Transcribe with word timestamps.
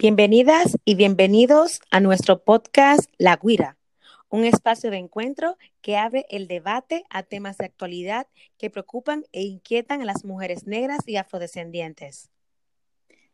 Bienvenidas 0.00 0.78
y 0.84 0.94
bienvenidos 0.94 1.80
a 1.90 1.98
nuestro 1.98 2.44
podcast 2.44 3.10
La 3.18 3.34
Guira, 3.34 3.76
un 4.28 4.44
espacio 4.44 4.92
de 4.92 4.98
encuentro 4.98 5.56
que 5.80 5.96
abre 5.96 6.24
el 6.30 6.46
debate 6.46 7.02
a 7.10 7.24
temas 7.24 7.58
de 7.58 7.64
actualidad 7.64 8.28
que 8.58 8.70
preocupan 8.70 9.24
e 9.32 9.42
inquietan 9.42 10.00
a 10.00 10.04
las 10.04 10.24
mujeres 10.24 10.68
negras 10.68 11.00
y 11.08 11.16
afrodescendientes. 11.16 12.30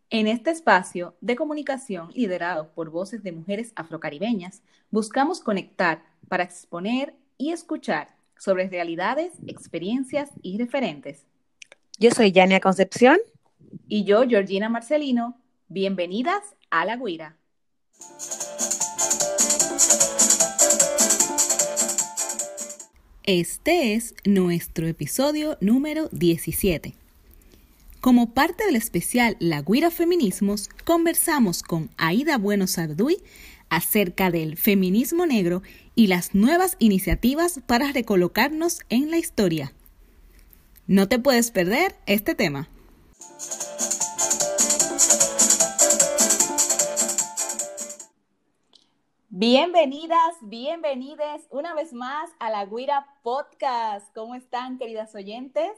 En 0.09 0.27
este 0.27 0.53
espacio 0.53 1.15
de 1.21 1.37
comunicación 1.37 2.09
liderado 2.15 2.73
por 2.73 2.89
voces 2.89 3.23
de 3.23 3.33
mujeres 3.33 3.75
afrocaribeñas, 3.77 4.63
buscamos 4.91 5.41
conectar 5.41 6.03
para 6.29 6.45
exponer 6.45 7.15
y 7.37 7.53
escuchar 7.53 8.17
sobre 8.39 8.71
realidades, 8.71 9.35
experiencias 9.47 10.31
y 10.41 10.57
referentes. 10.57 11.27
Yo 11.99 12.11
soy 12.11 12.33
Yania 12.33 12.61
Concepción. 12.61 13.19
Y 13.87 14.05
yo, 14.05 14.27
Georgina 14.27 14.71
Marcelino. 14.71 15.44
Bienvenidas 15.75 16.55
a 16.71 16.85
la 16.85 16.97
guira. 16.97 17.37
Este 23.25 23.95
es 23.95 24.15
nuestro 24.25 24.87
episodio 24.87 25.59
número 25.61 26.09
17. 26.13 26.95
Como 28.01 28.35
parte 28.35 28.65
del 28.65 28.77
especial 28.77 29.37
La 29.41 29.63
Guira 29.63 29.91
Feminismos, 29.91 30.69
conversamos 30.85 31.65
con 31.65 31.91
Aida 31.97 32.39
Bueno 32.39 32.69
Sarduy 32.69 33.17
acerca 33.69 34.31
del 34.31 34.57
feminismo 34.57 35.27
negro 35.27 35.65
y 35.97 36.07
las 36.07 36.37
nuevas 36.37 36.77
iniciativas 36.79 37.59
para 37.67 37.91
recolocarnos 37.91 38.79
en 38.91 39.11
la 39.11 39.19
historia. 39.19 39.73
No 40.87 41.09
te 41.09 41.19
puedes 41.19 41.51
perder 41.51 41.97
este 42.07 42.37
tema. 42.37 42.69
Bienvenidas, 49.37 50.37
bienvenides 50.43 51.49
una 51.51 51.75
vez 51.75 51.93
más 51.93 52.31
a 52.39 52.51
la 52.51 52.67
Guira 52.67 53.05
Podcast. 53.25 54.15
¿Cómo 54.15 54.37
están, 54.37 54.79
queridas 54.79 55.13
oyentes? 55.17 55.73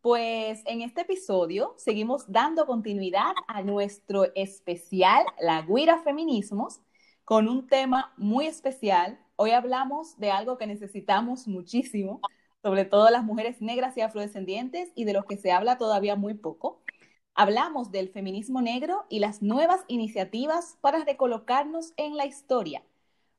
Pues 0.00 0.60
en 0.66 0.82
este 0.82 1.02
episodio 1.02 1.74
seguimos 1.76 2.24
dando 2.26 2.66
continuidad 2.66 3.30
a 3.46 3.62
nuestro 3.62 4.24
especial 4.34 5.24
La 5.38 5.62
Guira 5.62 6.00
Feminismos 6.00 6.80
con 7.24 7.46
un 7.46 7.68
tema 7.68 8.12
muy 8.16 8.48
especial. 8.48 9.20
Hoy 9.36 9.52
hablamos 9.52 10.18
de 10.18 10.32
algo 10.32 10.58
que 10.58 10.66
necesitamos 10.66 11.46
muchísimo, 11.46 12.20
sobre 12.60 12.86
todo 12.86 13.08
las 13.10 13.22
mujeres 13.22 13.62
negras 13.62 13.96
y 13.96 14.00
afrodescendientes 14.00 14.90
y 14.96 15.04
de 15.04 15.12
los 15.12 15.26
que 15.26 15.36
se 15.36 15.52
habla 15.52 15.78
todavía 15.78 16.16
muy 16.16 16.34
poco. 16.34 16.82
Hablamos 17.34 17.92
del 17.92 18.08
feminismo 18.08 18.62
negro 18.62 19.06
y 19.08 19.20
las 19.20 19.42
nuevas 19.42 19.84
iniciativas 19.86 20.76
para 20.80 21.04
recolocarnos 21.04 21.92
en 21.96 22.16
la 22.16 22.26
historia 22.26 22.82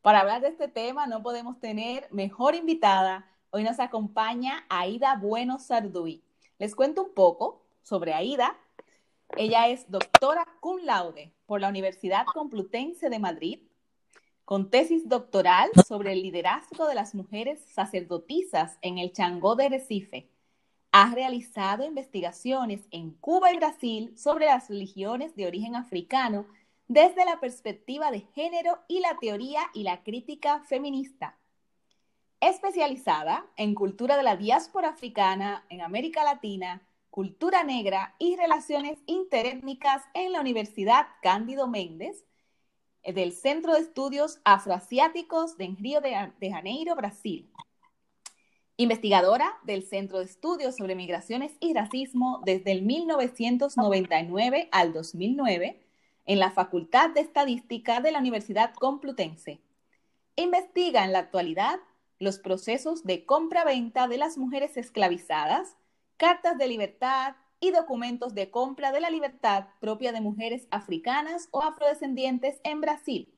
para 0.08 0.22
hablar 0.22 0.40
de 0.40 0.48
este 0.48 0.70
tema 0.70 1.06
no 1.06 1.22
podemos 1.22 1.60
tener 1.60 2.08
mejor 2.14 2.56
invitada. 2.56 3.30
Hoy 3.50 3.66
nos 3.66 3.78
acompaña 3.78 4.66
Aida 4.70 5.18
Bueno 5.18 5.60
Sarduy. 5.60 6.24
Les 6.60 6.76
cuento 6.76 7.04
un 7.04 7.14
poco 7.14 7.66
sobre 7.84 8.14
Aida. 8.14 8.56
Ella 9.36 9.68
es 9.68 9.92
doctora 9.92 10.48
cum 10.62 10.80
laude 10.84 11.34
por 11.46 11.60
la 11.60 11.68
Universidad 11.68 12.26
Complutense 12.34 13.10
de 13.10 13.20
Madrid, 13.20 13.60
con 14.46 14.70
tesis 14.70 15.10
doctoral 15.10 15.70
sobre 15.86 16.14
el 16.14 16.22
liderazgo 16.22 16.88
de 16.88 16.96
las 16.96 17.14
mujeres 17.14 17.60
sacerdotisas 17.74 18.78
en 18.82 19.00
el 19.00 19.12
Changó 19.12 19.58
de 19.58 19.68
Recife. 19.68 20.30
Ha 20.94 21.14
realizado 21.14 21.84
investigaciones 21.84 22.80
en 22.92 23.12
Cuba 23.12 23.52
y 23.52 23.58
Brasil 23.58 24.18
sobre 24.18 24.46
las 24.46 24.70
religiones 24.70 25.36
de 25.36 25.48
origen 25.48 25.76
africano 25.76 26.46
desde 26.88 27.26
la 27.26 27.40
perspectiva 27.40 28.12
de 28.12 28.22
género 28.22 28.80
y 28.88 29.00
la 29.00 29.18
teoría 29.20 29.62
y 29.74 29.84
la 29.84 30.04
crítica 30.04 30.62
feminista. 30.62 31.38
Especializada 32.40 33.46
en 33.58 33.76
cultura 33.76 34.16
de 34.16 34.24
la 34.24 34.38
diáspora 34.38 34.90
africana 34.90 35.66
en 35.70 35.82
América 35.82 36.24
Latina, 36.24 36.88
cultura 37.10 37.64
negra 37.64 38.16
y 38.20 38.36
relaciones 38.36 39.00
interétnicas 39.06 40.04
en 40.14 40.32
la 40.32 40.40
Universidad 40.40 41.08
Cándido 41.22 41.68
Méndez, 41.68 42.26
eh, 43.04 43.12
del 43.12 43.34
Centro 43.34 43.74
de 43.74 43.82
Estudios 43.82 44.40
Afroasiáticos 44.44 45.58
de 45.58 45.76
Río 45.80 46.00
de 46.00 46.52
Janeiro, 46.52 46.96
Brasil. 46.96 47.52
Investigadora 48.80 49.58
del 49.64 49.82
Centro 49.82 50.20
de 50.20 50.26
Estudios 50.26 50.76
sobre 50.76 50.94
Migraciones 50.94 51.54
y 51.60 51.74
Racismo 51.74 52.44
desde 52.46 52.72
el 52.72 52.84
1999 52.84 54.70
al 54.72 54.94
2009 54.94 55.87
en 56.28 56.40
la 56.40 56.52
Facultad 56.52 57.10
de 57.10 57.22
Estadística 57.22 58.02
de 58.02 58.12
la 58.12 58.20
Universidad 58.20 58.74
Complutense. 58.76 59.62
Investiga 60.36 61.06
en 61.06 61.14
la 61.14 61.20
actualidad 61.20 61.80
los 62.20 62.38
procesos 62.38 63.04
de 63.06 63.26
compra-venta 63.26 64.08
de 64.08 64.18
las 64.18 64.38
mujeres 64.38 64.76
esclavizadas, 64.76 65.78
cartas 66.18 66.58
de 66.58 66.68
libertad 66.68 67.36
y 67.62 67.72
documentos 67.72 68.36
de 68.36 68.52
compra 68.52 68.92
de 68.92 69.00
la 69.00 69.10
libertad 69.10 69.68
propia 69.80 70.12
de 70.12 70.22
mujeres 70.22 70.68
africanas 70.70 71.48
o 71.52 71.64
afrodescendientes 71.64 72.60
en 72.64 72.82
Brasil, 72.82 73.34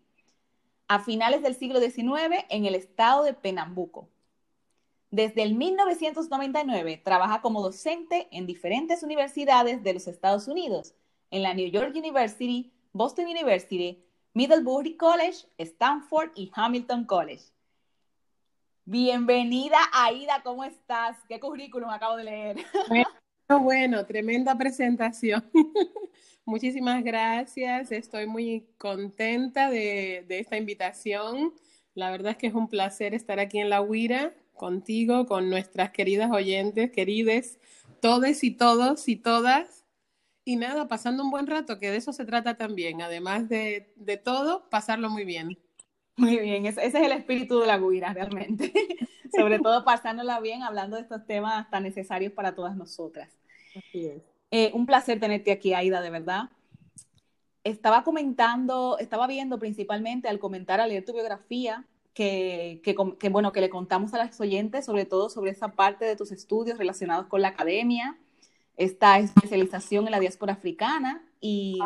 a 0.88 1.00
finales 1.00 1.44
del 1.44 1.56
siglo 1.56 1.80
XIX 1.80 2.44
en 2.50 2.66
el 2.66 2.74
estado 2.74 3.24
de 3.24 3.36
Pernambuco. 3.36 4.10
Desde 5.12 5.44
el 5.44 5.56
1999 5.56 7.02
trabaja 7.04 7.42
como 7.42 7.62
docente 7.62 8.28
en 8.32 8.48
diferentes 8.48 9.04
universidades 9.04 9.84
de 9.84 9.94
los 9.94 10.08
Estados 10.08 10.48
Unidos, 10.48 10.96
en 11.32 11.44
la 11.44 11.54
New 11.54 11.70
York 11.70 11.96
University, 11.96 12.72
Boston 12.92 13.28
University, 13.28 14.04
Middlebury 14.34 14.98
College, 14.98 15.46
Stanford 15.60 16.32
y 16.36 16.50
Hamilton 16.54 17.06
College. 17.06 17.44
Bienvenida, 18.84 19.78
Aida, 19.94 20.42
¿cómo 20.44 20.64
estás? 20.64 21.16
¿Qué 21.28 21.40
currículum 21.40 21.92
acabo 21.92 22.18
de 22.18 22.24
leer? 22.24 22.58
Bueno, 22.88 23.06
bueno 23.64 24.06
tremenda 24.08 24.58
presentación. 24.58 25.48
Muchísimas 26.46 27.04
gracias, 27.04 27.92
estoy 27.92 28.26
muy 28.26 28.66
contenta 28.80 29.70
de, 29.70 30.26
de, 30.28 30.40
esta 30.40 30.58
invitación. 30.58 31.54
La 31.94 32.10
verdad 32.10 32.32
es 32.32 32.38
que 32.38 32.48
es 32.48 32.56
un 32.56 32.70
placer 32.70 33.14
estar 33.14 33.40
aquí 33.40 33.60
en 33.60 33.70
La 33.70 33.82
Huira 33.82 34.34
contigo, 34.56 35.28
con 35.28 35.52
nuestras 35.52 35.92
queridas 35.92 36.32
oyentes, 36.32 36.90
querides, 36.90 37.60
todes 38.02 38.44
y 38.44 38.50
todos 38.50 39.08
y 39.08 39.16
todas 39.16 39.79
y 40.46 40.56
nada, 40.56 40.88
pasando 40.88 41.24
un 41.24 41.32
buen 41.32 41.48
rato, 41.48 41.80
que 41.80 41.92
de 41.92 41.98
eso 41.98 42.14
se 42.14 42.26
trata 42.26 42.58
también, 42.58 43.02
además 43.02 43.50
de, 43.50 43.94
de 43.96 44.18
todo, 44.18 44.70
pasarlo 44.70 45.10
muy 45.10 45.26
bien. 45.26 45.58
Muy 46.20 46.38
bien, 46.38 46.66
ese, 46.66 46.86
es 46.86 46.94
el 46.96 47.14
espíritu 47.14 47.60
de 47.60 47.68
la 47.68 47.78
guira 47.80 48.14
realmente, 48.14 48.74
sobre 49.36 49.60
todo 49.64 49.86
pasándola 49.86 50.42
bien, 50.42 50.64
hablando 50.64 50.98
de 50.98 51.04
estos 51.04 51.26
temas 51.26 51.70
tan 51.70 51.84
necesarios 51.84 52.34
para 52.34 52.56
todas 52.56 52.76
nosotras. 52.76 53.30
Así 53.74 54.08
es. 54.08 54.22
Eh, 54.52 54.72
un 54.74 54.86
placer 54.86 55.20
tenerte 55.20 55.52
aquí, 55.52 55.74
Aida, 55.74 56.02
de 56.02 56.10
verdad. 56.10 56.50
Estaba 57.64 58.04
comentando, 58.04 58.98
estaba 59.00 59.28
viendo 59.28 59.60
principalmente 59.60 60.28
al 60.28 60.40
comentar, 60.40 60.82
al 60.82 60.90
leer 60.90 61.06
tu 61.06 61.14
biografía, 61.14 61.86
que, 62.14 62.82
que, 62.84 62.96
que, 63.18 63.30
bueno, 63.30 63.54
que 63.54 63.62
le 63.62 63.70
contamos 63.70 64.14
a 64.14 64.18
las 64.18 64.42
oyentes, 64.42 64.86
sobre 64.86 65.06
todo 65.06 65.30
sobre 65.30 65.52
esa 65.52 65.70
parte 65.70 66.04
de 66.04 66.18
tus 66.18 66.34
estudios 66.34 66.78
relacionados 66.78 67.28
con 67.28 67.42
la 67.42 67.50
academia, 67.50 68.18
esta 68.80 69.20
especialización 69.20 70.06
en 70.06 70.12
la 70.12 70.22
diáspora 70.22 70.54
africana 70.54 71.22
y, 71.42 71.78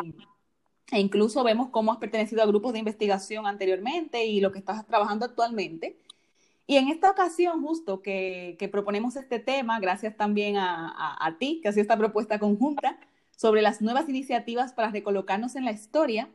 e 0.92 1.00
incluso 1.00 1.42
vemos 1.42 1.68
cómo 1.70 1.92
has 1.92 1.98
pertenecido 1.98 2.40
a 2.40 2.46
grupos 2.46 2.72
de 2.72 2.78
investigación 2.78 3.46
anteriormente 3.46 4.24
y 4.24 4.40
lo 4.40 4.52
que 4.52 4.60
estás 4.60 4.86
trabajando 4.86 5.26
actualmente. 5.26 5.98
Y 6.68 6.76
en 6.76 6.88
esta 6.88 7.10
ocasión, 7.10 7.62
justo 7.62 8.00
que, 8.00 8.54
que 8.60 8.68
proponemos 8.68 9.16
este 9.16 9.40
tema, 9.40 9.80
gracias 9.80 10.16
también 10.16 10.56
a, 10.56 10.88
a, 10.88 11.26
a 11.26 11.36
ti, 11.36 11.60
que 11.62 11.72
sido 11.72 11.82
esta 11.82 11.98
propuesta 11.98 12.38
conjunta, 12.38 12.96
sobre 13.36 13.60
las 13.60 13.82
nuevas 13.82 14.08
iniciativas 14.08 14.72
para 14.72 14.92
recolocarnos 14.92 15.56
en 15.56 15.64
la 15.64 15.72
historia, 15.72 16.28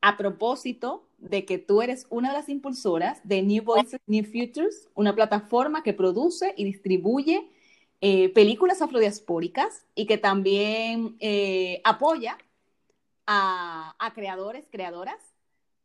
a 0.00 0.16
propósito 0.16 1.04
de 1.18 1.44
que 1.44 1.58
tú 1.58 1.82
eres 1.82 2.06
una 2.08 2.28
de 2.30 2.38
las 2.38 2.48
impulsoras 2.48 3.20
de 3.24 3.42
New 3.42 3.64
Voices, 3.64 4.00
New 4.06 4.24
Futures, 4.24 4.88
una 4.94 5.14
plataforma 5.14 5.82
que 5.82 5.92
produce 5.92 6.54
y 6.56 6.64
distribuye 6.64 7.48
eh, 8.04 8.30
películas 8.30 8.82
afrodiaspóricas 8.82 9.86
y 9.94 10.06
que 10.06 10.18
también 10.18 11.16
eh, 11.20 11.80
apoya 11.84 12.36
a, 13.28 13.94
a, 13.96 14.12
creadores, 14.12 14.66
creadoras 14.72 15.20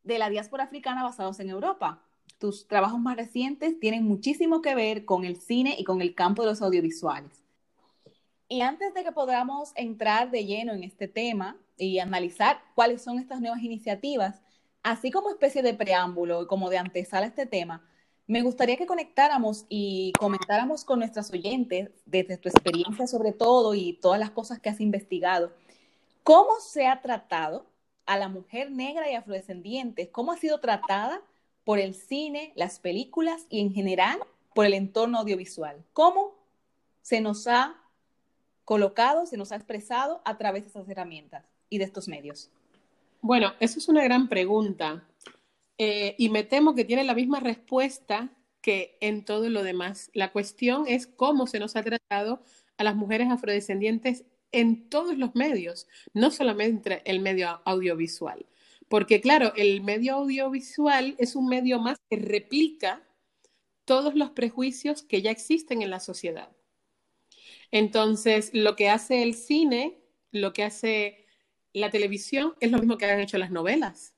de 0.02 0.18
la 0.18 0.28
diáspora 0.28 0.64
africana 0.64 1.04
basados 1.04 1.40
en 1.40 1.52
Europa. 1.52 2.02
Tus 2.40 2.68
trabajos 2.68 3.00
más 3.00 3.18
recientes 3.18 3.80
tienen 3.80 4.04
muchísimo 4.04 4.64
que 4.64 4.74
ver 4.74 5.06
con 5.06 5.26
el 5.26 5.40
cine 5.40 5.76
y 5.78 5.84
con 5.84 6.02
el 6.02 6.16
campo 6.16 6.42
de 6.42 6.50
los 6.50 6.64
audiovisuales. 6.64 7.44
Y 8.50 8.62
antes 8.62 8.96
de 8.96 9.04
que 9.04 9.12
podamos 9.12 9.72
entrar 9.76 10.32
de 10.32 10.44
lleno 10.44 10.74
en 10.74 10.84
este 10.84 11.08
tema 11.08 11.56
y 11.78 12.00
analizar 12.00 12.60
cuáles 12.74 13.04
son 13.04 13.20
estas 13.20 13.42
nuevas 13.42 13.62
iniciativas, 13.62 14.42
así 14.82 15.12
como 15.12 15.30
especie 15.30 15.62
de 15.62 15.76
preámbulo 15.76 16.42
y 16.42 16.48
como 16.48 16.72
de 16.72 16.80
antesala 16.80 17.28
a 17.28 17.30
este 17.30 17.46
tema, 17.46 17.88
me 18.28 18.42
gustaría 18.42 18.76
que 18.76 18.86
conectáramos 18.86 19.66
y 19.70 20.12
comentáramos 20.20 20.84
con 20.84 21.00
nuestras 21.00 21.32
oyentes, 21.32 21.90
desde 22.06 22.38
tu 22.38 22.50
experiencia 22.50 23.08
sobre 23.08 23.32
todo 23.32 23.74
y 23.74 23.94
todas 23.94 24.20
las 24.20 24.32
cosas 24.32 24.60
que 24.60 24.70
has 24.70 24.82
investigado, 24.82 25.54
cómo 26.24 26.60
se 26.60 26.88
ha 26.88 27.02
tratado 27.02 27.66
a 28.06 28.18
la 28.18 28.28
mujer 28.28 28.70
negra 28.70 29.10
y 29.10 29.16
afrodescendiente, 29.16 30.10
cómo 30.12 30.34
ha 30.34 30.38
sido 30.38 30.60
tratada 30.60 31.22
por 31.64 31.80
el 31.80 31.96
cine, 31.96 32.52
las 32.56 32.80
películas 32.80 33.46
y 33.50 33.62
en 33.62 33.74
general 33.74 34.20
por 34.54 34.66
el 34.66 34.74
entorno 34.74 35.20
audiovisual. 35.20 35.84
¿Cómo 35.94 36.36
se 37.02 37.22
nos 37.22 37.48
ha 37.48 37.76
colocado, 38.66 39.26
se 39.26 39.38
nos 39.38 39.54
ha 39.54 39.56
expresado 39.56 40.22
a 40.26 40.38
través 40.38 40.64
de 40.64 40.70
esas 40.70 40.90
herramientas 40.90 41.46
y 41.70 41.78
de 41.78 41.86
estos 41.86 42.10
medios? 42.10 42.50
Bueno, 43.22 43.54
eso 43.62 43.80
es 43.80 43.88
una 43.88 44.04
gran 44.04 44.28
pregunta 44.28 45.07
eh, 45.78 46.16
y 46.18 46.30
me 46.30 46.44
temo 46.44 46.76
que 46.76 46.86
tiene 46.86 47.04
la 47.04 47.14
misma 47.14 47.40
respuesta 47.40 48.32
que 48.62 48.98
en 49.00 49.24
todo 49.24 49.50
lo 49.50 49.64
demás. 49.64 50.10
La 50.14 50.32
cuestión 50.32 50.86
es 50.88 51.08
cómo 51.08 51.48
se 51.48 51.60
nos 51.60 51.76
ha 51.76 51.84
tratado 51.84 52.42
a 52.78 52.84
las 52.84 52.96
mujeres 52.96 53.30
afrodescendientes 53.30 54.26
en 54.52 54.90
todos 54.90 55.18
los 55.18 55.36
medios, 55.36 55.88
no 56.14 56.32
solamente 56.32 57.02
el 57.06 57.20
medio 57.20 57.62
audiovisual. 57.66 58.46
Porque 58.90 59.22
claro, 59.22 59.54
el 59.56 59.82
medio 59.82 60.16
audiovisual 60.16 61.16
es 61.18 61.36
un 61.36 61.48
medio 61.48 61.80
más 61.80 62.00
que 62.10 62.18
replica 62.18 63.04
todos 63.86 64.16
los 64.16 64.32
prejuicios 64.32 65.04
que 65.04 65.22
ya 65.22 65.32
existen 65.32 65.82
en 65.82 65.90
la 65.90 66.00
sociedad. 66.00 66.50
Entonces, 67.72 68.52
lo 68.54 68.76
que 68.76 68.90
hace 68.90 69.24
el 69.24 69.34
cine, 69.34 70.00
lo 70.32 70.54
que 70.54 70.64
hace 70.64 71.26
la 71.74 71.90
televisión, 71.90 72.56
es 72.60 72.72
lo 72.72 72.80
mismo 72.80 72.98
que 72.98 73.06
han 73.06 73.20
hecho 73.20 73.38
las 73.38 73.52
novelas. 73.52 74.17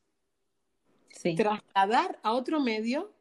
Trasladar 1.22 2.20
a 2.24 2.34
otro 2.34 2.60
medio 2.60 3.12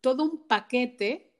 todo 0.00 0.24
un 0.24 0.46
paquete 0.46 1.32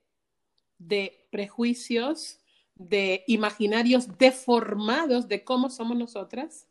de 0.79 1.27
prejuicios, 1.31 2.39
de 2.75 3.25
imaginarios 3.27 4.19
deformados 4.19 5.29
de 5.29 5.45
cómo 5.45 5.69
somos 5.69 5.97
nosotras 5.97 6.67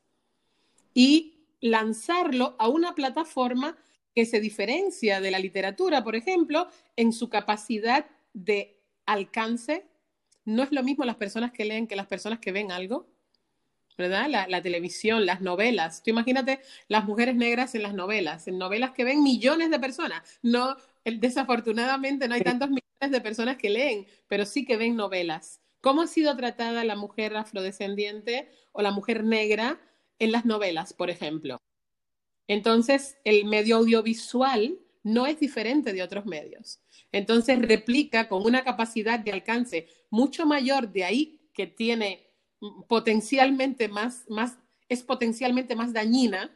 y 0.94 1.45
lanzarlo 1.62 2.56
a 2.60 2.68
una 2.68 2.95
plataforma 2.95 3.78
que 4.16 4.25
se 4.25 4.39
diferencia 4.39 5.22
de 5.22 5.31
la 5.31 5.39
literatura, 5.39 6.04
por 6.04 6.16
ejemplo, 6.16 6.68
en 6.95 7.13
su 7.13 7.30
capacidad 7.30 8.06
de 8.34 8.81
alcance. 9.06 9.86
No 10.44 10.63
es 10.63 10.72
lo 10.72 10.84
mismo 10.84 11.06
las 11.06 11.16
personas 11.16 11.51
que 11.51 11.66
leen 11.66 11.88
que 11.88 11.95
las 11.95 12.07
personas 12.07 12.39
que 12.39 12.51
ven 12.51 12.72
algo, 12.72 13.07
¿verdad? 14.01 14.48
La, 14.48 14.62
televisión, 14.62 15.25
las 15.25 15.42
novelas. 15.42 16.01
Tú 16.03 16.09
imagínate 16.09 16.59
las 16.88 17.06
mujeres 17.06 17.36
negras 17.36 17.75
en 17.75 17.83
las 17.83 17.94
novelas, 17.94 18.48
en 18.48 18.57
novelas 18.57 18.92
que 18.92 19.03
ven 19.03 19.24
millones 19.24 19.69
de 19.69 19.80
personas. 19.80 20.21
No, 20.42 20.75
desafortunadamente 21.06 22.27
no 22.27 22.36
hay 22.36 22.42
tantos 22.42 22.69
millones 22.69 23.12
de 23.12 23.21
personas 23.21 23.57
que 23.57 23.69
leen, 23.69 24.07
pero 24.27 24.45
sí 24.45 24.65
que 24.65 24.77
ven 24.77 24.95
novelas. 24.95 25.62
¿Cómo 25.81 26.01
ha 26.01 26.07
sido 26.07 26.36
tratada 26.36 26.83
la 26.83 26.95
mujer 26.95 27.36
afrodescendiente 27.36 28.50
o 28.71 28.81
la 28.81 28.92
mujer 28.92 29.24
negra 29.24 29.80
en 30.19 30.31
las 30.31 30.45
novelas, 30.45 30.94
por 30.94 31.09
ejemplo? 31.09 31.59
Entonces, 32.48 33.18
el 33.24 33.45
medio 33.45 33.77
audiovisual 33.77 34.77
no 35.03 35.25
es 35.25 35.39
diferente 35.39 35.94
de 35.94 36.03
otros 36.03 36.25
medios. 36.25 36.81
Entonces, 37.12 37.59
replica 37.59 38.27
con 38.27 38.45
una 38.45 38.63
capacidad 38.63 39.19
de 39.19 39.31
alcance 39.31 39.88
mucho 40.09 40.45
mayor, 40.45 40.92
de 40.92 41.03
ahí 41.03 41.50
que 41.53 41.68
tiene 41.68 42.31
potencialmente 42.88 43.88
más, 43.88 44.25
más 44.30 44.58
es 44.90 45.04
potencialmente 45.04 45.75
más 45.75 45.94
dañina 45.94 46.56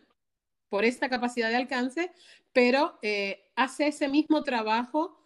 por 0.70 0.86
esta 0.86 1.10
capacidad 1.10 1.50
de 1.50 1.56
alcance, 1.56 2.12
pero 2.54 3.00
eh, 3.02 3.52
hace 3.56 3.88
ese 3.88 4.08
mismo 4.08 4.44
trabajo 4.44 5.18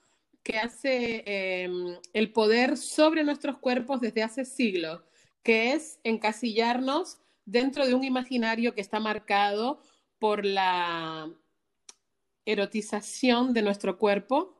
que 0.44 0.58
hace 0.58 1.24
em, 1.26 1.98
el 2.14 2.31
poder 2.31 2.78
sobre 2.78 3.24
nuestros 3.24 3.58
cuerpos 3.58 4.02
desde 4.02 4.24
hace 4.24 4.46
siglos, 4.46 5.02
que 5.44 5.74
es 5.74 6.00
encasillarnos 6.04 7.20
dentro 7.46 7.86
de 7.86 7.94
un 7.94 8.04
imaginario 8.04 8.74
que 8.74 8.81
está 8.81 9.00
marcado 9.00 9.81
por 10.20 10.46
la 10.46 11.31
erotización 12.46 13.54
de 13.54 13.62
nuestro 13.62 13.98
cuerpo, 13.98 14.56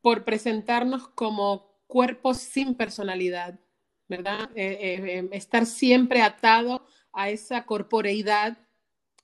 por 0.00 0.24
presentarnos 0.24 1.08
como 1.08 1.76
cuerpos 1.86 2.38
sin 2.38 2.74
personalidad, 2.74 3.58
¿verdad? 4.08 4.50
Eh, 4.54 4.78
eh, 4.80 5.18
em, 5.18 5.28
estar 5.32 5.66
siempre 5.66 6.22
atado 6.22 6.86
a 7.12 7.30
esa 7.30 7.64
corporeidad 7.64 8.58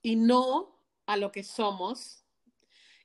y 0.02 0.16
no 0.16 0.78
a 1.06 1.16
lo 1.16 1.30
que 1.32 1.44
somos, 1.44 2.22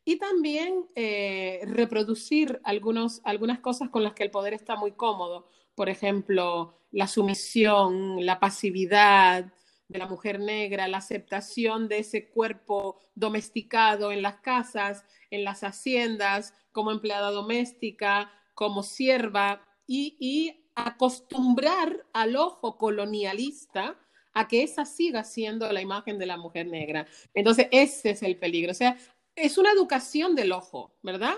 y 0.08 0.18
también 0.18 0.86
eh, 0.96 1.60
reproducir 1.66 2.62
algunas 2.64 3.60
cosas 3.60 3.90
con 3.90 4.04
las 4.06 4.14
que 4.14 4.24
el 4.24 4.32
poder 4.32 4.54
está 4.54 4.78
muy 4.78 4.94
cómodo. 4.94 5.50
Por 5.76 5.90
ejemplo, 5.90 6.80
la 6.92 7.08
sumisión, 7.08 8.26
la 8.26 8.40
pasividad 8.40 9.52
de 9.90 10.00
la 10.00 10.08
mujer 10.08 10.40
negra, 10.40 10.88
la 10.88 11.00
aceptación 11.00 11.90
de 11.90 12.00
ese 12.00 12.30
cuerpo 12.30 13.02
domesticado 13.16 14.14
en 14.14 14.22
las 14.22 14.36
casas, 14.36 15.04
en 15.30 15.44
las 15.44 15.66
haciendas, 15.66 16.54
como 16.72 16.92
empleada 16.92 17.32
doméstica, 17.32 18.32
como 18.54 18.84
sierva, 18.84 19.62
y, 19.86 20.16
y 20.22 20.67
acostumbrar 20.78 22.06
al 22.14 22.36
ojo 22.36 22.78
colonialista 22.78 23.98
a 24.34 24.48
que 24.48 24.62
esa 24.62 24.86
siga 24.86 25.24
siendo 25.24 25.72
la 25.72 25.82
imagen 25.82 26.20
de 26.20 26.28
la 26.28 26.38
mujer 26.38 26.68
negra. 26.68 27.08
Entonces, 27.34 27.68
ese 27.72 28.12
es 28.12 28.22
el 28.22 28.38
peligro. 28.38 28.72
O 28.72 28.76
sea, 28.76 28.96
es 29.36 29.58
una 29.58 29.72
educación 29.72 30.36
del 30.36 30.52
ojo, 30.52 30.96
¿verdad? 31.02 31.34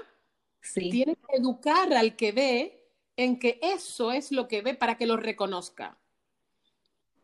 Sí. 0.61 0.89
Tiene 0.89 1.15
que 1.15 1.37
educar 1.37 1.93
al 1.93 2.17
que 2.17 2.33
ve 2.33 2.91
en 3.15 3.39
que 3.39 3.59
eso 3.61 4.11
es 4.11 4.33
lo 4.33 4.49
que 4.49 4.61
ve 4.61 4.75
para 4.75 4.97
que 4.97 5.07
lo 5.07 5.15
reconozca. 5.15 5.97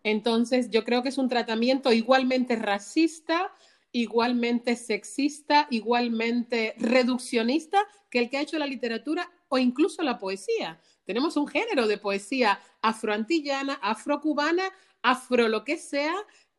Entonces, 0.03 0.69
yo 0.69 0.85
creo 0.85 1.03
que 1.03 1.09
es 1.09 1.17
un 1.17 1.27
tratamiento 1.27 1.91
igualmente 1.91 2.55
racista, 2.55 3.51
igualmente 3.91 4.77
sexista, 4.77 5.67
igualmente 5.69 6.75
reduccionista 6.77 7.85
que 8.09 8.19
el 8.19 8.29
que 8.29 8.37
ha 8.37 8.41
hecho 8.41 8.59
la 8.59 8.67
literatura 8.67 9.29
o 9.49 9.57
incluso 9.57 10.03
la 10.03 10.17
poesía. 10.17 10.79
Tenemos 11.05 11.37
un 11.37 11.47
género 11.47 11.87
de 11.87 11.97
poesía 11.97 12.59
afroantillana, 12.81 13.75
afrocubana, 13.81 14.63
afro 15.01 15.47
lo 15.47 15.63
que 15.63 15.77
sea, 15.77 16.15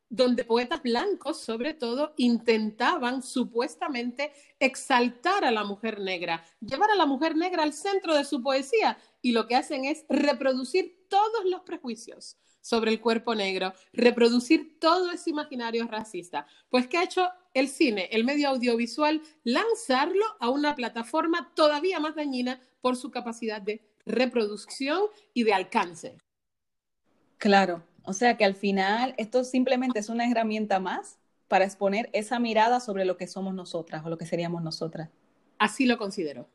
donde 0.09 0.45
poetas 0.45 0.83
blancos, 0.83 1.41
sobre 1.41 1.75
todo, 1.75 2.15
intentaban 2.17 3.23
supuestamente 3.23 4.33
exaltar 4.61 5.45
a 5.45 5.51
la 5.51 5.65
mujer 5.65 6.01
negra, 6.01 6.45
llevar 6.61 6.91
a 6.91 6.95
la 6.95 7.07
mujer 7.07 7.37
negra 7.37 7.65
al 7.65 7.73
centro 7.73 8.15
de 8.15 8.25
su 8.25 8.41
poesía, 8.41 8.99
y 9.21 9.33
lo 9.33 9.49
que 9.49 9.57
hacen 9.57 9.85
es 9.85 10.05
reproducir 10.09 11.07
todos 11.09 11.45
los 11.45 11.63
prejuicios 11.63 12.37
sobre 12.61 12.93
el 12.93 13.01
cuerpo 13.01 13.35
negro, 13.35 13.73
reproducir 13.93 14.79
todo 14.79 15.11
ese 15.11 15.31
imaginario 15.31 15.87
racista. 15.87 16.47
Pues, 16.69 16.87
¿qué 16.89 16.99
ha 16.99 17.05
hecho 17.05 17.29
el 17.55 17.69
cine, 17.69 18.09
el 18.13 18.25
medio 18.25 18.49
audiovisual? 18.49 19.23
Lanzarlo 19.45 20.25
a 20.41 20.51
una 20.51 20.75
plataforma 20.75 21.53
todavía 21.55 22.01
más 22.01 22.15
dañina 22.15 22.61
por 22.81 22.97
su 22.97 23.11
capacidad 23.11 23.63
de 23.63 23.96
reproducción 24.07 25.03
y 25.35 25.45
de 25.45 25.53
alcance. 25.53 26.17
Claro, 27.39 27.83
o 28.05 28.13
sea 28.13 28.37
que 28.37 28.45
al 28.45 28.55
final 28.55 29.15
esto 29.19 29.45
simplemente 29.45 29.99
es 29.99 30.09
una 30.09 30.31
herramienta 30.31 30.81
más 30.81 31.19
para 31.49 31.65
exponer 31.65 32.09
esa 32.13 32.39
mirada 32.39 32.81
sobre 32.81 33.05
lo 33.05 33.17
que 33.17 33.27
somos 33.27 33.55
nosotras 33.55 34.05
o 34.05 34.09
lo 34.09 34.17
que 34.17 34.27
seríamos 34.27 34.63
nosotras. 34.63 35.11
Así 35.59 35.87
lo 35.87 35.99
considero. 35.99 36.49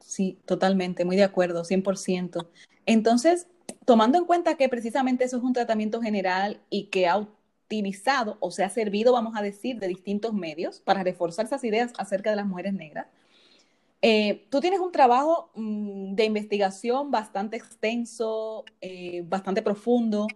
Sí, 0.00 0.38
totalmente, 0.44 1.04
muy 1.04 1.16
de 1.16 1.24
acuerdo, 1.24 1.64
100%. 1.64 2.50
Entonces, 2.86 3.46
tomando 3.84 4.18
en 4.18 4.24
cuenta 4.24 4.56
que 4.56 4.68
precisamente 4.68 5.24
eso 5.24 5.36
es 5.36 5.42
un 5.42 5.52
tratamiento 5.52 6.00
general 6.00 6.60
y 6.70 6.84
que 6.86 7.06
ha 7.06 7.18
utilizado 7.18 8.36
o 8.40 8.50
se 8.50 8.64
ha 8.64 8.70
servido, 8.70 9.12
vamos 9.12 9.36
a 9.36 9.42
decir, 9.42 9.78
de 9.78 9.88
distintos 9.88 10.34
medios 10.34 10.80
para 10.80 11.04
reforzar 11.04 11.46
esas 11.46 11.62
ideas 11.64 11.92
acerca 11.98 12.30
de 12.30 12.36
las 12.36 12.46
mujeres 12.46 12.72
negras, 12.74 13.06
eh, 14.02 14.46
tú 14.50 14.60
tienes 14.60 14.80
un 14.80 14.92
trabajo 14.92 15.50
mm, 15.54 16.14
de 16.14 16.24
investigación 16.24 17.10
bastante 17.10 17.56
extenso, 17.56 18.64
eh, 18.80 19.22
bastante 19.26 19.62
profundo, 19.62 20.26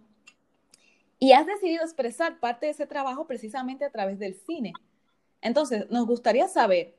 y 1.18 1.33
has 1.33 1.47
decidido 1.47 1.83
expresar 1.83 2.40
parte 2.40 2.66
de 2.66 2.73
ese 2.73 2.87
trabajo 2.87 3.26
precisamente 3.26 3.85
a 3.85 3.90
través 3.90 4.18
del 4.18 4.35
cine. 4.35 4.73
Entonces, 5.40 5.88
nos 5.90 6.06
gustaría 6.06 6.49
saber 6.49 6.97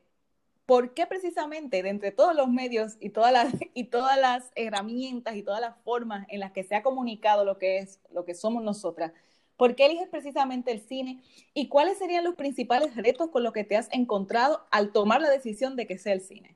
por 0.65 0.95
qué 0.95 1.05
precisamente 1.05 1.83
de 1.83 1.89
entre 1.89 2.11
todos 2.11 2.35
los 2.35 2.49
medios 2.49 2.97
y 2.99 3.09
todas 3.09 3.31
las, 3.31 3.53
y 3.73 3.85
todas 3.85 4.19
las 4.19 4.51
herramientas 4.55 5.35
y 5.35 5.43
todas 5.43 5.61
las 5.61 5.77
formas 5.83 6.25
en 6.29 6.39
las 6.39 6.51
que 6.51 6.63
se 6.63 6.75
ha 6.75 6.83
comunicado 6.83 7.45
lo 7.45 7.59
que 7.59 7.79
es, 7.79 7.99
lo 8.11 8.25
que 8.25 8.33
somos 8.33 8.63
nosotras, 8.63 9.11
¿por 9.57 9.75
qué 9.75 9.85
eliges 9.85 10.09
precisamente 10.09 10.71
el 10.71 10.81
cine? 10.81 11.21
¿Y 11.53 11.67
cuáles 11.67 11.97
serían 11.97 12.23
los 12.23 12.35
principales 12.35 12.95
retos 12.95 13.29
con 13.29 13.43
los 13.43 13.53
que 13.53 13.63
te 13.63 13.77
has 13.77 13.89
encontrado 13.91 14.65
al 14.71 14.91
tomar 14.91 15.21
la 15.21 15.29
decisión 15.29 15.75
de 15.75 15.87
que 15.87 15.97
sea 15.97 16.13
el 16.13 16.21
cine? 16.21 16.55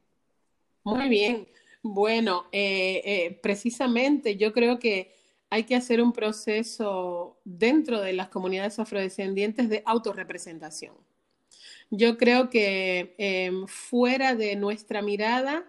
Muy 0.83 1.09
bien. 1.09 1.47
Bueno, 1.81 2.45
eh, 2.51 3.01
eh, 3.05 3.39
precisamente 3.41 4.35
yo 4.35 4.51
creo 4.51 4.79
que 4.79 5.13
hay 5.49 5.63
que 5.63 5.75
hacer 5.75 6.01
un 6.01 6.13
proceso 6.13 7.39
dentro 7.43 8.01
de 8.01 8.13
las 8.13 8.29
comunidades 8.29 8.79
afrodescendientes 8.79 9.69
de 9.69 9.81
autorrepresentación. 9.85 10.93
Yo 11.89 12.17
creo 12.17 12.49
que 12.49 13.15
em, 13.17 13.65
fuera 13.67 14.35
de 14.35 14.55
nuestra 14.55 15.01
mirada 15.01 15.65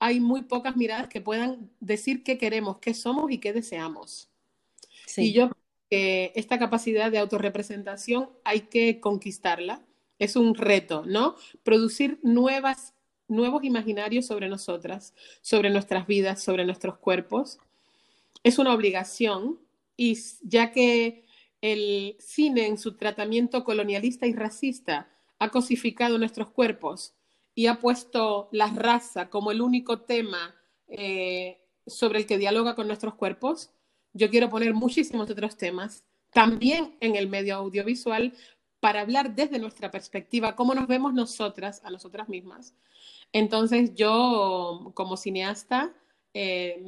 hay 0.00 0.18
muy 0.18 0.42
pocas 0.42 0.76
miradas 0.76 1.06
que 1.06 1.20
puedan 1.20 1.70
decir 1.78 2.24
qué 2.24 2.36
queremos, 2.36 2.78
qué 2.78 2.94
somos 2.94 3.30
y 3.30 3.38
qué 3.38 3.52
deseamos. 3.52 4.28
Y 5.16 5.32
yo 5.32 5.50
esta 5.92 6.58
capacidad 6.58 7.10
de 7.10 7.18
autorrepresentación 7.18 8.30
hay 8.44 8.62
que 8.62 9.00
conquistarla. 9.00 9.84
Es 10.18 10.36
un 10.36 10.54
reto, 10.54 11.04
¿no? 11.06 11.36
Producir 11.62 12.18
nuevas, 12.22 12.94
nuevos 13.28 13.64
imaginarios 13.64 14.26
sobre 14.26 14.48
nosotras, 14.48 15.14
sobre 15.40 15.70
nuestras 15.70 16.06
vidas, 16.06 16.42
sobre 16.42 16.64
nuestros 16.64 16.96
cuerpos. 16.98 17.58
Es 18.42 18.58
una 18.58 18.72
obligación 18.72 19.58
y 19.96 20.18
ya 20.42 20.72
que 20.72 21.24
el 21.60 22.16
cine 22.18 22.66
en 22.66 22.78
su 22.78 22.96
tratamiento 22.96 23.64
colonialista 23.64 24.26
y 24.26 24.32
racista 24.32 25.10
ha 25.38 25.50
cosificado 25.50 26.18
nuestros 26.18 26.50
cuerpos 26.50 27.14
y 27.54 27.66
ha 27.66 27.80
puesto 27.80 28.48
la 28.52 28.68
raza 28.68 29.28
como 29.28 29.50
el 29.50 29.60
único 29.60 30.00
tema 30.00 30.54
eh, 30.88 31.60
sobre 31.86 32.20
el 32.20 32.26
que 32.26 32.38
dialoga 32.38 32.74
con 32.74 32.86
nuestros 32.86 33.14
cuerpos, 33.14 33.70
yo 34.12 34.30
quiero 34.30 34.48
poner 34.48 34.74
muchísimos 34.74 35.30
otros 35.30 35.56
temas 35.56 36.04
también 36.32 36.96
en 37.00 37.16
el 37.16 37.28
medio 37.28 37.56
audiovisual 37.56 38.32
para 38.80 39.02
hablar 39.02 39.34
desde 39.34 39.58
nuestra 39.58 39.90
perspectiva, 39.90 40.56
cómo 40.56 40.74
nos 40.74 40.88
vemos 40.88 41.14
nosotras, 41.14 41.80
a 41.84 41.90
nosotras 41.90 42.28
mismas. 42.28 42.74
Entonces 43.32 43.94
yo, 43.94 44.90
como 44.94 45.16
cineasta, 45.16 45.94
eh, 46.34 46.82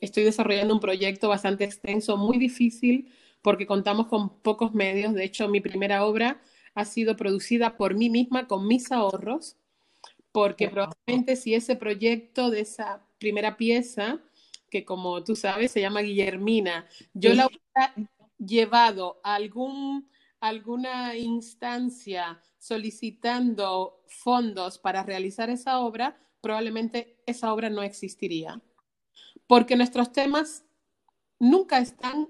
estoy 0.00 0.24
desarrollando 0.24 0.74
un 0.74 0.80
proyecto 0.80 1.28
bastante 1.28 1.64
extenso, 1.64 2.16
muy 2.16 2.38
difícil, 2.38 3.12
porque 3.42 3.66
contamos 3.66 4.06
con 4.06 4.38
pocos 4.40 4.72
medios. 4.72 5.12
De 5.12 5.24
hecho, 5.24 5.48
mi 5.48 5.60
primera 5.60 6.04
obra 6.06 6.40
ha 6.74 6.84
sido 6.84 7.16
producida 7.16 7.76
por 7.76 7.94
mí 7.94 8.08
misma 8.08 8.48
con 8.48 8.66
mis 8.66 8.90
ahorros, 8.90 9.56
porque 10.32 10.68
probablemente 10.68 11.36
si 11.36 11.54
ese 11.54 11.76
proyecto 11.76 12.50
de 12.50 12.60
esa 12.60 13.04
primera 13.18 13.56
pieza 13.56 14.20
que 14.74 14.84
como 14.84 15.22
tú 15.22 15.36
sabes 15.36 15.70
se 15.70 15.80
llama 15.80 16.00
Guillermina. 16.00 16.88
Yo 17.12 17.32
la 17.32 17.46
hubiera 17.46 17.94
llevado 18.38 19.20
a 19.22 19.36
algún, 19.36 20.10
alguna 20.40 21.16
instancia 21.16 22.42
solicitando 22.58 24.02
fondos 24.08 24.80
para 24.80 25.04
realizar 25.04 25.48
esa 25.48 25.78
obra, 25.78 26.18
probablemente 26.40 27.22
esa 27.24 27.54
obra 27.54 27.70
no 27.70 27.84
existiría. 27.84 28.60
Porque 29.46 29.76
nuestros 29.76 30.10
temas 30.10 30.64
nunca 31.38 31.78
están 31.78 32.26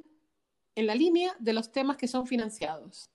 en 0.75 0.87
la 0.87 0.95
línea 0.95 1.35
de 1.39 1.55
los 1.55 1.73
temas 1.73 1.97
que 1.97 2.09
son 2.09 2.27
financiados. 2.27 3.11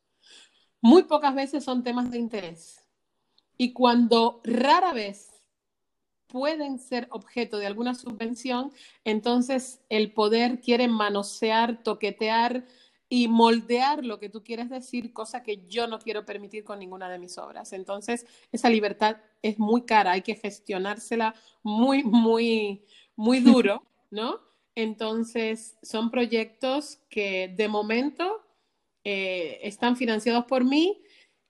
Muy 0.81 1.03
pocas 1.03 1.35
veces 1.35 1.63
son 1.63 1.83
temas 1.83 2.09
de 2.09 2.17
interés. 2.17 2.79
Y 3.57 3.73
cuando 3.73 4.41
rara 4.43 4.91
vez 4.91 5.38
pueden 6.29 6.79
ser 6.79 7.07
objeto 7.11 7.57
de 7.57 7.65
alguna 7.65 7.95
subvención, 7.95 8.71
entonces 9.03 9.81
el 9.89 10.13
poder 10.13 10.61
quiere 10.61 10.87
manosear, 10.87 11.83
toquetear 11.83 12.65
y 13.09 13.27
moldear 13.27 14.05
lo 14.05 14.19
que 14.19 14.29
tú 14.29 14.43
quieres 14.43 14.69
decir, 14.69 15.11
cosa 15.11 15.41
que 15.41 15.65
yo 15.67 15.87
no 15.87 15.97
quiero 15.99 16.25
permitir 16.25 16.63
con 16.63 16.77
ninguna 16.77 17.09
de 17.09 17.17
mis 17.17 17.39
obras. 17.39 17.73
Entonces, 17.73 18.27
esa 18.51 18.69
libertad 18.69 19.17
es 19.41 19.57
muy 19.57 19.81
cara, 19.81 20.11
hay 20.11 20.21
que 20.21 20.35
gestionársela 20.35 21.33
muy, 21.63 22.03
muy, 22.03 22.85
muy 23.15 23.39
duro, 23.39 23.83
¿no? 24.11 24.39
Entonces, 24.75 25.77
son 25.81 26.11
proyectos 26.11 26.99
que 27.09 27.47
de 27.57 27.67
momento 27.67 28.45
eh, 29.03 29.59
están 29.63 29.97
financiados 29.97 30.45
por 30.45 30.63
mí 30.63 31.01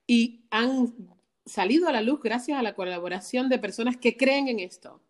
y 0.08 0.46
han 0.50 1.19
salido 1.50 1.90
a 1.90 1.92
la 1.92 2.02
luz 2.02 2.22
gracias 2.22 2.58
a 2.58 2.64
la 2.64 2.74
colaboración 2.74 3.50
de 3.50 3.60
personas 3.60 3.98
que 3.98 4.16
creen 4.16 4.48
en 4.48 4.60
esto, 4.60 5.02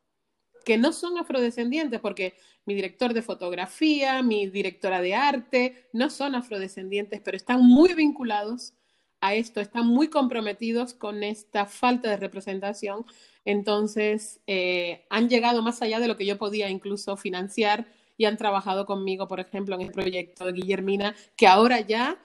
que 0.66 0.78
no 0.78 0.94
son 0.94 1.18
afrodescendientes, 1.18 2.00
porque 2.00 2.36
mi 2.66 2.74
director 2.74 3.14
de 3.14 3.22
fotografía, 3.22 4.22
mi 4.22 4.48
directora 4.48 5.02
de 5.02 5.16
arte, 5.16 5.90
no 5.94 6.10
son 6.10 6.36
afrodescendientes, 6.36 7.22
pero 7.22 7.38
están 7.38 7.62
muy 7.62 7.94
vinculados 7.94 8.74
a 9.22 9.34
esto, 9.34 9.60
están 9.60 9.88
muy 9.88 10.08
comprometidos 10.08 10.94
con 10.94 11.24
esta 11.24 11.66
falta 11.66 12.10
de 12.10 12.18
representación. 12.18 13.06
Entonces, 13.46 14.42
eh, 14.48 15.06
han 15.10 15.30
llegado 15.30 15.62
más 15.62 15.82
allá 15.82 16.00
de 16.00 16.08
lo 16.08 16.18
que 16.18 16.26
yo 16.26 16.38
podía 16.38 16.70
incluso 16.70 17.18
financiar 17.18 17.88
y 18.18 18.26
han 18.26 18.38
trabajado 18.38 18.86
conmigo, 18.86 19.28
por 19.28 19.40
ejemplo, 19.40 19.76
en 19.76 19.82
el 19.82 19.92
proyecto 19.92 20.46
de 20.46 20.52
Guillermina, 20.52 21.16
que 21.36 21.48
ahora 21.48 21.80
ya, 21.80 22.22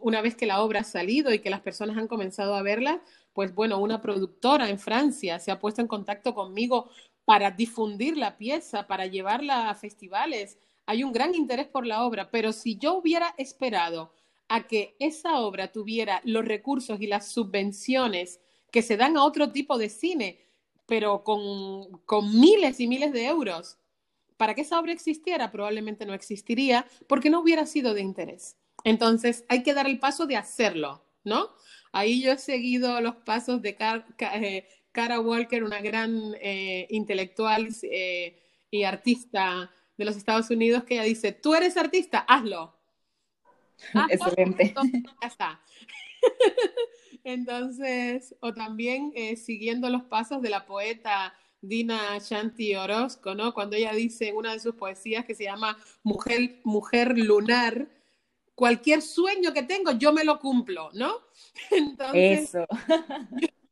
una 0.00 0.22
vez 0.22 0.36
que 0.36 0.46
la 0.46 0.62
obra 0.62 0.80
ha 0.80 0.84
salido 0.84 1.34
y 1.34 1.40
que 1.40 1.50
las 1.50 1.60
personas 1.60 1.98
han 1.98 2.08
comenzado 2.08 2.54
a 2.54 2.62
verla, 2.62 3.02
pues 3.36 3.54
bueno, 3.54 3.78
una 3.78 4.00
productora 4.00 4.70
en 4.70 4.78
Francia 4.78 5.38
se 5.38 5.50
ha 5.50 5.60
puesto 5.60 5.82
en 5.82 5.86
contacto 5.86 6.34
conmigo 6.34 6.88
para 7.26 7.50
difundir 7.50 8.16
la 8.16 8.38
pieza, 8.38 8.86
para 8.86 9.04
llevarla 9.04 9.68
a 9.68 9.74
festivales. 9.74 10.58
Hay 10.86 11.04
un 11.04 11.12
gran 11.12 11.34
interés 11.34 11.66
por 11.66 11.86
la 11.86 12.02
obra, 12.06 12.30
pero 12.30 12.54
si 12.54 12.78
yo 12.78 12.94
hubiera 12.94 13.34
esperado 13.36 14.14
a 14.48 14.66
que 14.66 14.96
esa 15.00 15.38
obra 15.40 15.70
tuviera 15.70 16.22
los 16.24 16.46
recursos 16.46 16.98
y 16.98 17.08
las 17.08 17.28
subvenciones 17.28 18.40
que 18.70 18.80
se 18.80 18.96
dan 18.96 19.18
a 19.18 19.24
otro 19.24 19.52
tipo 19.52 19.76
de 19.76 19.90
cine, 19.90 20.40
pero 20.86 21.22
con, 21.22 21.98
con 22.06 22.40
miles 22.40 22.80
y 22.80 22.88
miles 22.88 23.12
de 23.12 23.26
euros, 23.26 23.76
para 24.38 24.54
que 24.54 24.62
esa 24.62 24.80
obra 24.80 24.92
existiera, 24.92 25.52
probablemente 25.52 26.06
no 26.06 26.14
existiría 26.14 26.86
porque 27.06 27.28
no 27.28 27.40
hubiera 27.40 27.66
sido 27.66 27.92
de 27.92 28.00
interés. 28.00 28.56
Entonces, 28.82 29.44
hay 29.50 29.62
que 29.62 29.74
dar 29.74 29.86
el 29.86 29.98
paso 29.98 30.24
de 30.24 30.38
hacerlo, 30.38 31.04
¿no? 31.22 31.50
Ahí 31.96 32.20
yo 32.20 32.32
he 32.32 32.36
seguido 32.36 33.00
los 33.00 33.16
pasos 33.16 33.62
de 33.62 33.74
eh, 34.20 34.68
Cara 34.92 35.18
Walker, 35.18 35.64
una 35.64 35.80
gran 35.80 36.34
eh, 36.42 36.86
intelectual 36.90 37.68
eh, 37.84 38.38
y 38.70 38.82
artista 38.82 39.70
de 39.96 40.04
los 40.04 40.14
Estados 40.14 40.50
Unidos, 40.50 40.84
que 40.84 40.96
ella 40.96 41.04
dice, 41.04 41.32
tú 41.32 41.54
eres 41.54 41.74
artista, 41.78 42.18
hazlo. 42.18 42.78
Excelente. 44.10 44.74
ya 45.22 45.26
está. 45.26 45.62
Entonces, 47.24 48.36
o 48.40 48.52
también 48.52 49.14
siguiendo 49.38 49.88
los 49.88 50.02
pasos 50.02 50.42
de 50.42 50.50
la 50.50 50.66
poeta 50.66 51.32
Dina 51.62 52.18
Shanti 52.18 52.74
Orozco, 52.74 53.34
¿no? 53.34 53.54
Cuando 53.54 53.74
ella 53.74 53.92
dice 53.94 54.28
en 54.28 54.36
una 54.36 54.52
de 54.52 54.60
sus 54.60 54.74
poesías 54.74 55.24
que 55.24 55.34
se 55.34 55.44
llama 55.44 55.78
Mujer, 56.02 56.60
Mujer 56.62 57.16
Lunar, 57.16 57.88
cualquier 58.56 59.02
sueño 59.02 59.52
que 59.52 59.62
tengo, 59.62 59.92
yo 59.92 60.12
me 60.12 60.24
lo 60.24 60.40
cumplo, 60.40 60.90
¿no? 60.94 61.20
Entonces, 61.70 62.54
Eso. 62.54 62.66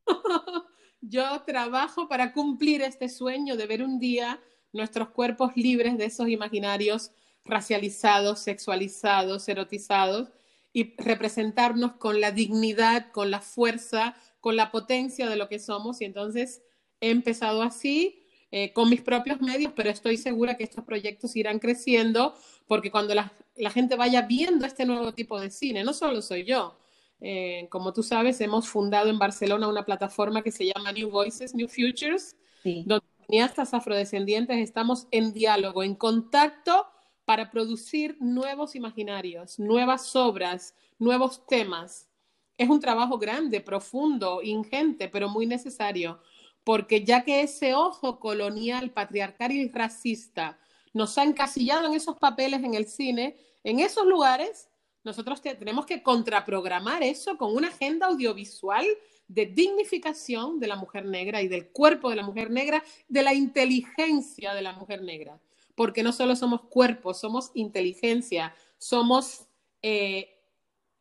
Yo, 1.06 1.42
trabajo 1.42 2.08
para 2.08 2.32
cumplir 2.32 2.80
este 2.80 3.10
sueño 3.10 3.56
de 3.56 3.66
ver 3.66 3.82
un 3.82 3.98
día 3.98 4.40
nuestros 4.72 5.10
cuerpos 5.10 5.54
libres 5.54 5.98
de 5.98 6.06
esos 6.06 6.28
imaginarios 6.28 7.10
racializados, 7.44 8.40
sexualizados, 8.40 9.46
erotizados 9.48 10.30
y 10.72 10.94
representarnos 10.96 11.96
con 11.96 12.22
la 12.22 12.30
dignidad, 12.30 13.12
con 13.12 13.30
la 13.30 13.40
fuerza, 13.40 14.16
con 14.40 14.56
la 14.56 14.70
potencia 14.70 15.28
de 15.28 15.36
lo 15.36 15.48
que 15.48 15.58
somos. 15.58 16.00
Y 16.00 16.06
entonces 16.06 16.62
he 17.00 17.10
empezado 17.10 17.62
así, 17.62 18.23
eh, 18.56 18.72
con 18.72 18.88
mis 18.88 19.02
propios 19.02 19.40
medios, 19.40 19.72
pero 19.74 19.90
estoy 19.90 20.16
segura 20.16 20.56
que 20.56 20.62
estos 20.62 20.84
proyectos 20.84 21.34
irán 21.34 21.58
creciendo 21.58 22.36
porque 22.68 22.88
cuando 22.88 23.12
la, 23.12 23.32
la 23.56 23.70
gente 23.70 23.96
vaya 23.96 24.22
viendo 24.22 24.64
este 24.64 24.86
nuevo 24.86 25.12
tipo 25.12 25.40
de 25.40 25.50
cine, 25.50 25.82
no 25.82 25.92
solo 25.92 26.22
soy 26.22 26.44
yo, 26.44 26.78
eh, 27.20 27.66
como 27.68 27.92
tú 27.92 28.04
sabes, 28.04 28.40
hemos 28.40 28.68
fundado 28.68 29.10
en 29.10 29.18
Barcelona 29.18 29.66
una 29.66 29.84
plataforma 29.84 30.40
que 30.42 30.52
se 30.52 30.66
llama 30.66 30.92
New 30.92 31.10
Voices, 31.10 31.52
New 31.52 31.66
Futures, 31.66 32.36
donde 32.62 33.04
cineastas 33.26 33.74
afrodescendientes 33.74 34.56
estamos 34.58 35.08
en 35.10 35.32
diálogo, 35.32 35.82
en 35.82 35.96
contacto 35.96 36.86
para 37.24 37.50
producir 37.50 38.16
nuevos 38.20 38.76
imaginarios, 38.76 39.58
nuevas 39.58 40.14
obras, 40.14 40.76
nuevos 41.00 41.44
temas. 41.48 42.08
Es 42.56 42.68
un 42.68 42.78
trabajo 42.78 43.18
grande, 43.18 43.60
profundo, 43.60 44.42
ingente, 44.44 45.08
pero 45.08 45.28
muy 45.28 45.44
necesario, 45.44 46.20
porque 46.64 47.04
ya 47.04 47.22
que 47.24 47.42
ese 47.42 47.74
ojo 47.74 48.18
colonial, 48.18 48.90
patriarcal 48.90 49.52
y 49.52 49.68
racista 49.68 50.58
nos 50.94 51.18
ha 51.18 51.24
encasillado 51.24 51.86
en 51.86 51.94
esos 51.94 52.16
papeles 52.16 52.64
en 52.64 52.74
el 52.74 52.86
cine, 52.86 53.36
en 53.62 53.80
esos 53.80 54.06
lugares, 54.06 54.68
nosotros 55.04 55.42
tenemos 55.42 55.84
que 55.84 56.02
contraprogramar 56.02 57.02
eso 57.02 57.36
con 57.36 57.54
una 57.54 57.68
agenda 57.68 58.06
audiovisual 58.06 58.86
de 59.28 59.46
dignificación 59.46 60.58
de 60.58 60.66
la 60.66 60.76
mujer 60.76 61.04
negra 61.04 61.42
y 61.42 61.48
del 61.48 61.68
cuerpo 61.68 62.08
de 62.08 62.16
la 62.16 62.22
mujer 62.22 62.50
negra, 62.50 62.82
de 63.08 63.22
la 63.22 63.34
inteligencia 63.34 64.54
de 64.54 64.62
la 64.62 64.72
mujer 64.72 65.02
negra. 65.02 65.38
Porque 65.74 66.02
no 66.02 66.12
solo 66.12 66.36
somos 66.36 66.62
cuerpos, 66.62 67.20
somos 67.20 67.50
inteligencia, 67.54 68.54
somos 68.78 69.46
eh, 69.82 70.34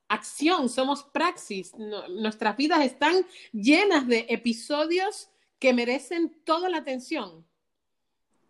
acción, 0.09 0.67
somos 0.67 1.03
praxis. 1.03 1.73
nuestras 1.77 2.57
vidas 2.57 2.83
están 2.83 3.25
llenas 3.53 4.07
de 4.07 4.25
episodios 4.29 5.29
que 5.63 5.71
merecen 5.71 6.35
toda 6.43 6.67
la 6.67 6.79
atención. 6.79 7.45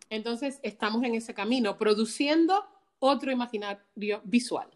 Entonces 0.09 0.59
estamos 0.63 1.03
en 1.03 1.13
ese 1.13 1.35
camino, 1.35 1.77
produciendo 1.77 2.65
otro 2.97 3.31
imaginario 3.31 4.19
visual. 4.23 4.67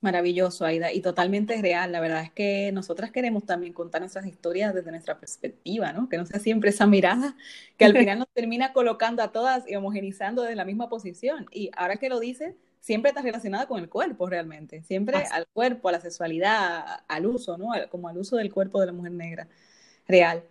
Maravilloso, 0.00 0.64
Aida, 0.64 0.92
y 0.92 1.00
totalmente 1.00 1.60
real. 1.60 1.90
La 1.90 1.98
verdad 1.98 2.22
es 2.22 2.30
que 2.30 2.70
nosotras 2.70 3.10
queremos 3.10 3.44
también 3.44 3.72
contar 3.72 4.00
nuestras 4.00 4.24
historias 4.24 4.72
desde 4.72 4.92
nuestra 4.92 5.18
perspectiva, 5.18 5.92
¿no? 5.92 6.08
Que 6.08 6.16
no 6.16 6.26
sea 6.26 6.38
siempre 6.38 6.70
esa 6.70 6.86
mirada 6.86 7.36
que 7.76 7.86
al 7.86 7.98
final 7.98 8.20
nos 8.20 8.28
termina 8.28 8.72
colocando 8.72 9.20
a 9.24 9.32
todas 9.32 9.68
y 9.68 9.74
homogenizando 9.74 10.42
desde 10.42 10.54
la 10.54 10.64
misma 10.64 10.88
posición. 10.88 11.46
Y 11.50 11.72
ahora 11.76 11.96
que 11.96 12.08
lo 12.08 12.20
dices, 12.20 12.54
siempre 12.78 13.08
está 13.08 13.20
relacionada 13.20 13.66
con 13.66 13.80
el 13.80 13.88
cuerpo 13.88 14.28
realmente, 14.28 14.84
siempre 14.84 15.16
al 15.32 15.48
cuerpo, 15.48 15.88
a 15.88 15.92
la 15.92 16.00
sexualidad, 16.00 17.02
al 17.08 17.26
uso, 17.26 17.58
¿no? 17.58 17.70
Como 17.90 18.08
al 18.08 18.16
uso 18.16 18.36
del 18.36 18.52
cuerpo 18.52 18.78
de 18.78 18.86
la 18.86 18.92
mujer 18.92 19.10
negra 19.10 19.48
real. 20.06 20.44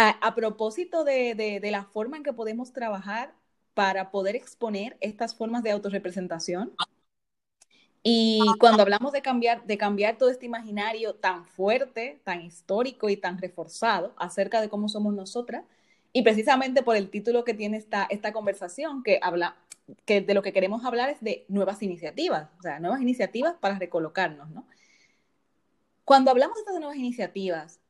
A, 0.00 0.32
propósito 0.36 1.02
de, 1.02 1.60
la 1.72 1.82
forma 1.82 2.16
en 2.16 2.22
que 2.22 2.32
podemos 2.32 2.72
trabajar 2.72 3.34
para 3.74 4.12
poder 4.12 4.36
exponer 4.36 4.96
estas 5.00 5.34
formas 5.34 5.64
de 5.64 5.72
autorrepresentación, 5.72 6.72
y 8.04 8.40
cuando 8.60 8.82
hablamos 8.82 9.10
de 9.10 9.22
cambiar, 9.22 9.66
de 9.66 9.76
cambiar 9.76 10.16
todo 10.16 10.30
este 10.30 10.46
imaginario 10.46 11.16
tan 11.16 11.44
fuerte, 11.46 12.20
tan 12.22 12.42
histórico 12.42 13.08
y 13.08 13.16
tan 13.16 13.38
reforzado 13.38 14.14
acerca 14.16 14.60
de 14.60 14.68
cómo 14.68 14.88
somos 14.88 15.14
nosotras, 15.14 15.64
y 16.12 16.22
precisamente 16.22 16.84
por 16.84 16.94
el 16.94 17.10
título 17.10 17.42
que 17.42 17.54
tiene 17.54 17.76
esta, 17.76 18.06
esta 18.08 18.32
conversación, 18.32 19.02
que 19.02 19.18
habla, 19.20 19.56
que 20.04 20.20
de 20.20 20.32
lo 20.32 20.42
que 20.42 20.52
queremos 20.52 20.84
hablar 20.84 21.10
es 21.10 21.20
de 21.20 21.44
nuevas 21.48 21.82
iniciativas, 21.82 22.50
o 22.60 22.62
sea, 22.62 22.78
nuevas 22.78 23.02
iniciativas 23.02 23.56
para 23.58 23.80
recolocarnos, 23.80 24.48
¿no? 24.50 24.64
Cuando 26.04 26.30
hablamos 26.30 26.54
de 26.54 26.60
estas 26.60 26.78
nuevas 26.78 26.96
iniciativas, 26.96 27.80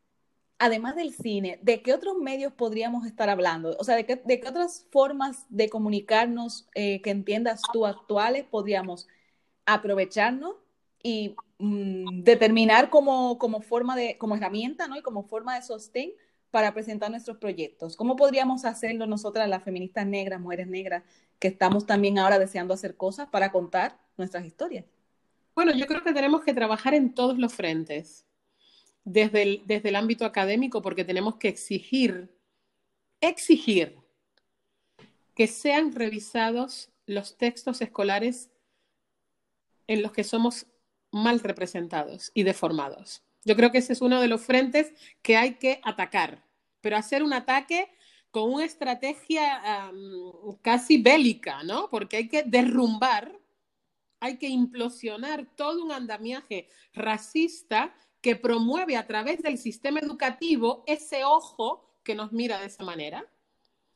además 0.58 0.96
del 0.96 1.12
cine, 1.14 1.58
¿de 1.62 1.82
qué 1.82 1.94
otros 1.94 2.16
medios 2.16 2.52
podríamos 2.52 3.06
estar 3.06 3.28
hablando? 3.28 3.76
O 3.78 3.84
sea, 3.84 3.96
¿de 3.96 4.04
qué, 4.04 4.16
de 4.16 4.40
qué 4.40 4.48
otras 4.48 4.86
formas 4.90 5.46
de 5.48 5.68
comunicarnos 5.68 6.68
eh, 6.74 7.00
que 7.02 7.10
entiendas 7.10 7.62
tú 7.72 7.86
actuales 7.86 8.44
podríamos 8.44 9.06
aprovecharnos 9.66 10.56
y 11.02 11.36
mm, 11.58 12.22
determinar 12.22 12.90
como, 12.90 13.38
como 13.38 13.60
forma 13.60 13.94
de, 13.94 14.18
como 14.18 14.36
herramienta, 14.36 14.88
¿no? 14.88 14.96
Y 14.96 15.02
como 15.02 15.22
forma 15.24 15.54
de 15.54 15.62
sostén 15.62 16.12
para 16.50 16.72
presentar 16.72 17.10
nuestros 17.10 17.36
proyectos. 17.36 17.96
¿Cómo 17.96 18.16
podríamos 18.16 18.64
hacerlo 18.64 19.06
nosotras, 19.06 19.48
las 19.48 19.62
feministas 19.62 20.06
negras, 20.06 20.40
mujeres 20.40 20.66
negras, 20.66 21.04
que 21.38 21.48
estamos 21.48 21.86
también 21.86 22.18
ahora 22.18 22.38
deseando 22.38 22.74
hacer 22.74 22.96
cosas 22.96 23.28
para 23.28 23.52
contar 23.52 23.98
nuestras 24.16 24.44
historias? 24.44 24.86
Bueno, 25.54 25.72
yo 25.72 25.86
creo 25.86 26.02
que 26.02 26.12
tenemos 26.12 26.42
que 26.42 26.54
trabajar 26.54 26.94
en 26.94 27.14
todos 27.14 27.38
los 27.38 27.52
frentes, 27.52 28.24
desde 29.04 29.42
el, 29.42 29.62
desde 29.66 29.88
el 29.88 29.96
ámbito 29.96 30.24
académico, 30.24 30.82
porque 30.82 31.04
tenemos 31.04 31.36
que 31.36 31.48
exigir, 31.48 32.34
exigir 33.20 33.96
que 35.34 35.46
sean 35.46 35.92
revisados 35.92 36.90
los 37.06 37.36
textos 37.36 37.80
escolares 37.80 38.50
en 39.86 40.02
los 40.02 40.12
que 40.12 40.24
somos 40.24 40.66
mal 41.10 41.40
representados 41.40 42.30
y 42.34 42.42
deformados. 42.42 43.22
Yo 43.44 43.56
creo 43.56 43.70
que 43.72 43.78
ese 43.78 43.92
es 43.92 44.02
uno 44.02 44.20
de 44.20 44.28
los 44.28 44.42
frentes 44.42 44.92
que 45.22 45.36
hay 45.36 45.54
que 45.54 45.80
atacar, 45.84 46.44
pero 46.80 46.96
hacer 46.96 47.22
un 47.22 47.32
ataque 47.32 47.88
con 48.30 48.52
una 48.52 48.64
estrategia 48.64 49.90
casi 50.60 51.00
bélica, 51.00 51.62
¿no? 51.62 51.88
Porque 51.88 52.18
hay 52.18 52.28
que 52.28 52.42
derrumbar, 52.42 53.38
hay 54.20 54.36
que 54.36 54.48
implosionar 54.48 55.46
todo 55.56 55.84
un 55.84 55.92
andamiaje 55.92 56.68
racista 56.92 57.94
que 58.20 58.36
promueve 58.36 58.96
a 58.96 59.06
través 59.06 59.42
del 59.42 59.58
sistema 59.58 60.00
educativo 60.00 60.84
ese 60.86 61.24
ojo 61.24 61.98
que 62.02 62.14
nos 62.14 62.32
mira 62.32 62.58
de 62.58 62.66
esa 62.66 62.84
manera. 62.84 63.24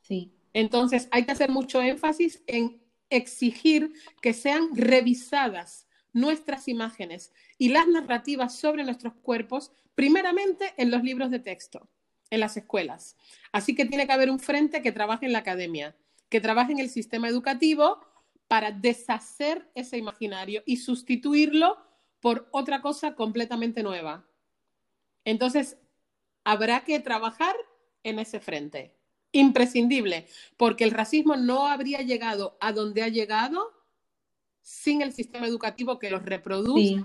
Sí. 0.01 0.31
Entonces, 0.53 1.07
hay 1.11 1.25
que 1.25 1.31
hacer 1.31 1.49
mucho 1.49 1.81
énfasis 1.81 2.43
en 2.47 2.81
exigir 3.09 3.93
que 4.21 4.33
sean 4.33 4.69
revisadas 4.75 5.87
nuestras 6.13 6.67
imágenes 6.67 7.33
y 7.57 7.69
las 7.69 7.87
narrativas 7.87 8.55
sobre 8.55 8.83
nuestros 8.83 9.13
cuerpos, 9.15 9.71
primeramente 9.95 10.73
en 10.77 10.91
los 10.91 11.03
libros 11.03 11.31
de 11.31 11.39
texto, 11.39 11.89
en 12.29 12.39
las 12.39 12.55
escuelas. 12.55 13.17
Así 13.51 13.75
que 13.75 13.85
tiene 13.85 14.05
que 14.05 14.13
haber 14.13 14.29
un 14.29 14.39
frente 14.39 14.81
que 14.81 14.91
trabaje 14.91 15.25
en 15.25 15.33
la 15.33 15.39
academia, 15.39 15.95
que 16.29 16.39
trabaje 16.39 16.71
en 16.71 16.79
el 16.79 16.89
sistema 16.89 17.27
educativo 17.27 17.99
para 18.47 18.71
deshacer 18.71 19.69
ese 19.73 19.97
imaginario 19.97 20.61
y 20.65 20.77
sustituirlo 20.77 21.77
por 22.23 22.47
otra 22.51 22.81
cosa 22.81 23.15
completamente 23.15 23.83
nueva. 23.83 24.25
Entonces, 25.25 25.77
habrá 26.45 26.85
que 26.85 27.01
trabajar 27.01 27.53
en 28.01 28.17
ese 28.17 28.39
frente. 28.39 28.95
Imprescindible, 29.33 30.27
porque 30.55 30.85
el 30.85 30.91
racismo 30.91 31.35
no 31.35 31.67
habría 31.67 32.01
llegado 32.01 32.57
a 32.61 32.71
donde 32.71 33.03
ha 33.03 33.09
llegado 33.09 33.73
sin 34.61 35.01
el 35.01 35.11
sistema 35.11 35.47
educativo 35.47 35.99
que 35.99 36.11
los 36.11 36.23
reproduce 36.23 37.03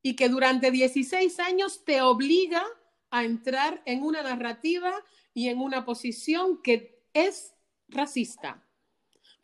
y 0.00 0.16
que 0.16 0.30
durante 0.30 0.70
16 0.70 1.40
años 1.40 1.84
te 1.84 2.00
obliga 2.00 2.64
a 3.10 3.24
entrar 3.24 3.82
en 3.84 4.02
una 4.02 4.22
narrativa 4.22 4.94
y 5.34 5.48
en 5.48 5.58
una 5.58 5.84
posición 5.84 6.62
que 6.62 7.02
es 7.12 7.54
racista, 7.86 8.66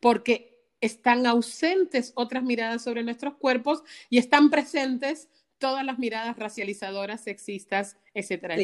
porque 0.01 0.54
están 0.85 1.27
ausentes 1.27 2.13
otras 2.15 2.43
miradas 2.43 2.83
sobre 2.83 3.03
nuestros 3.03 3.35
cuerpos 3.35 3.83
y 4.11 4.19
están 4.19 4.51
presentes 4.51 5.29
todas 5.59 5.85
las 5.85 5.99
miradas 5.99 6.37
racializadoras, 6.37 7.23
sexistas, 7.23 7.97
etcétera. 8.13 8.57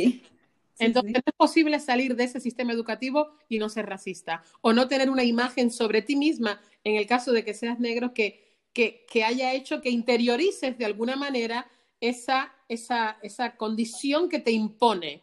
Entonces, 0.79 1.13
no 1.13 1.19
es 1.25 1.35
posible 1.37 1.79
salir 1.79 2.17
de 2.17 2.25
ese 2.25 2.41
sistema 2.41 2.73
educativo 2.73 3.33
y 3.49 3.59
no 3.59 3.69
ser 3.69 3.87
racista 3.87 4.43
o 4.63 4.73
no 4.73 4.89
tener 4.89 5.11
una 5.11 5.25
imagen 5.25 5.71
sobre 5.71 6.03
ti 6.03 6.17
misma, 6.17 6.61
en 6.85 6.97
el 6.97 7.07
caso 7.07 7.33
de 7.33 7.45
que 7.45 7.55
seas 7.55 7.79
negro, 7.79 8.15
que 8.15 8.51
que, 8.73 9.25
haya 9.25 9.53
hecho 9.53 9.81
que 9.81 9.91
interiorices 9.91 10.77
de 10.79 10.85
alguna 10.85 11.17
manera 11.17 11.71
esa, 12.01 12.55
esa, 12.69 13.19
esa 13.23 13.57
condición 13.57 14.29
que 14.29 14.39
te 14.39 14.53
impone 14.53 15.23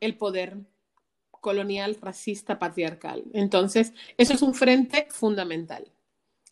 el 0.00 0.16
poder 0.16 0.56
colonial, 1.40 1.96
racista, 2.00 2.58
patriarcal. 2.58 3.24
Entonces, 3.32 3.92
eso 4.16 4.34
es 4.34 4.42
un 4.42 4.54
frente 4.54 5.08
fundamental. 5.10 5.90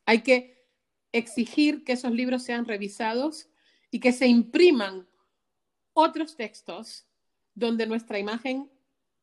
Hay 0.06 0.22
que 0.22 0.66
exigir 1.12 1.84
que 1.84 1.92
esos 1.92 2.12
libros 2.12 2.42
sean 2.42 2.64
revisados 2.66 3.48
y 3.90 4.00
que 4.00 4.12
se 4.12 4.26
impriman 4.26 5.06
otros 5.92 6.36
textos 6.36 7.06
donde 7.54 7.86
nuestra 7.86 8.18
imagen 8.18 8.70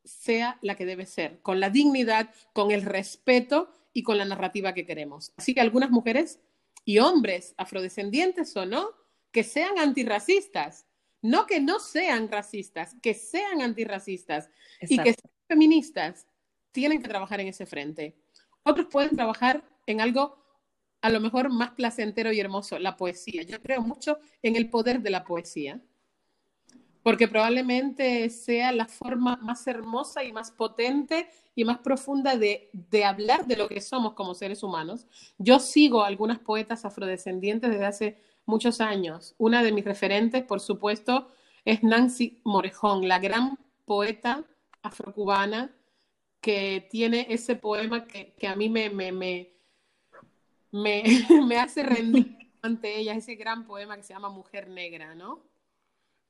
sea 0.04 0.60
la 0.62 0.75
que 0.75 0.86
debe 0.86 1.06
ser, 1.06 1.39
con 1.41 1.60
la 1.60 1.69
dignidad, 1.69 2.30
con 2.54 2.71
el 2.71 2.84
respeto 2.84 3.71
y 3.93 4.04
con 4.04 4.17
la 4.17 4.25
narrativa 4.25 4.73
que 4.73 4.86
queremos. 4.86 5.32
Así 5.38 5.54
que 5.54 5.62
algunas 5.62 5.89
mujeres 5.89 6.39
y 6.84 6.99
hombres 6.99 7.56
afrodescendientes 7.58 8.56
o 8.56 8.65
no, 8.65 8.89
que 9.32 9.43
sean 9.43 9.80
antirracistas, 9.80 10.86
no 11.21 11.47
que 11.47 11.60
no 11.60 11.80
sean 11.80 12.30
racistas, 12.30 12.95
que 13.01 13.15
sean 13.15 13.62
antirracistas 13.62 14.49
y 14.82 14.99
que 14.99 15.15
feministas, 15.47 16.27
tienen 16.71 17.01
que 17.01 17.08
trabajar 17.08 17.39
en 17.39 17.47
ese 17.47 17.65
frente. 17.65 18.15
Otros 18.63 18.88
pueden 18.88 19.15
trabajar 19.15 19.63
en 19.86 20.01
algo 20.01 20.43
a 21.01 21.10
lo 21.10 21.19
mejor 21.19 21.49
más 21.49 21.71
placentero 21.71 22.31
y 22.31 22.39
hermoso, 22.39 22.79
la 22.79 22.97
poesía. 22.97 23.43
Yo 23.43 23.62
creo 23.62 23.81
mucho 23.81 24.17
en 24.41 24.55
el 24.55 24.69
poder 24.69 25.01
de 25.01 25.12
la 25.12 25.23
poesía 25.23 25.79
porque 27.05 27.27
probablemente 27.27 28.27
sea 28.31 28.71
la 28.71 28.88
forma 28.88 29.36
más 29.36 29.67
hermosa 29.67 30.23
y 30.23 30.34
más 30.34 30.49
potente 30.49 31.29
y 31.53 31.63
más 31.63 31.77
profunda 31.77 32.36
de, 32.36 32.71
hablar 33.05 33.45
de 33.45 33.58
lo 33.58 33.67
que 33.67 33.79
somos 33.79 34.13
como 34.13 34.34
seres 34.34 34.63
humanos. 34.63 35.05
Yo 35.38 35.60
sigo 35.60 36.01
a 36.01 36.08
algunas 36.08 36.39
poetas 36.39 36.84
afrodescendientes 36.84 37.69
desde 37.69 37.86
hace 37.86 38.17
muchos 38.47 38.81
años. 38.81 39.36
Una 39.38 39.62
de 39.62 39.71
mis 39.71 39.86
referentes, 39.86 40.43
por 40.45 40.60
supuesto, 40.60 41.27
es 41.63 41.84
Nancy 41.84 42.41
Morejón, 42.43 43.08
la 43.08 43.19
gran 43.19 43.60
poeta 43.86 44.43
afrocubana 44.86 45.76
que 46.41 46.88
tiene 46.89 47.28
ese 47.30 47.56
poema 47.56 48.06
que, 48.06 48.48
a 48.48 48.56
mí 48.56 48.69
me, 48.69 48.89
me, 48.89 49.12
me, 49.12 49.54
me 51.48 51.58
hace 51.58 51.84
rendir 51.84 52.38
ante 52.62 52.98
ella, 52.98 53.13
ese 53.13 53.36
gran 53.36 53.65
poema 53.65 53.95
que 53.95 54.04
se 54.04 54.13
llama 54.13 54.30
Mujer 54.30 54.69
Negra, 54.69 55.15
¿no? 55.15 55.43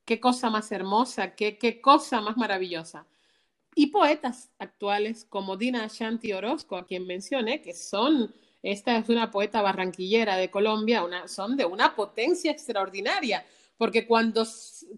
qué 0.06 0.20
cosa 0.20 0.50
más 0.50 0.72
hermosa, 0.72 1.36
qué, 1.36 1.58
qué 1.58 1.82
cosa 1.82 2.22
más 2.22 2.38
maravillosa. 2.38 3.06
Y 3.74 3.88
poetas 3.88 4.52
actuales 4.60 5.26
como 5.26 5.58
Dina 5.58 5.84
Ashanti 5.84 6.32
Orozco, 6.32 6.78
a 6.78 6.86
quien 6.86 7.06
mencioné, 7.06 7.62
que 7.62 7.74
son, 7.74 8.34
esta 8.64 8.98
es 8.98 9.10
una 9.10 9.32
poeta 9.32 9.62
barranquillera 9.62 10.38
de 10.38 10.50
Colombia, 10.50 11.04
una, 11.04 11.28
son 11.28 11.58
de 11.58 11.66
una 11.66 11.96
potencia 11.96 12.52
extraordinaria, 12.52 13.46
porque 13.78 14.08
cuando, 14.08 14.46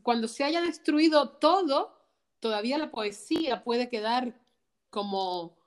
cuando 0.03 0.27
se 0.27 0.43
haya 0.43 0.61
destruido 0.61 1.29
todo, 1.29 1.96
todavía 2.39 2.77
la 2.77 2.91
poesía 2.91 3.63
puede 3.63 3.89
quedar 3.89 4.39
como 4.89 5.57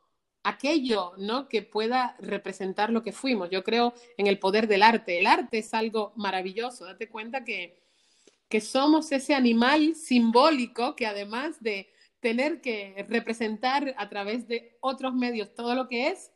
aquello, 0.43 1.13
¿no? 1.19 1.49
Que 1.49 1.63
pueda 1.63 2.17
representar 2.19 2.91
lo 2.91 3.03
que 3.03 3.13
fuimos. 3.13 3.51
Yo 3.51 3.63
creo 3.63 3.95
en 4.17 4.27
el 4.27 4.39
poder 4.39 4.67
del 4.69 4.83
arte. 4.83 5.19
El 5.19 5.27
arte 5.27 5.59
es 5.59 5.75
algo 5.75 6.13
maravilloso. 6.17 6.85
Date 6.85 7.09
cuenta 7.09 7.45
que 7.45 7.81
que 8.51 8.61
somos 8.61 9.13
ese 9.13 9.33
animal 9.33 9.95
simbólico 9.95 10.97
que 10.97 11.07
además 11.07 11.63
de 11.63 11.89
tener 12.19 12.61
que 12.61 13.07
representar 13.09 13.95
a 13.97 14.09
través 14.09 14.49
de 14.49 14.77
otros 14.81 15.15
medios 15.15 15.55
todo 15.55 15.77
lo 15.77 15.87
que 15.87 16.09
es, 16.09 16.33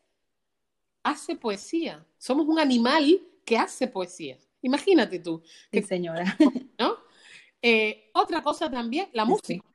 hace 1.03 1.35
poesía. 1.35 2.07
Somos 2.17 2.47
un 2.47 2.61
animal 2.61 3.21
que 3.45 3.59
hace 3.59 3.89
poesía. 3.89 4.39
Imagínate 4.63 5.19
tú. 5.19 5.43
Sí, 5.73 5.83
señora. 5.83 6.39
¿no? 6.79 6.99
Eh, 7.61 8.11
otra 8.15 8.43
cosa 8.43 8.71
también, 8.71 9.09
la 9.13 9.25
música. 9.25 9.67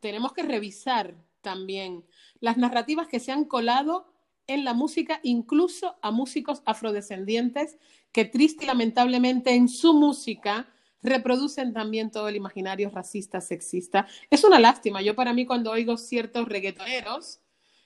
Tenemos 0.00 0.32
que 0.32 0.42
revisar 0.42 1.14
también 1.40 2.04
las 2.40 2.56
narrativas 2.56 3.08
que 3.08 3.20
se 3.20 3.32
han 3.32 3.44
colado 3.44 4.12
en 4.46 4.64
la 4.64 4.74
música, 4.74 5.20
incluso 5.22 5.96
a 6.02 6.10
músicos 6.10 6.62
afrodescendientes 6.64 7.76
que 8.12 8.24
triste 8.24 8.64
y 8.64 8.66
lamentablemente 8.66 9.54
en 9.54 9.68
su 9.68 9.94
música 9.94 10.68
reproducen 11.02 11.72
también 11.72 12.10
todo 12.10 12.28
el 12.28 12.36
imaginario 12.36 12.90
racista, 12.90 13.40
sexista. 13.40 14.06
Es 14.30 14.44
una 14.44 14.58
lástima. 14.58 15.02
Yo 15.02 15.14
para 15.14 15.32
mí 15.32 15.46
cuando 15.46 15.70
oigo 15.70 15.96
ciertos 15.96 16.48
reggaetoneros, 16.48 17.40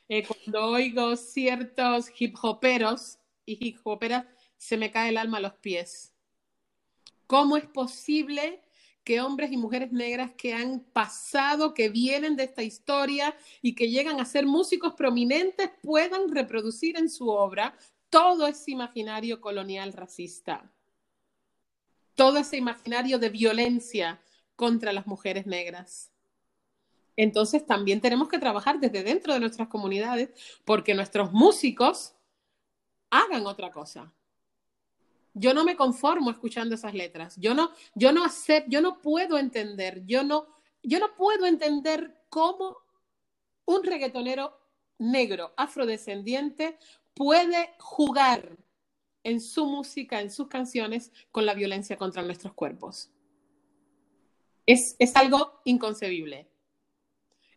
eh, 0.09 0.25
cuando 0.27 0.71
oigo 0.71 1.17
ciertos 1.17 2.09
hip 2.19 2.37
hoperos 2.43 3.19
y 3.45 3.67
hip 3.67 3.79
hoperas, 3.85 4.25
se 4.57 4.77
me 4.77 4.91
cae 4.91 5.11
el 5.11 5.19
alma 5.19 5.39
a 5.39 5.43
los 5.43 5.55
pies. 5.55 6.15
¿Cómo 7.27 7.57
es 7.57 7.67
posible 7.67 8.63
que 9.05 9.21
hombres 9.21 9.53
y 9.53 9.57
mujeres 9.57 9.93
negras 9.93 10.33
que 10.33 10.55
han 10.55 10.81
pasado, 10.81 11.75
que 11.75 11.89
vienen 11.89 12.37
de 12.37 12.45
esta 12.45 12.63
historia 12.63 13.35
y 13.61 13.75
que 13.75 13.91
llegan 13.91 14.21
a 14.21 14.25
ser 14.25 14.47
músicos 14.47 14.95
prominentes 14.95 15.71
puedan 15.83 16.31
reproducir 16.31 16.97
en 16.97 17.09
su 17.09 17.29
obra 17.29 17.75
todo 18.11 18.47
ese 18.47 18.71
imaginario 18.71 19.41
colonial 19.41 19.93
racista? 19.93 20.71
todo 22.15 22.39
ese 22.39 22.57
imaginario 22.57 23.19
de 23.19 23.29
violencia 23.29 24.21
contra 24.57 24.93
las 24.93 25.07
mujeres 25.07 25.47
negras. 25.47 26.11
Entonces 27.17 27.67
también 27.67 28.01
tenemos 28.01 28.29
que 28.29 28.39
trabajar 28.39 28.81
desde 28.81 29.03
dentro 29.03 29.35
de 29.35 29.41
nuestras 29.41 29.69
comunidades 29.69 30.31
porque 30.65 30.95
nuestros 30.95 31.33
músicos 31.33 32.15
hagan 33.11 33.47
otra 33.47 33.71
cosa. 33.71 34.13
Yo 35.35 35.55
no 35.55 35.65
me 35.65 35.77
conformo 35.77 36.31
escuchando 36.31 36.75
esas 36.75 36.95
letras. 36.95 37.37
Yo 37.39 37.55
no, 37.55 37.71
yo 37.95 38.13
no 38.13 38.25
acepto, 38.25 38.71
yo 38.71 38.81
no 38.81 39.01
puedo 39.01 39.39
entender, 39.39 40.05
yo 40.05 40.23
no, 40.23 40.47
yo 40.83 40.99
no 40.99 41.15
puedo 41.15 41.47
entender 41.47 42.23
cómo 42.29 42.77
un 43.65 43.85
reggaetonero 43.85 44.59
negro 44.99 45.53
afrodescendiente 45.57 46.79
puede 47.15 47.75
jugar 47.79 48.57
en 49.25 49.41
su 49.41 49.67
música, 49.67 50.21
en 50.21 50.31
sus 50.31 50.49
canciones, 50.49 51.13
con 51.31 51.47
la 51.47 51.55
violencia 51.55 51.97
contra 51.97 52.23
nuestros 52.23 52.55
cuerpos. 52.55 53.11
Es, 54.67 54.97
algo 55.15 55.61
inconcebible. 55.65 56.49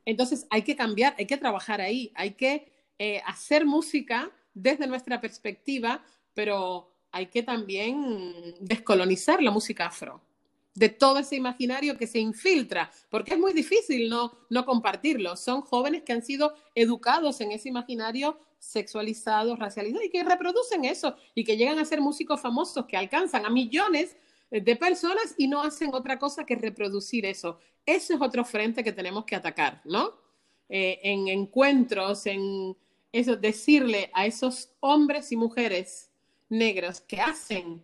Entonces 0.05 0.45
hay 0.49 0.63
que 0.63 0.75
cambiar, 0.75 1.15
hay 1.17 1.25
que 1.25 1.37
trabajar 1.37 1.81
ahí, 1.81 2.11
hay 2.15 2.31
que 2.31 2.71
eh, 2.99 3.21
hacer 3.25 3.65
música 3.65 4.31
desde 4.53 4.87
nuestra 4.87 5.19
perspectiva, 5.19 6.03
pero 6.33 6.94
hay 7.15 7.27
que 7.27 7.43
también 7.43 8.55
descolonizar 8.59 9.41
la 9.41 9.49
música 9.49 9.85
afro 9.85 10.19
de 10.73 10.89
todo 10.89 11.19
ese 11.19 11.37
imaginario 11.37 11.97
que 11.97 12.07
se 12.07 12.19
infiltra, 12.19 12.91
porque 13.09 13.35
es 13.35 13.39
muy 13.39 13.53
difícil 13.53 14.09
no, 14.09 14.33
no 14.49 14.65
compartirlo. 14.65 15.37
Son 15.37 15.61
jóvenes 15.61 16.03
que 16.03 16.11
han 16.11 16.21
sido 16.21 16.53
educados 16.75 17.39
en 17.39 17.53
ese 17.53 17.69
imaginario 17.69 18.37
sexualizados, 18.59 19.57
racializados 19.57 20.05
y 20.05 20.09
que 20.09 20.25
reproducen 20.25 20.83
eso 20.83 21.15
y 21.33 21.45
que 21.45 21.55
llegan 21.55 21.79
a 21.79 21.85
ser 21.85 22.01
músicos 22.01 22.41
famosos 22.41 22.85
que 22.85 22.97
alcanzan 22.97 23.45
a 23.45 23.49
millones 23.49 24.17
de 24.51 24.75
personas 24.75 25.35
y 25.37 25.47
no 25.47 25.61
hacen 25.61 25.93
otra 25.93 26.19
cosa 26.19 26.45
que 26.45 26.55
reproducir 26.55 27.25
eso. 27.25 27.59
Ese 27.85 28.15
es 28.15 28.21
otro 28.21 28.43
frente 28.43 28.83
que 28.83 28.91
tenemos 28.91 29.23
que 29.23 29.37
atacar, 29.37 29.79
¿no? 29.85 30.15
Eh, 30.67 30.99
en 31.01 31.29
encuentros, 31.29 32.25
en 32.25 32.75
eso, 33.13 33.37
decirle 33.37 34.11
a 34.13 34.25
esos 34.25 34.71
hombres 34.81 35.31
y 35.31 35.37
mujeres 35.37 36.09
negros 36.49 37.01
que 37.01 37.21
hacen 37.21 37.83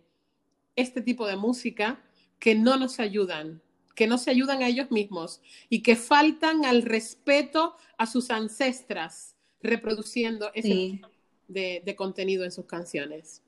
este 0.76 1.00
tipo 1.00 1.26
de 1.26 1.36
música 1.36 2.02
que 2.38 2.54
no 2.54 2.76
nos 2.76 2.98
ayudan, 3.00 3.62
que 3.94 4.06
no 4.06 4.18
se 4.18 4.30
ayudan 4.30 4.62
a 4.62 4.68
ellos 4.68 4.90
mismos 4.90 5.40
y 5.68 5.82
que 5.82 5.96
faltan 5.96 6.64
al 6.64 6.82
respeto 6.82 7.76
a 7.98 8.06
sus 8.06 8.30
ancestras 8.30 9.36
reproduciendo 9.62 10.50
ese 10.54 10.68
tipo 10.68 11.08
de, 11.48 11.94
contenido 11.96 12.44
en 12.44 12.52
sus 12.52 12.66
canciones. 12.66 13.42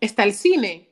Está 0.00 0.24
el 0.24 0.32
cine, 0.32 0.88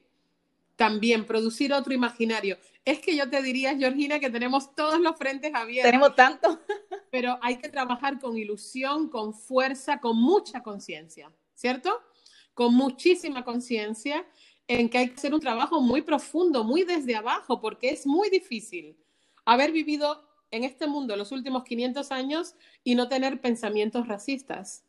también 0.77 1.27
producir 1.27 1.73
otro 1.73 1.93
imaginario. 1.93 2.57
Es 2.85 3.01
que 3.01 3.17
yo 3.17 3.29
te 3.29 3.43
diría, 3.43 3.77
Georgina, 3.77 4.21
que 4.21 4.31
tenemos 4.31 4.75
todos 4.75 5.01
los 5.01 5.17
frentes 5.17 5.53
abiertos. 5.55 5.91
Tenemos 5.91 6.15
tanto. 6.15 6.61
pero 7.11 7.39
hay 7.43 7.57
que 7.57 7.69
trabajar 7.69 8.19
con 8.21 8.39
ilusión, 8.39 9.09
con 9.09 9.35
fuerza, 9.35 9.99
con 9.99 10.17
mucha 10.17 10.63
conciencia, 10.63 11.33
¿cierto? 11.55 12.01
Con 12.55 12.75
muchísima 12.75 13.45
conciencia 13.45 14.27
en 14.69 14.89
que 14.89 14.99
hay 14.99 15.09
que 15.09 15.15
hacer 15.15 15.35
un 15.35 15.41
trabajo 15.41 15.81
muy 15.81 16.03
profundo, 16.03 16.63
muy 16.63 16.85
desde 16.85 17.17
abajo, 17.17 17.61
porque 17.61 17.91
es 17.91 18.07
muy 18.07 18.31
difícil 18.31 18.97
haber 19.45 19.73
vivido 19.73 20.25
en 20.51 20.65
este 20.65 20.87
mundo 20.87 21.17
los 21.17 21.33
últimos 21.33 21.65
500 21.65 22.13
años 22.13 22.55
y 22.85 22.95
no 22.95 23.09
tener 23.09 23.41
pensamientos 23.41 24.07
racistas, 24.07 24.85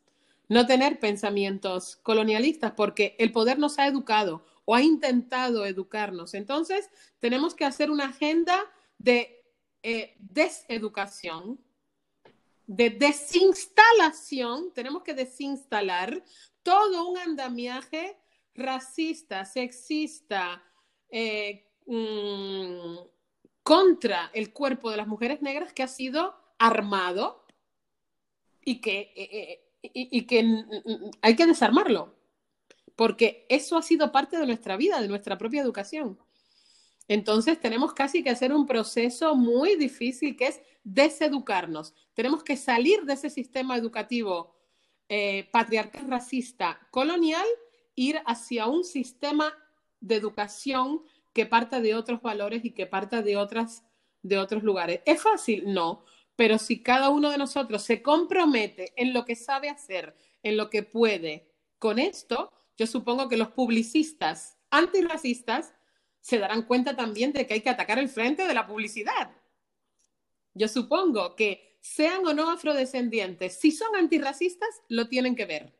no 0.48 0.66
tener 0.66 1.00
pensamientos 1.00 1.96
colonialistas, 1.96 2.72
porque 2.72 3.16
el 3.18 3.32
poder 3.32 3.58
nos 3.58 3.78
ha 3.78 3.86
educado 3.86 4.44
o 4.64 4.74
ha 4.74 4.82
intentado 4.82 5.66
educarnos. 5.66 6.34
Entonces, 6.34 6.88
tenemos 7.18 7.54
que 7.54 7.64
hacer 7.64 7.90
una 7.90 8.06
agenda 8.06 8.60
de 8.98 9.44
eh, 9.82 10.14
deseducación, 10.18 11.60
de 12.66 12.90
desinstalación, 12.90 14.72
tenemos 14.72 15.02
que 15.02 15.14
desinstalar 15.14 16.22
todo 16.62 17.08
un 17.08 17.18
andamiaje 17.18 18.16
racista, 18.54 19.44
sexista, 19.44 20.62
eh, 21.08 21.68
mm, 21.86 22.96
contra 23.62 24.30
el 24.34 24.52
cuerpo 24.52 24.90
de 24.90 24.96
las 24.96 25.06
mujeres 25.06 25.42
negras 25.42 25.72
que 25.72 25.82
ha 25.82 25.88
sido 25.88 26.34
armado 26.58 27.44
y 28.64 28.80
que, 28.80 29.12
eh, 29.16 29.68
eh, 29.82 29.90
y, 29.92 30.26
que 30.26 30.44
hay 31.20 31.36
que 31.36 31.46
desarmarlo, 31.46 32.14
porque 32.96 33.46
eso 33.48 33.76
ha 33.76 33.82
sido 33.82 34.12
parte 34.12 34.38
de 34.38 34.46
nuestra 34.46 34.76
vida, 34.76 35.00
de 35.00 35.08
nuestra 35.08 35.38
propia 35.38 35.62
educación. 35.62 36.18
Entonces 37.12 37.60
tenemos 37.60 37.92
casi 37.92 38.22
que 38.22 38.30
hacer 38.30 38.54
un 38.54 38.66
proceso 38.66 39.34
muy 39.34 39.76
difícil 39.76 40.34
que 40.34 40.46
es 40.46 40.62
deseducarnos. 40.82 41.94
Tenemos 42.14 42.42
que 42.42 42.56
salir 42.56 43.02
de 43.02 43.12
ese 43.12 43.28
sistema 43.28 43.76
educativo 43.76 44.56
eh, 45.10 45.46
patriarcal, 45.52 46.08
racista, 46.08 46.80
colonial, 46.90 47.44
ir 47.94 48.22
hacia 48.24 48.66
un 48.66 48.82
sistema 48.82 49.52
de 50.00 50.14
educación 50.14 51.02
que 51.34 51.44
parta 51.44 51.82
de 51.82 51.94
otros 51.94 52.22
valores 52.22 52.64
y 52.64 52.70
que 52.70 52.86
parta 52.86 53.20
de, 53.20 53.38
de 54.22 54.38
otros 54.38 54.62
lugares. 54.62 55.00
¿Es 55.04 55.20
fácil? 55.20 55.64
No, 55.66 56.06
pero 56.34 56.56
si 56.56 56.82
cada 56.82 57.10
uno 57.10 57.30
de 57.30 57.36
nosotros 57.36 57.82
se 57.82 58.00
compromete 58.00 58.94
en 58.96 59.12
lo 59.12 59.26
que 59.26 59.36
sabe 59.36 59.68
hacer, 59.68 60.16
en 60.42 60.56
lo 60.56 60.70
que 60.70 60.82
puede, 60.82 61.52
con 61.78 61.98
esto, 61.98 62.50
yo 62.78 62.86
supongo 62.86 63.28
que 63.28 63.36
los 63.36 63.48
publicistas 63.48 64.56
antirracistas 64.70 65.74
se 66.22 66.38
darán 66.38 66.62
cuenta 66.62 66.96
también 66.96 67.32
de 67.32 67.46
que 67.46 67.54
hay 67.54 67.60
que 67.60 67.68
atacar 67.68 67.98
el 67.98 68.08
frente 68.08 68.46
de 68.46 68.54
la 68.54 68.66
publicidad. 68.66 69.30
Yo 70.54 70.68
supongo 70.68 71.36
que 71.36 71.76
sean 71.80 72.24
o 72.24 72.32
no 72.32 72.50
afrodescendientes, 72.50 73.58
si 73.58 73.72
son 73.72 73.94
antirracistas, 73.96 74.68
lo 74.88 75.08
tienen 75.08 75.34
que 75.34 75.46
ver. 75.46 75.74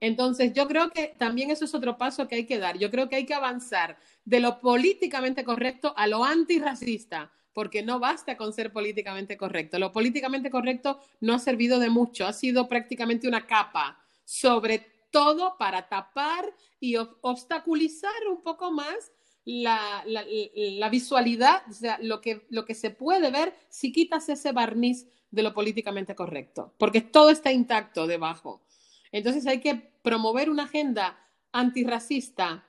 Entonces, 0.00 0.52
yo 0.52 0.66
creo 0.66 0.90
que 0.90 1.14
también 1.18 1.50
eso 1.50 1.64
es 1.66 1.74
otro 1.74 1.96
paso 1.96 2.26
que 2.26 2.36
hay 2.36 2.46
que 2.46 2.58
dar. 2.58 2.78
Yo 2.78 2.90
creo 2.90 3.08
que 3.08 3.16
hay 3.16 3.26
que 3.26 3.34
avanzar 3.34 3.98
de 4.24 4.40
lo 4.40 4.60
políticamente 4.60 5.44
correcto 5.44 5.94
a 5.96 6.06
lo 6.06 6.24
antirracista, 6.24 7.32
porque 7.52 7.82
no 7.82 7.98
basta 7.98 8.36
con 8.36 8.52
ser 8.52 8.72
políticamente 8.72 9.36
correcto. 9.36 9.78
Lo 9.78 9.92
políticamente 9.92 10.50
correcto 10.50 11.00
no 11.20 11.34
ha 11.34 11.38
servido 11.38 11.78
de 11.78 11.90
mucho, 11.90 12.26
ha 12.26 12.32
sido 12.32 12.68
prácticamente 12.68 13.28
una 13.28 13.46
capa, 13.46 14.02
sobre 14.24 14.95
todo 15.16 15.56
para 15.56 15.88
tapar 15.88 16.54
y 16.78 16.96
obstaculizar 16.96 18.28
un 18.28 18.42
poco 18.42 18.70
más 18.70 19.10
la, 19.46 20.04
visualidad, 20.90 21.62
o 21.70 21.72
sea, 21.72 21.98
lo 22.02 22.20
que, 22.20 22.46
lo 22.50 22.66
que 22.66 22.74
se 22.74 22.90
puede 22.90 23.30
ver 23.30 23.54
si 23.70 23.92
quitas 23.92 24.28
ese 24.28 24.52
barniz 24.52 25.06
de 25.30 25.42
lo 25.42 25.54
políticamente 25.54 26.14
correcto, 26.14 26.74
porque 26.76 27.00
todo 27.00 27.30
está 27.30 27.50
intacto 27.50 28.06
debajo. 28.06 28.60
Entonces 29.10 29.46
hay 29.46 29.60
que 29.60 29.76
promover 30.02 30.50
una 30.50 30.64
agenda 30.64 31.18
antirracista 31.50 32.68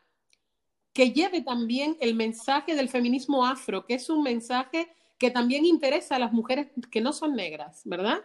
que 0.93 1.11
lleve 1.11 1.41
también 1.41 1.97
el 1.99 2.15
mensaje 2.15 2.75
del 2.75 2.87
feminismo 2.87 3.45
afro, 3.45 3.85
que 3.85 3.95
es 3.95 4.09
un 4.09 4.23
mensaje 4.23 4.87
que 5.17 5.31
también 5.31 5.65
interesa 5.65 6.15
a 6.15 6.19
las 6.19 6.31
mujeres 6.31 6.69
que 6.89 7.01
no 7.01 7.11
son 7.11 7.35
negras, 7.35 7.81
¿verdad? 7.83 8.19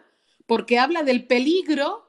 Porque 0.45 0.79
habla 0.79 1.03
del 1.03 1.27
peligro 1.27 2.07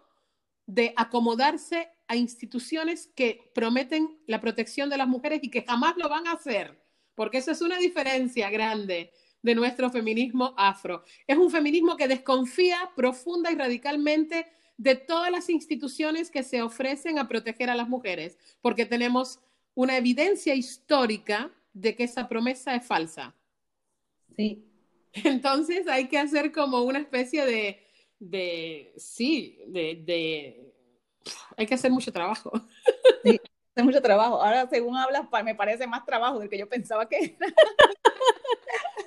de 0.67 0.95
acomodarse 0.97 1.89
a 2.09 2.17
instituciones 2.17 3.11
que 3.15 3.51
prometen 3.55 4.19
la 4.27 4.41
protección 4.41 4.91
de 4.91 4.99
las 4.99 5.09
mujeres 5.09 5.41
y 5.43 5.51
que 5.51 5.63
jamás 5.63 5.97
lo 5.97 6.09
van 6.09 6.27
a 6.27 6.33
hacer, 6.33 6.79
porque 7.15 7.39
eso 7.39 7.51
es 7.51 7.61
una 7.61 7.79
diferencia 7.79 8.51
grande 8.51 9.11
de 9.43 9.55
nuestro 9.55 9.91
feminismo 9.91 10.55
afro. 10.57 11.05
Es 11.27 11.37
un 11.37 11.51
feminismo 11.51 11.97
que 11.97 12.09
desconfía 12.09 12.91
profunda 12.97 13.53
y 13.53 13.57
radicalmente 13.57 14.47
de 14.77 14.97
todas 14.97 15.31
las 15.31 15.49
instituciones 15.51 16.31
que 16.31 16.43
se 16.43 16.63
ofrecen 16.63 17.19
a 17.19 17.29
proteger 17.29 17.71
a 17.71 17.75
las 17.75 17.89
mujeres, 17.89 18.39
porque 18.61 18.87
tenemos 18.87 19.41
una 19.75 19.97
evidencia 19.97 20.55
histórica 20.55 21.53
de 21.73 21.95
que 21.95 22.05
esa 22.05 22.29
promesa 22.29 22.75
es 22.75 22.87
falsa. 22.87 23.35
Sí. 24.37 24.65
Entonces 25.13 25.87
hay 25.87 26.09
que 26.09 26.19
hacer 26.19 26.51
como 26.53 26.83
una 26.83 26.99
especie 26.99 27.45
de, 28.21 28.93
sí, 28.97 29.59
de, 29.67 30.74
hay 31.57 31.67
que 31.67 31.75
hacer 31.75 31.91
mucho 31.91 32.13
trabajo. 32.13 32.53
Sí, 33.25 33.41
hacer 33.73 33.85
mucho 33.85 34.03
trabajo. 34.03 34.43
Ahora, 34.43 34.69
según 34.69 34.97
hablas, 34.97 35.25
me 35.43 35.55
parece 35.55 35.87
más 35.87 36.05
trabajo 36.05 36.39
del 36.39 36.51
que 36.51 36.59
yo 36.59 36.69
pensaba 36.69 37.09
que 37.09 37.17
era. 37.17 37.55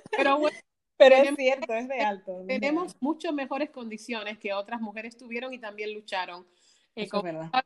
Pero 0.10 0.40
bueno, 0.40 0.58
pero 0.98 1.16
es 1.16 1.36
cierto, 1.36 1.74
es 1.74 1.88
de 1.88 2.00
alto. 2.02 2.44
Tenemos 2.48 2.96
mucho 3.00 3.32
mejores 3.32 3.70
condiciones 3.70 4.40
que 4.40 4.54
otras 4.54 4.82
mujeres 4.82 5.16
tuvieron 5.16 5.54
y 5.54 5.60
también 5.60 5.94
lucharon. 5.94 6.48
Eh, 6.96 7.08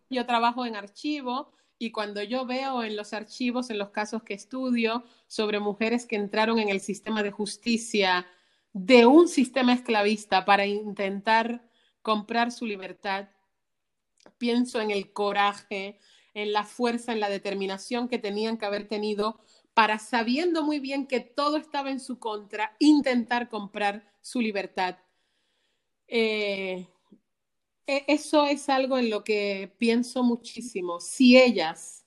yo 0.10 0.26
trabajo 0.26 0.66
en 0.66 0.76
archivo 0.76 1.54
y 1.80 1.92
cuando 1.92 2.22
yo 2.22 2.46
veo 2.46 2.84
en 2.84 2.98
los 2.98 3.14
archivos, 3.14 3.70
en 3.70 3.78
los 3.78 3.90
casos 3.92 4.24
que 4.24 4.34
estudio, 4.34 5.06
sobre 5.28 5.60
mujeres 5.60 6.06
que 6.06 6.18
entraron 6.18 6.60
en 6.60 6.68
el 6.68 6.82
sistema 6.82 7.24
de 7.24 7.32
justicia 7.32 8.28
de 8.74 9.06
un 9.06 9.28
sistema 9.28 9.74
esclavista 9.74 10.46
para 10.46 10.66
intentar 10.66 11.64
comprar 12.02 12.52
su 12.52 12.66
libertad, 12.66 13.30
pienso 14.42 14.82
en 14.82 14.90
el 14.90 15.14
coraje, 15.14 16.00
en 16.34 16.52
la 16.52 16.64
fuerza, 16.64 17.14
en 17.14 17.20
la 17.20 17.30
determinación 17.30 18.10
que 18.10 18.18
tenían 18.18 18.58
que 18.58 18.66
haber 18.66 18.88
tenido 18.88 19.40
para, 19.76 20.00
sabiendo 20.00 20.64
muy 20.64 20.80
bien 20.80 21.06
que 21.06 21.20
todo 21.20 21.58
estaba 21.58 21.92
en 21.92 22.00
su 22.00 22.18
contra, 22.18 22.76
intentar 22.80 23.50
comprar 23.50 24.12
su 24.20 24.42
libertad. 24.42 24.98
Eh, 26.08 26.88
e, 27.86 28.04
eso 28.08 28.48
es 28.48 28.68
algo 28.68 28.98
en 28.98 29.12
lo 29.12 29.24
que 29.24 29.72
pienso 29.78 30.24
muchísimo. 30.24 31.00
Si 31.00 31.38
ellas, 31.38 32.04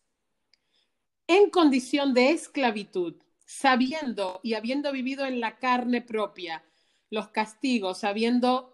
en 1.29 1.51
condición 1.51 2.15
de 2.15 2.31
esclavitud, 2.33 3.15
sabiendo 3.47 4.41
y 4.43 4.55
habiendo 4.55 4.91
vivido 4.91 5.25
en 5.25 5.39
la 5.39 5.61
carne 5.61 6.03
propia 6.03 6.65
los 7.11 7.29
castigos, 7.29 8.03
habiendo 8.03 8.74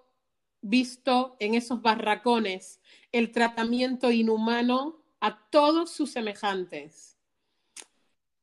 visto 0.62 1.36
en 1.40 1.54
esos 1.54 1.82
barracones 1.82 2.80
el 3.12 3.32
tratamiento 3.32 4.10
inhumano 4.10 5.02
a 5.20 5.48
todos 5.50 5.90
sus 5.90 6.10
semejantes, 6.10 7.18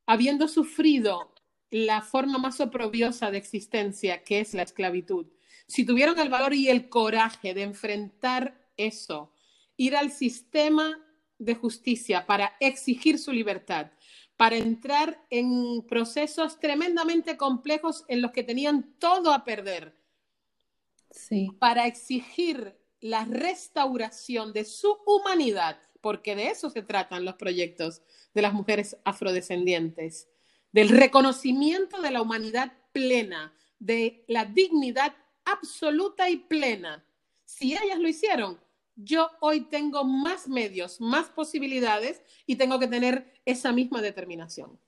habiendo 0.06 0.48
sufrido 0.48 1.34
la 1.70 2.02
forma 2.02 2.38
más 2.38 2.60
oprobiosa 2.60 3.30
de 3.30 3.38
existencia, 3.38 4.24
que 4.24 4.40
es 4.40 4.54
la 4.54 4.62
esclavitud, 4.62 5.26
si 5.66 5.84
tuvieron 5.84 6.18
el 6.18 6.30
valor 6.30 6.54
y 6.54 6.68
el 6.68 6.88
coraje 6.88 7.52
de 7.52 7.62
enfrentar 7.62 8.70
eso, 8.76 9.32
ir 9.76 9.96
al 9.96 10.10
sistema 10.10 10.98
de 11.38 11.54
justicia 11.54 12.26
para 12.26 12.56
exigir 12.58 13.18
su 13.18 13.32
libertad, 13.32 13.90
para 14.36 14.56
entrar 14.56 15.24
en 15.30 15.82
procesos 15.86 16.58
tremendamente 16.58 17.36
complejos 17.36 18.04
en 18.08 18.22
los 18.22 18.32
que 18.32 18.44
tenían 18.44 18.94
todo 18.98 19.32
a 19.32 19.44
perder, 19.44 19.94
para 21.58 21.86
exigir 21.86 22.76
la 23.00 23.24
restauración 23.24 24.52
de 24.52 24.64
su 24.64 24.96
humanidad, 25.06 25.78
porque 26.00 26.34
de 26.34 26.48
eso 26.48 26.70
se 26.70 26.82
tratan 26.82 27.24
los 27.24 27.34
proyectos 27.34 28.02
de 28.34 28.42
las 28.42 28.52
mujeres 28.52 28.96
afrodescendientes, 29.04 30.28
del 30.72 30.88
reconocimiento 30.88 32.00
de 32.02 32.10
la 32.10 32.22
humanidad 32.22 32.72
plena, 32.92 33.54
de 33.78 34.24
la 34.28 34.44
dignidad 34.44 35.14
absoluta 35.44 36.28
y 36.28 36.36
plena. 36.36 37.04
Si 37.44 37.72
ellas 37.72 37.98
lo 37.98 38.08
hicieron, 38.08 38.60
yo 38.96 39.30
hoy 39.40 39.62
tengo 39.62 40.04
más 40.04 40.48
medios, 40.48 41.00
más 41.00 41.28
posibilidades 41.30 42.20
y 42.46 42.56
tengo 42.56 42.78
que 42.78 42.88
tener 42.88 43.32
esa 43.44 43.72
misma 43.72 44.02
determinación. 44.02 44.78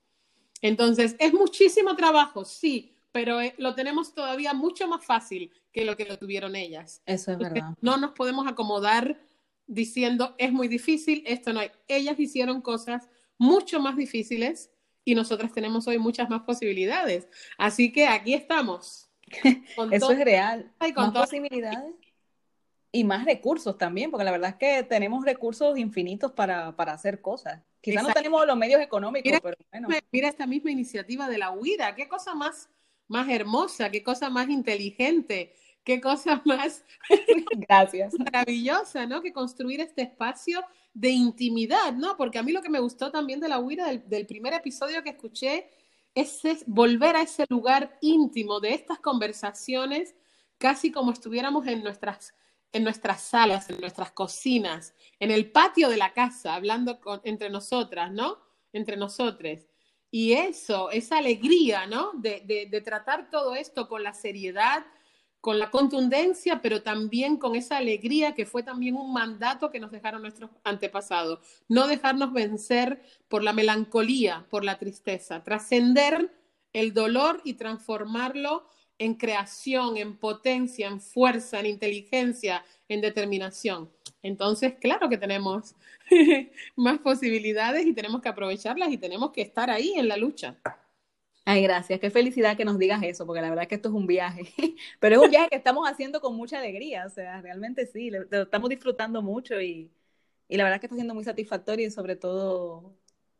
Entonces, 0.60 1.16
es 1.18 1.32
muchísimo 1.32 1.94
trabajo, 1.96 2.44
sí, 2.44 2.94
pero 3.12 3.40
eh, 3.40 3.54
lo 3.58 3.74
tenemos 3.74 4.14
todavía 4.14 4.54
mucho 4.54 4.86
más 4.88 5.04
fácil 5.04 5.52
que 5.72 5.84
lo 5.84 5.96
que 5.96 6.04
lo 6.04 6.18
tuvieron 6.18 6.56
ellas. 6.56 7.02
Eso 7.06 7.32
es 7.32 7.38
verdad. 7.38 7.74
No 7.80 7.96
nos 7.96 8.12
podemos 8.12 8.46
acomodar 8.46 9.20
diciendo 9.66 10.34
es 10.38 10.52
muy 10.52 10.68
difícil, 10.68 11.22
esto 11.26 11.52
no 11.52 11.60
hay. 11.60 11.70
Ellas 11.88 12.18
hicieron 12.18 12.60
cosas 12.60 13.08
mucho 13.38 13.80
más 13.80 13.96
difíciles 13.96 14.70
y 15.04 15.14
nosotras 15.14 15.52
tenemos 15.52 15.86
hoy 15.88 15.98
muchas 15.98 16.28
más 16.28 16.42
posibilidades. 16.42 17.28
Así 17.56 17.92
que 17.92 18.06
aquí 18.06 18.34
estamos. 18.34 19.10
Eso 19.92 20.10
es 20.10 20.24
real. 20.24 20.72
Hay 20.78 20.92
con 20.92 21.12
más 21.12 21.12
posibilidades 21.12 21.94
y 22.92 23.04
más 23.04 23.24
recursos 23.24 23.78
también, 23.78 24.10
porque 24.10 24.24
la 24.24 24.32
verdad 24.32 24.50
es 24.50 24.56
que 24.56 24.82
tenemos 24.82 25.24
recursos 25.24 25.78
infinitos 25.78 26.32
para, 26.32 26.68
hacer 26.68 27.20
cosas. 27.20 27.62
Quizás 27.80 28.02
no 28.02 28.12
tenemos 28.12 28.44
los 28.46 28.56
medios 28.56 28.80
económicos, 28.80 29.40
pero 29.42 29.56
bueno. 29.70 29.88
Mira 30.10 30.28
esta 30.28 30.46
misma 30.46 30.70
iniciativa 30.70 31.28
de 31.28 31.38
la 31.38 31.52
huida, 31.52 31.94
qué 31.94 32.08
cosa 32.08 32.34
más, 32.34 32.68
más 33.10 33.28
hermosa, 33.28 33.90
qué 33.90 34.02
cosa 34.02 34.30
más 34.30 34.48
inteligente, 34.48 35.52
qué 35.84 36.00
cosa 36.00 36.40
más 36.46 36.84
Gracias. 37.56 38.14
maravillosa, 38.18 39.06
¿no? 39.06 39.20
Que 39.20 39.32
construir 39.32 39.80
este 39.80 40.02
espacio 40.02 40.64
de 40.94 41.10
intimidad, 41.10 41.92
¿no? 41.92 42.16
Porque 42.16 42.38
a 42.38 42.42
mí 42.42 42.52
lo 42.52 42.62
que 42.62 42.70
me 42.70 42.78
gustó 42.78 43.10
también 43.10 43.40
de 43.40 43.48
la 43.48 43.58
huida 43.58 43.86
del, 43.88 44.26
primer 44.26 44.54
episodio 44.54 45.02
que 45.02 45.10
escuché 45.10 45.68
es, 46.14 46.42
volver 46.66 47.16
a 47.16 47.22
ese 47.22 47.46
lugar 47.48 47.98
íntimo 48.00 48.60
de 48.60 48.74
estas 48.74 49.00
conversaciones, 49.00 50.14
casi 50.58 50.92
como 50.92 51.12
estuviéramos 51.12 51.66
en 51.66 51.82
nuestras, 51.82 52.34
en 52.72 52.84
nuestras 52.84 53.22
salas, 53.22 53.70
en 53.70 53.80
nuestras 53.80 54.12
cocinas, 54.12 54.94
en 55.18 55.30
el 55.30 55.50
patio 55.50 55.88
de 55.88 55.96
la 55.96 56.12
casa, 56.12 56.54
hablando 56.54 57.00
con, 57.00 57.20
entre 57.24 57.50
nosotras, 57.50 58.12
¿no? 58.12 58.38
Entre 58.72 58.96
nosotros. 58.96 59.69
Y 60.10 60.32
eso, 60.32 60.90
esa 60.90 61.18
alegría, 61.18 61.86
¿no? 61.86 62.12
De, 62.14 62.68
de 62.70 62.80
tratar 62.80 63.30
todo 63.30 63.54
esto 63.54 63.88
con 63.88 64.02
la 64.02 64.12
seriedad, 64.12 64.84
con 65.40 65.58
la 65.58 65.70
contundencia, 65.70 66.60
pero 66.60 66.82
también 66.82 67.36
con 67.38 67.56
esa 67.56 67.78
alegría 67.78 68.34
que 68.34 68.44
fue 68.44 68.62
también 68.62 68.96
un 68.96 69.12
mandato 69.12 69.70
que 69.70 69.80
nos 69.80 69.90
dejaron 69.90 70.22
nuestros 70.22 70.50
antepasados. 70.64 71.38
No 71.68 71.86
dejarnos 71.86 72.32
vencer 72.32 73.02
por 73.28 73.42
la 73.42 73.52
melancolía, 73.52 74.46
por 74.50 74.64
la 74.64 74.78
tristeza, 74.78 75.42
trascender 75.42 76.30
el 76.72 76.92
dolor 76.92 77.40
y 77.44 77.54
transformarlo 77.54 78.66
en 79.00 79.14
creación, 79.14 79.96
en 79.96 80.14
potencia, 80.14 80.86
en 80.86 81.00
fuerza, 81.00 81.58
en 81.58 81.66
inteligencia, 81.66 82.62
en 82.86 83.00
determinación. 83.00 83.90
Entonces, 84.22 84.74
claro 84.78 85.08
que 85.08 85.16
tenemos 85.16 85.74
más 86.76 86.98
posibilidades 86.98 87.86
y 87.86 87.94
tenemos 87.94 88.20
que 88.20 88.28
aprovecharlas 88.28 88.92
y 88.92 88.98
tenemos 88.98 89.32
que 89.32 89.40
estar 89.40 89.70
ahí 89.70 89.94
en 89.96 90.06
la 90.06 90.18
lucha. 90.18 90.58
Ay, 91.46 91.62
gracias. 91.62 91.98
Qué 91.98 92.10
felicidad 92.10 92.58
que 92.58 92.66
nos 92.66 92.78
digas 92.78 93.02
eso, 93.02 93.24
porque 93.24 93.40
la 93.40 93.48
verdad 93.48 93.62
es 93.62 93.68
que 93.68 93.76
esto 93.76 93.88
es 93.88 93.94
un 93.94 94.06
viaje. 94.06 94.42
Pero 95.00 95.16
es 95.16 95.22
un 95.22 95.30
viaje 95.30 95.48
que 95.48 95.56
estamos 95.56 95.88
haciendo 95.88 96.20
con 96.20 96.36
mucha 96.36 96.58
alegría. 96.58 97.06
O 97.06 97.08
sea, 97.08 97.40
realmente 97.40 97.86
sí, 97.86 98.10
lo, 98.10 98.24
estamos 98.42 98.68
disfrutando 98.68 99.22
mucho 99.22 99.58
y, 99.62 99.90
la 100.50 100.64
verdad 100.64 100.74
es 100.74 100.80
que 100.80 100.86
está 100.88 100.96
siendo 100.96 101.14
muy 101.14 101.24
satisfactorio 101.24 101.86
y 101.86 101.90
sobre 101.90 102.16
todo 102.16 102.94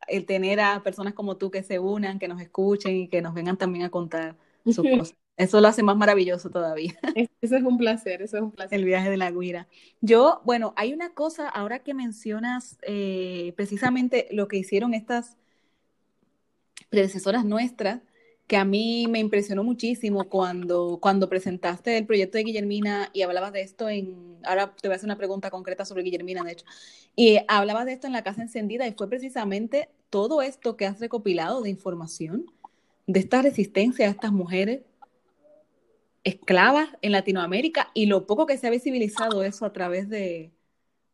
el 0.08 0.24
tener 0.24 0.58
a 0.60 0.82
personas 0.82 1.12
como 1.12 1.36
tú 1.36 1.50
que 1.50 1.62
se 1.62 1.78
unan, 1.78 2.18
que 2.18 2.28
nos 2.28 2.40
escuchen 2.40 2.96
y 2.96 3.08
que 3.08 3.20
nos 3.20 3.34
vengan 3.34 3.58
también 3.58 3.84
a 3.84 3.90
contar 3.90 4.36
sus 4.64 4.76
cosas. 4.98 5.20
Eso 5.40 5.58
lo 5.62 5.68
hace 5.68 5.82
más 5.82 5.96
maravilloso 5.96 6.50
todavía. 6.50 6.98
Eso 7.40 7.56
es 7.56 7.62
un 7.62 7.78
placer, 7.78 8.20
eso 8.20 8.36
es 8.36 8.42
un 8.42 8.50
placer. 8.50 8.78
El 8.78 8.84
viaje 8.84 9.08
de 9.08 9.16
la 9.16 9.30
guira. 9.30 9.68
Yo, 10.02 10.42
bueno, 10.44 10.74
hay 10.76 10.92
una 10.92 11.14
cosa 11.14 11.48
ahora 11.48 11.78
que 11.78 11.94
mencionas 11.94 12.76
eh, 12.82 13.54
precisamente 13.56 14.28
lo 14.32 14.48
que 14.48 14.58
hicieron 14.58 14.92
estas 14.92 15.38
predecesoras 16.90 17.46
nuestras, 17.46 18.02
que 18.46 18.58
a 18.58 18.66
mí 18.66 19.06
me 19.08 19.18
impresionó 19.18 19.64
muchísimo 19.64 20.24
cuando, 20.28 20.98
cuando 21.00 21.30
presentaste 21.30 21.96
el 21.96 22.04
proyecto 22.04 22.36
de 22.36 22.44
Guillermina 22.44 23.08
y 23.14 23.22
hablabas 23.22 23.54
de 23.54 23.62
esto 23.62 23.88
en, 23.88 24.36
ahora 24.44 24.74
te 24.74 24.88
voy 24.88 24.92
a 24.92 24.96
hacer 24.96 25.06
una 25.06 25.16
pregunta 25.16 25.50
concreta 25.50 25.86
sobre 25.86 26.02
Guillermina, 26.02 26.42
de 26.42 26.52
hecho, 26.52 26.66
y 27.16 27.38
hablabas 27.48 27.86
de 27.86 27.94
esto 27.94 28.06
en 28.06 28.12
la 28.12 28.22
casa 28.22 28.42
encendida 28.42 28.86
y 28.86 28.92
fue 28.92 29.08
precisamente 29.08 29.88
todo 30.10 30.42
esto 30.42 30.76
que 30.76 30.84
has 30.84 31.00
recopilado 31.00 31.62
de 31.62 31.70
información, 31.70 32.52
de 33.06 33.20
esta 33.20 33.40
resistencia 33.40 34.06
a 34.06 34.10
estas 34.10 34.32
mujeres 34.32 34.80
esclavas 36.24 36.88
en 37.02 37.12
Latinoamérica 37.12 37.90
y 37.94 38.06
lo 38.06 38.26
poco 38.26 38.46
que 38.46 38.58
se 38.58 38.66
ha 38.66 38.70
visibilizado 38.70 39.42
eso 39.42 39.64
a 39.64 39.72
través 39.72 40.08
de, 40.08 40.52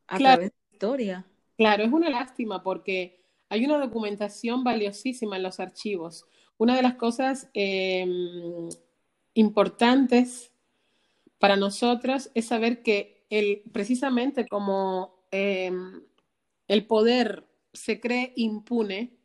a 0.07 0.19
través 0.19 0.51
de 0.51 0.57
la 0.57 0.73
historia. 0.73 1.27
Claro, 1.57 1.85
es 1.85 1.93
una 1.93 2.11
lástima 2.11 2.63
porque 2.63 3.21
hay 3.49 3.65
una 3.65 3.79
documentación 3.79 4.65
valiosísima 4.65 5.37
en 5.37 5.43
los 5.43 5.61
archivos. 5.61 6.27
Una 6.59 6.77
de 6.77 6.83
las 6.83 6.95
cosas 6.95 7.49
em, 7.55 8.69
importantes 9.35 10.53
para 11.39 11.57
nosotros 11.57 12.31
es 12.35 12.47
saber 12.47 12.83
que 12.83 13.25
el, 13.31 13.63
precisamente 13.73 14.47
como 14.47 15.27
em, 15.31 16.03
el 16.69 16.87
poder 16.87 17.47
se 17.73 18.01
cree 18.01 18.33
impune, 18.37 19.17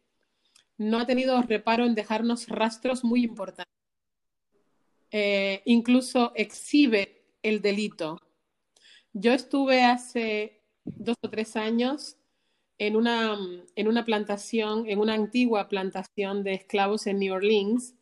no 0.77 0.99
ha 0.99 1.05
tenido 1.05 1.41
reparo 1.41 1.85
en 1.85 1.95
dejarnos 1.95 2.47
rastros 2.47 3.03
muy 3.03 3.23
importantes. 3.23 3.80
Eh, 5.11 5.61
incluso 5.65 6.31
exhibe 6.35 7.23
el 7.43 7.61
delito. 7.61 8.17
Yo 9.13 9.33
estuve 9.33 9.83
hace 9.83 10.61
dos 10.85 11.17
o 11.21 11.29
tres 11.29 11.55
años 11.55 12.17
en 12.77 12.95
una, 12.95 13.37
en 13.75 13.87
una 13.87 14.05
plantación, 14.05 14.89
en 14.89 14.99
una 14.99 15.13
antigua 15.13 15.67
plantación 15.67 16.43
de 16.43 16.53
esclavos 16.53 17.05
en 17.07 17.19
New 17.19 17.33
Orleans. 17.33 17.93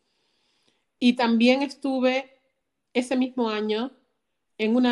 Y 1.00 1.14
también 1.14 1.64
estuve 1.64 2.40
ese 2.94 3.18
mismo 3.18 3.50
año 3.50 3.92
en 4.58 4.76
un 4.76 4.88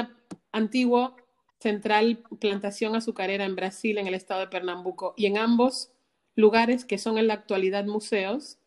antiguo 0.51 1.15
central 1.59 2.23
plantación 2.39 2.95
azucarera 2.95 3.45
en 3.45 3.55
Brasil, 3.55 3.97
en 3.97 4.07
el 4.07 4.13
estado 4.13 4.41
de 4.41 4.47
Pernambuco, 4.47 5.13
y 5.17 5.25
en 5.25 5.37
ambos 5.37 5.91
lugares, 6.35 6.85
que 6.85 6.97
son 6.97 7.17
en 7.17 7.27
la 7.27 7.33
actualidad 7.33 7.85
museos, 7.85 8.59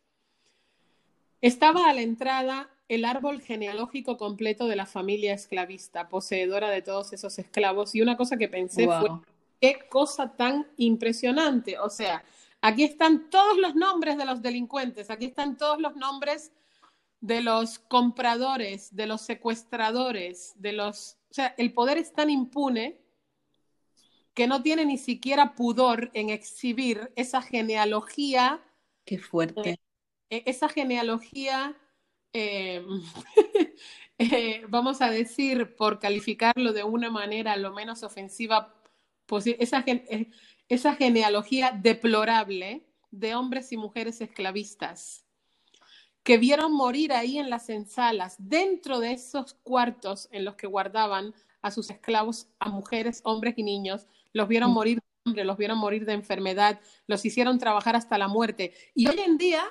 estaba 1.41 1.89
a 1.89 1.95
la 1.95 2.03
entrada 2.03 2.71
el 2.91 3.05
árbol 3.05 3.41
genealógico 3.41 4.17
completo 4.17 4.67
de 4.67 4.75
la 4.75 4.85
familia 4.85 5.33
esclavista, 5.33 6.09
poseedora 6.09 6.71
de 6.71 6.83
todos 6.83 7.13
esos 7.13 7.39
esclavos. 7.39 7.95
Y 7.95 8.03
una 8.03 8.17
cosa 8.17 8.37
que 8.37 8.49
pensé 8.49 8.87
fue, 8.87 9.09
qué 9.61 9.87
cosa 9.89 10.37
tan 10.37 10.67
impresionante. 10.77 11.79
O 11.79 11.89
sea, 11.89 12.25
aquí 12.61 12.83
están 12.83 13.31
todos 13.31 13.57
los 13.59 13.77
nombres 13.77 14.19
de 14.19 14.25
los 14.25 14.43
delincuentes, 14.43 15.09
aquí 15.09 15.27
están 15.27 15.57
todos 15.57 15.81
los 15.81 15.95
nombres 15.95 16.51
de 17.21 17.43
los 17.43 17.79
compradores, 17.79 18.97
de 18.97 19.07
los 19.07 19.21
secuestradores, 19.21 20.55
de 20.57 20.73
los... 20.73 21.17
O 21.31 21.35
sea, 21.35 21.55
el 21.59 21.73
poder 21.73 21.97
es 21.97 22.13
tan 22.13 22.29
impune 22.29 23.01
que 24.35 24.49
no 24.49 24.63
tiene 24.63 24.85
ni 24.85 24.99
siquiera 24.99 25.55
pudor 25.55 26.11
en 26.13 26.29
exhibir 26.29 27.13
esa 27.15 27.41
genealogía. 27.41 28.61
Qué 29.05 29.19
fuerte. 29.19 29.79
Eh, 30.29 30.43
esa 30.47 30.69
genealogía, 30.69 31.77
eh, 32.33 32.85
eh, 34.19 34.63
vamos 34.69 35.03
a 35.03 35.11
decir, 35.11 35.75
por 35.77 35.99
calificarlo 35.99 36.73
de 36.73 36.85
una 36.85 37.11
manera 37.11 37.57
lo 37.57 37.73
menos 37.73 38.03
ofensiva 38.03 38.75
posible, 39.27 39.63
esa, 39.63 39.85
esa 40.69 40.95
genealogía 40.95 41.73
deplorable 41.73 42.87
de 43.11 43.35
hombres 43.35 43.73
y 43.73 43.77
mujeres 43.77 44.21
esclavistas 44.21 45.25
que 46.23 46.39
vieron 46.39 46.73
morir 46.73 47.13
ahí 47.13 47.39
en 47.39 47.51
las 47.51 47.71
ensalas, 47.71 48.37
dentro 48.39 49.01
de 49.01 49.13
esos 49.13 49.55
cuartos 49.63 50.29
en 50.33 50.45
los 50.45 50.55
que 50.55 50.67
guardaban 50.67 51.35
a 51.63 51.71
sus 51.71 51.91
esclavos, 51.91 52.49
a 52.59 52.69
mujeres, 52.69 53.21
hombres 53.25 53.55
y 53.57 53.63
niños, 53.63 54.07
los 54.33 54.49
vieron 54.49 54.71
mm. 54.71 54.75
morir 54.75 54.99
de 54.99 55.03
hambre, 55.25 55.45
los 55.45 55.57
vieron 55.57 55.79
morir 55.79 56.05
de 56.05 56.13
enfermedad, 56.13 56.81
los 57.07 57.25
hicieron 57.25 57.59
trabajar 57.59 57.97
hasta 57.97 58.19
la 58.19 58.29
muerte. 58.29 58.75
Y 58.95 59.09
hoy 59.09 59.19
en 59.21 59.39
día 59.39 59.65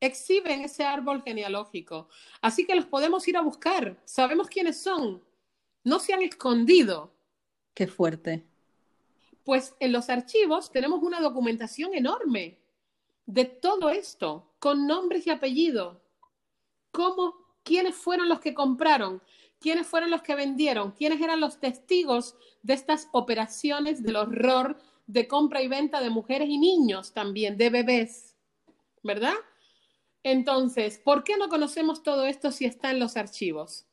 exhiben 0.00 0.62
ese 0.62 0.84
árbol 0.84 1.22
genealógico. 1.22 2.08
Así 2.40 2.66
que 2.66 2.74
los 2.74 2.86
podemos 2.86 3.26
ir 3.28 3.36
a 3.36 3.42
buscar, 3.42 4.00
sabemos 4.04 4.48
quiénes 4.48 4.80
son, 4.80 5.22
no 5.84 5.98
se 5.98 6.12
han 6.12 6.22
escondido. 6.22 7.12
Qué 7.74 7.86
fuerte. 7.86 8.44
Pues 9.44 9.74
en 9.80 9.92
los 9.92 10.10
archivos 10.10 10.70
tenemos 10.70 11.02
una 11.02 11.20
documentación 11.20 11.94
enorme 11.94 12.58
de 13.26 13.44
todo 13.44 13.90
esto, 13.90 14.52
con 14.58 14.86
nombres 14.86 15.26
y 15.26 15.30
apellido. 15.30 16.00
¿Cómo? 16.90 17.34
¿Quiénes 17.62 17.94
fueron 17.94 18.28
los 18.28 18.40
que 18.40 18.54
compraron? 18.54 19.22
¿Quiénes 19.60 19.86
fueron 19.86 20.10
los 20.10 20.22
que 20.22 20.34
vendieron? 20.34 20.92
¿Quiénes 20.92 21.20
eran 21.20 21.40
los 21.40 21.58
testigos 21.58 22.36
de 22.62 22.74
estas 22.74 23.08
operaciones 23.12 24.02
del 24.02 24.16
horror 24.16 24.78
de 25.06 25.26
compra 25.26 25.62
y 25.62 25.68
venta 25.68 26.00
de 26.00 26.10
mujeres 26.10 26.48
y 26.48 26.58
niños 26.58 27.12
también, 27.12 27.56
de 27.56 27.70
bebés? 27.70 28.36
¿Verdad? 29.02 29.34
Entonces, 30.22 30.98
¿por 30.98 31.24
qué 31.24 31.36
no 31.36 31.48
conocemos 31.48 32.02
todo 32.02 32.26
esto 32.26 32.50
si 32.50 32.64
está 32.64 32.90
en 32.90 33.00
los 33.00 33.16
archivos? 33.16 33.86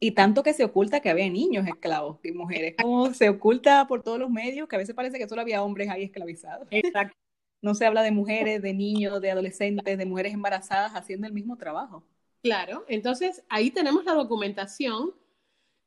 Y 0.00 0.12
tanto 0.12 0.42
que 0.42 0.52
se 0.52 0.64
oculta 0.64 1.00
que 1.00 1.10
había 1.10 1.28
niños 1.28 1.66
esclavos 1.66 2.18
y 2.22 2.30
mujeres, 2.30 2.76
como 2.80 3.12
se 3.12 3.28
oculta 3.28 3.86
por 3.88 4.02
todos 4.02 4.18
los 4.18 4.30
medios 4.30 4.68
que 4.68 4.76
a 4.76 4.78
veces 4.78 4.94
parece 4.94 5.18
que 5.18 5.28
solo 5.28 5.40
había 5.40 5.62
hombres 5.62 5.88
ahí 5.88 6.04
esclavizados. 6.04 6.68
Exacto. 6.70 7.16
No 7.60 7.74
se 7.74 7.84
habla 7.84 8.02
de 8.02 8.12
mujeres, 8.12 8.62
de 8.62 8.72
niños, 8.72 9.20
de 9.20 9.32
adolescentes, 9.32 9.98
de 9.98 10.06
mujeres 10.06 10.32
embarazadas 10.32 10.92
haciendo 10.92 11.26
el 11.26 11.32
mismo 11.32 11.56
trabajo. 11.56 12.04
Claro, 12.42 12.84
entonces 12.88 13.42
ahí 13.48 13.72
tenemos 13.72 14.04
la 14.04 14.14
documentación 14.14 15.12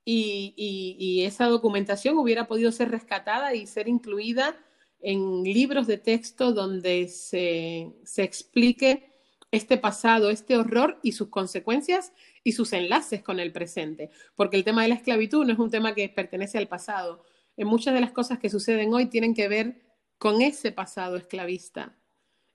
y, 0.03 1.23
esa 1.25 1.45
documentación 1.45 2.17
hubiera 2.17 2.47
podido 2.47 2.71
ser 2.71 2.91
rescatada 2.91 3.53
y 3.53 3.67
ser 3.67 3.87
incluida 3.87 4.57
en 4.99 5.43
libros 5.43 5.87
de 5.87 5.97
texto 5.97 6.51
donde 6.51 7.07
se, 7.07 7.93
se 8.03 8.23
explique 8.23 9.10
este 9.51 9.77
pasado, 9.77 10.29
este 10.29 10.57
horror 10.57 10.99
y 11.03 11.11
sus 11.11 11.27
consecuencias 11.27 12.13
y 12.43 12.53
sus 12.53 12.73
enlaces 12.73 13.21
con 13.21 13.39
el 13.39 13.51
presente. 13.51 14.09
Porque 14.35 14.57
el 14.57 14.63
tema 14.63 14.83
de 14.83 14.87
la 14.89 14.95
esclavitud 14.95 15.45
no 15.45 15.53
es 15.53 15.59
un 15.59 15.69
tema 15.69 15.93
que 15.93 16.09
pertenece 16.09 16.57
al 16.57 16.67
pasado. 16.67 17.23
En 17.57 17.67
muchas 17.67 17.93
de 17.93 18.01
las 18.01 18.11
cosas 18.11 18.39
que 18.39 18.49
suceden 18.49 18.93
hoy 18.93 19.07
tienen 19.07 19.33
que 19.33 19.49
ver 19.49 19.81
con 20.17 20.41
ese 20.41 20.71
pasado 20.71 21.17
esclavista. 21.17 21.97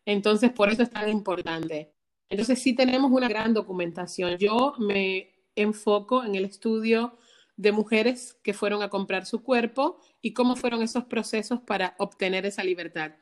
Entonces, 0.07 0.53
por 0.53 0.71
eso 0.71 0.83
es 0.83 0.91
tan 0.91 1.09
importante. 1.11 1.93
Entonces, 2.29 2.61
sí 2.63 2.75
tenemos 2.75 3.11
una 3.11 3.29
gran 3.29 3.53
documentación. 3.53 4.39
Yo 4.39 4.75
me 4.79 5.35
enfoco 5.55 6.25
en 6.25 6.35
el 6.35 6.45
estudio 6.45 7.19
de 7.57 7.73
mujeres 7.73 8.39
que 8.43 8.55
fueron 8.55 8.83
a 8.83 8.89
comprar 8.89 9.27
su 9.27 9.43
cuerpo 9.43 9.99
y 10.23 10.33
cómo 10.33 10.57
fueron 10.57 10.83
esos 10.83 11.05
procesos 11.05 11.61
para 11.61 11.95
obtener 11.99 12.47
esa 12.47 12.63
libertad. 12.63 13.13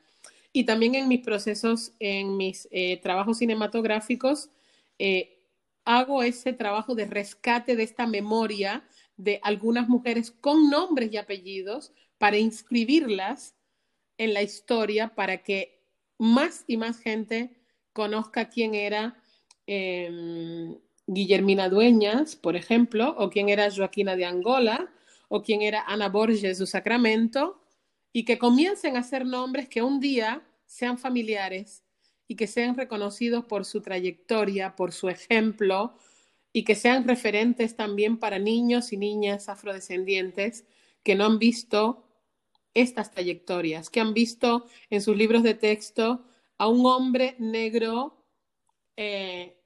Y 0.55 0.63
también 0.63 0.95
en 0.95 1.09
mis 1.09 1.19
procesos, 1.19 1.91
en 1.99 2.37
mis 2.37 2.69
eh, 2.71 3.01
trabajos 3.01 3.39
cinematográficos, 3.39 4.51
eh, 4.97 5.43
hago 5.83 6.23
ese 6.23 6.53
trabajo 6.53 6.95
de 6.95 7.03
rescate 7.03 7.75
de 7.75 7.83
esta 7.83 8.07
memoria 8.07 8.87
de 9.17 9.41
algunas 9.43 9.89
mujeres 9.89 10.31
con 10.31 10.69
nombres 10.69 11.11
y 11.11 11.17
apellidos 11.17 11.91
para 12.17 12.37
inscribirlas 12.37 13.53
en 14.17 14.33
la 14.33 14.43
historia 14.43 15.13
para 15.13 15.43
que 15.43 15.81
más 16.17 16.63
y 16.67 16.77
más 16.77 16.99
gente 16.99 17.57
conozca 17.91 18.47
quién 18.47 18.75
era 18.75 19.21
em, 19.67 20.73
Guillermina 21.05 21.67
Dueñas, 21.67 22.37
por 22.37 22.55
ejemplo, 22.55 23.13
o 23.17 23.29
quién 23.29 23.49
era 23.49 23.69
Joaquina 23.69 24.15
de 24.15 24.23
Angola, 24.23 24.89
o 25.27 25.43
quién 25.43 25.63
era 25.63 25.83
Ana 25.85 26.07
Borges 26.07 26.59
de 26.59 26.65
Sacramento, 26.65 27.59
y 28.15 28.23
que 28.23 28.39
comiencen 28.39 28.95
a 28.95 29.03
ser 29.03 29.25
nombres 29.25 29.67
que 29.67 29.81
un 29.81 29.99
día 29.99 30.41
sean 30.65 30.97
familiares 30.97 31.83
y 32.29 32.37
que 32.37 32.47
sean 32.47 32.77
reconocidos 32.77 33.43
por 33.43 33.65
su 33.65 33.81
trayectoria, 33.81 34.77
por 34.77 34.93
su 34.93 35.09
ejemplo, 35.09 35.97
y 36.53 36.63
que 36.63 36.75
sean 36.75 37.05
referentes 37.05 37.75
también 37.75 38.17
para 38.17 38.39
niños 38.39 38.93
y 38.93 38.97
niñas 38.97 39.49
afrodescendientes 39.49 40.63
que 41.03 41.15
no 41.15 41.25
han 41.25 41.39
visto 41.39 42.07
estas 42.73 43.11
trayectorias, 43.11 43.89
que 43.89 43.99
han 43.99 44.13
visto 44.13 44.65
en 44.89 45.01
sus 45.01 45.17
libros 45.17 45.43
de 45.43 45.55
texto 45.55 46.25
a 46.57 46.69
un 46.69 46.85
hombre 46.85 47.35
negro 47.37 48.23
eh, 48.95 49.57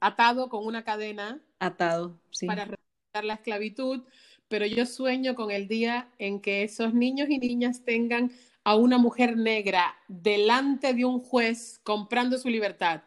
atado 0.00 0.48
con 0.48 0.66
una 0.66 0.82
cadena. 0.82 1.40
Atado, 1.60 2.20
Para 2.48 2.64
representar 2.64 3.24
la 3.24 3.34
esclavitud, 3.34 4.02
pero 4.50 4.66
yo 4.66 4.84
sueño 4.84 5.36
con 5.36 5.52
el 5.52 5.68
día 5.68 6.10
en 6.18 6.40
que 6.40 6.64
esos 6.64 6.92
niños 6.92 7.30
y 7.30 7.38
niñas 7.38 7.84
tengan 7.84 8.32
a 8.64 8.74
una 8.74 8.98
mujer 8.98 9.36
negra 9.36 9.94
delante 10.08 10.92
de 10.92 11.04
un 11.04 11.20
juez 11.20 11.78
comprando 11.84 12.36
su 12.36 12.48
libertad, 12.48 13.02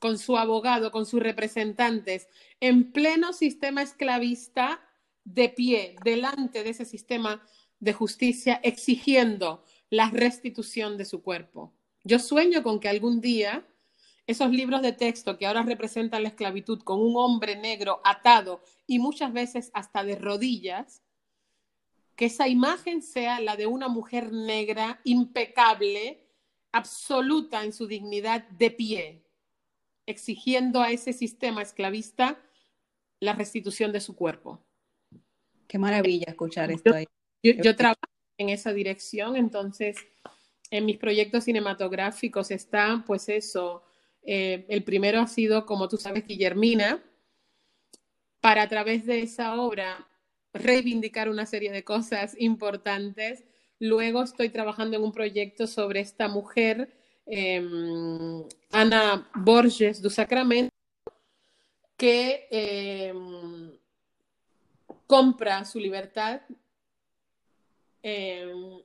con 0.00 0.18
su 0.18 0.36
abogado, 0.36 0.90
con 0.90 1.06
sus 1.06 1.22
representantes, 1.22 2.26
en 2.58 2.90
pleno 2.90 3.32
sistema 3.32 3.82
esclavista, 3.82 4.80
de 5.22 5.48
pie, 5.48 5.94
delante 6.04 6.64
de 6.64 6.70
ese 6.70 6.86
sistema 6.86 7.40
de 7.78 7.92
justicia 7.92 8.60
exigiendo 8.64 9.64
la 9.90 10.10
restitución 10.10 10.98
de 10.98 11.04
su 11.04 11.22
cuerpo. 11.22 11.72
Yo 12.02 12.18
sueño 12.18 12.64
con 12.64 12.80
que 12.80 12.88
algún 12.88 13.20
día 13.20 13.64
esos 14.26 14.50
libros 14.50 14.82
de 14.82 14.92
texto 14.92 15.36
que 15.36 15.46
ahora 15.46 15.62
representan 15.62 16.22
la 16.22 16.28
esclavitud 16.28 16.82
con 16.82 17.00
un 17.00 17.14
hombre 17.16 17.56
negro 17.56 18.00
atado 18.04 18.62
y 18.86 18.98
muchas 18.98 19.32
veces 19.32 19.70
hasta 19.74 20.04
de 20.04 20.16
rodillas, 20.16 21.02
que 22.16 22.26
esa 22.26 22.48
imagen 22.48 23.02
sea 23.02 23.40
la 23.40 23.56
de 23.56 23.66
una 23.66 23.88
mujer 23.88 24.32
negra 24.32 25.00
impecable, 25.04 26.28
absoluta 26.70 27.64
en 27.64 27.72
su 27.72 27.86
dignidad, 27.86 28.48
de 28.50 28.70
pie, 28.70 29.24
exigiendo 30.06 30.82
a 30.82 30.90
ese 30.90 31.12
sistema 31.12 31.62
esclavista 31.62 32.40
la 33.20 33.32
restitución 33.32 33.92
de 33.92 34.00
su 34.00 34.14
cuerpo. 34.14 34.64
Qué 35.66 35.78
maravilla 35.78 36.26
escuchar 36.28 36.70
esto 36.70 36.94
ahí. 36.94 37.06
Yo, 37.42 37.74
trabajo 37.74 38.00
en 38.36 38.50
esa 38.50 38.72
dirección, 38.72 39.36
entonces 39.36 39.96
en 40.70 40.84
mis 40.84 40.98
proyectos 40.98 41.44
cinematográficos 41.44 42.50
está, 42.50 43.02
pues 43.06 43.28
eso, 43.28 43.82
eh, 44.24 44.66
el 44.68 44.84
primero 44.84 45.20
ha 45.20 45.26
sido, 45.26 45.66
como 45.66 45.88
tú 45.88 45.96
sabes, 45.96 46.26
Guillermina, 46.26 47.02
para 48.40 48.62
a 48.62 48.68
través 48.68 49.06
de 49.06 49.22
esa 49.22 49.60
obra 49.60 50.08
reivindicar 50.52 51.28
una 51.28 51.46
serie 51.46 51.70
de 51.72 51.84
cosas 51.84 52.34
importantes. 52.38 53.44
Luego 53.78 54.22
estoy 54.22 54.48
trabajando 54.48 54.96
en 54.96 55.02
un 55.02 55.12
proyecto 55.12 55.66
sobre 55.66 56.00
esta 56.00 56.28
mujer, 56.28 56.92
em, 57.26 58.44
Ana 58.70 59.30
Borges 59.34 60.02
do 60.02 60.10
Sacramento, 60.10 60.72
que 61.96 62.48
em, 62.50 63.72
compra 65.06 65.64
su 65.64 65.78
libertad 65.78 66.42
Em, 68.02 68.82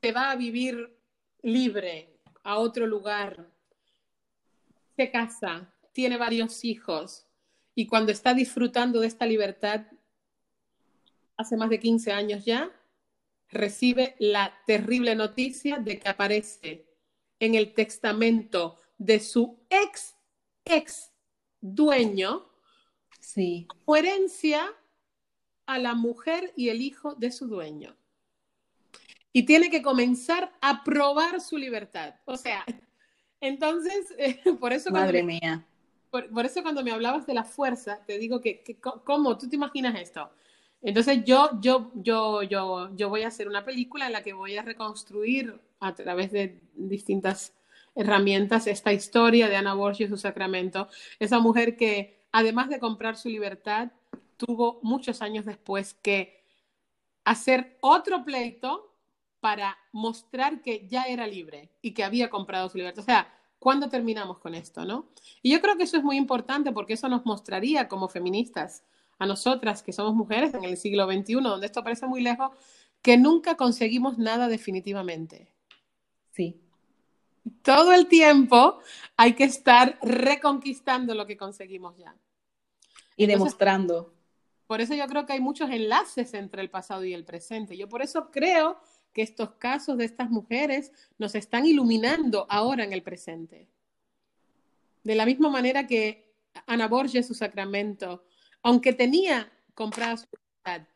se 0.00 0.12
va 0.12 0.30
a 0.30 0.36
vivir 0.36 0.98
libre 1.42 2.08
a 2.42 2.58
otro 2.58 2.86
lugar, 2.86 3.46
se 4.96 5.10
casa, 5.10 5.72
tiene 5.92 6.16
varios 6.16 6.64
hijos 6.64 7.26
y 7.74 7.86
cuando 7.86 8.12
está 8.12 8.34
disfrutando 8.34 9.00
de 9.00 9.08
esta 9.08 9.26
libertad, 9.26 9.86
hace 11.36 11.56
más 11.56 11.70
de 11.70 11.80
15 11.80 12.12
años 12.12 12.44
ya, 12.44 12.70
recibe 13.48 14.14
la 14.18 14.52
terrible 14.66 15.14
noticia 15.14 15.78
de 15.78 15.98
que 15.98 16.08
aparece 16.08 16.86
en 17.40 17.54
el 17.54 17.74
testamento 17.74 18.78
de 18.98 19.20
su 19.20 19.58
ex, 19.68 20.16
ex 20.64 21.12
dueño, 21.60 22.48
sí. 23.20 23.66
herencia 23.88 24.64
a 25.66 25.78
la 25.78 25.94
mujer 25.94 26.52
y 26.56 26.68
el 26.68 26.80
hijo 26.80 27.14
de 27.14 27.32
su 27.32 27.48
dueño. 27.48 27.96
Y 29.32 29.44
tiene 29.44 29.68
que 29.68 29.82
comenzar 29.82 30.52
a 30.60 30.84
probar 30.84 31.40
su 31.40 31.58
libertad. 31.58 32.14
O 32.24 32.36
sea, 32.36 32.64
entonces, 33.46 34.14
por 34.60 34.72
eso... 34.72 34.90
Madre 34.90 35.22
mía. 35.22 35.64
Por, 36.10 36.46
eso 36.46 36.62
cuando 36.62 36.84
me 36.84 36.92
hablabas 36.92 37.26
de 37.26 37.34
la 37.34 37.42
fuerza, 37.42 38.00
te 38.06 38.18
digo 38.18 38.40
que, 38.40 38.62
que, 38.62 38.76
¿cómo? 38.76 39.36
¿Tú 39.36 39.48
te 39.48 39.56
imaginas 39.56 40.00
esto? 40.00 40.30
Entonces 40.80 41.24
yo, 41.24 41.50
yo, 41.60 41.90
yo, 41.94 42.42
yo, 42.42 42.94
yo 42.94 43.08
voy 43.08 43.22
a 43.22 43.28
hacer 43.28 43.48
una 43.48 43.64
película 43.64 44.06
en 44.06 44.12
la 44.12 44.22
que 44.22 44.32
voy 44.32 44.56
a 44.56 44.62
reconstruir 44.62 45.60
a 45.80 45.92
través 45.94 46.30
de 46.30 46.60
distintas 46.74 47.52
herramientas 47.96 48.66
esta 48.68 48.92
historia 48.92 49.48
de 49.48 49.56
Ana 49.56 49.74
Borges 49.74 50.06
y 50.06 50.10
su 50.10 50.16
sacramento. 50.16 50.88
Esa 51.18 51.40
mujer 51.40 51.76
que, 51.76 52.26
además 52.30 52.68
de 52.68 52.78
comprar 52.78 53.16
su 53.16 53.28
libertad, 53.28 53.90
tuvo 54.36 54.78
muchos 54.82 55.20
años 55.20 55.44
después 55.44 55.94
que 55.94 56.44
hacer 57.24 57.76
otro 57.80 58.24
pleito 58.24 58.93
para 59.44 59.76
mostrar 59.92 60.62
que 60.62 60.88
ya 60.88 61.02
era 61.02 61.26
libre 61.26 61.68
y 61.82 61.92
que 61.92 62.02
había 62.02 62.30
comprado 62.30 62.70
su 62.70 62.78
libertad. 62.78 63.02
O 63.02 63.04
sea, 63.04 63.30
¿cuándo 63.58 63.90
terminamos 63.90 64.38
con 64.38 64.54
esto, 64.54 64.86
no? 64.86 65.10
Y 65.42 65.52
yo 65.52 65.60
creo 65.60 65.76
que 65.76 65.82
eso 65.82 65.98
es 65.98 66.02
muy 66.02 66.16
importante 66.16 66.72
porque 66.72 66.94
eso 66.94 67.10
nos 67.10 67.26
mostraría 67.26 67.86
como 67.86 68.08
feministas 68.08 68.84
a 69.18 69.26
nosotras 69.26 69.82
que 69.82 69.92
somos 69.92 70.14
mujeres 70.14 70.54
en 70.54 70.64
el 70.64 70.78
siglo 70.78 71.04
XXI, 71.04 71.34
donde 71.42 71.66
esto 71.66 71.84
parece 71.84 72.06
muy 72.06 72.22
lejos, 72.22 72.52
que 73.02 73.18
nunca 73.18 73.54
conseguimos 73.54 74.16
nada 74.16 74.48
definitivamente. 74.48 75.46
Sí. 76.32 76.58
Todo 77.60 77.92
el 77.92 78.06
tiempo 78.06 78.78
hay 79.14 79.34
que 79.34 79.44
estar 79.44 79.98
reconquistando 80.00 81.14
lo 81.14 81.26
que 81.26 81.36
conseguimos 81.36 81.98
ya. 81.98 82.16
Y 83.14 83.26
demostrando. 83.26 84.14
Por 84.66 84.80
eso 84.80 84.94
yo 84.94 85.06
creo 85.06 85.26
que 85.26 85.34
hay 85.34 85.40
muchos 85.40 85.68
enlaces 85.68 86.32
entre 86.32 86.62
el 86.62 86.70
pasado 86.70 87.04
y 87.04 87.12
el 87.12 87.26
presente. 87.26 87.76
Yo 87.76 87.90
por 87.90 88.00
eso 88.00 88.30
creo 88.30 88.80
que 89.14 89.22
estos 89.22 89.52
casos 89.52 89.96
de 89.96 90.04
estas 90.04 90.28
mujeres 90.28 90.92
nos 91.16 91.34
están 91.34 91.64
iluminando 91.64 92.46
ahora 92.50 92.84
en 92.84 92.92
el 92.92 93.02
presente. 93.02 93.68
De 95.04 95.14
la 95.14 95.24
misma 95.24 95.48
manera 95.48 95.86
que 95.86 96.34
Ana 96.66 96.88
Borges, 96.88 97.26
su 97.26 97.34
sacramento, 97.34 98.24
aunque 98.62 98.92
tenía 98.92 99.50
comprada 99.74 100.16
su 100.16 100.26
libertad, 100.32 100.88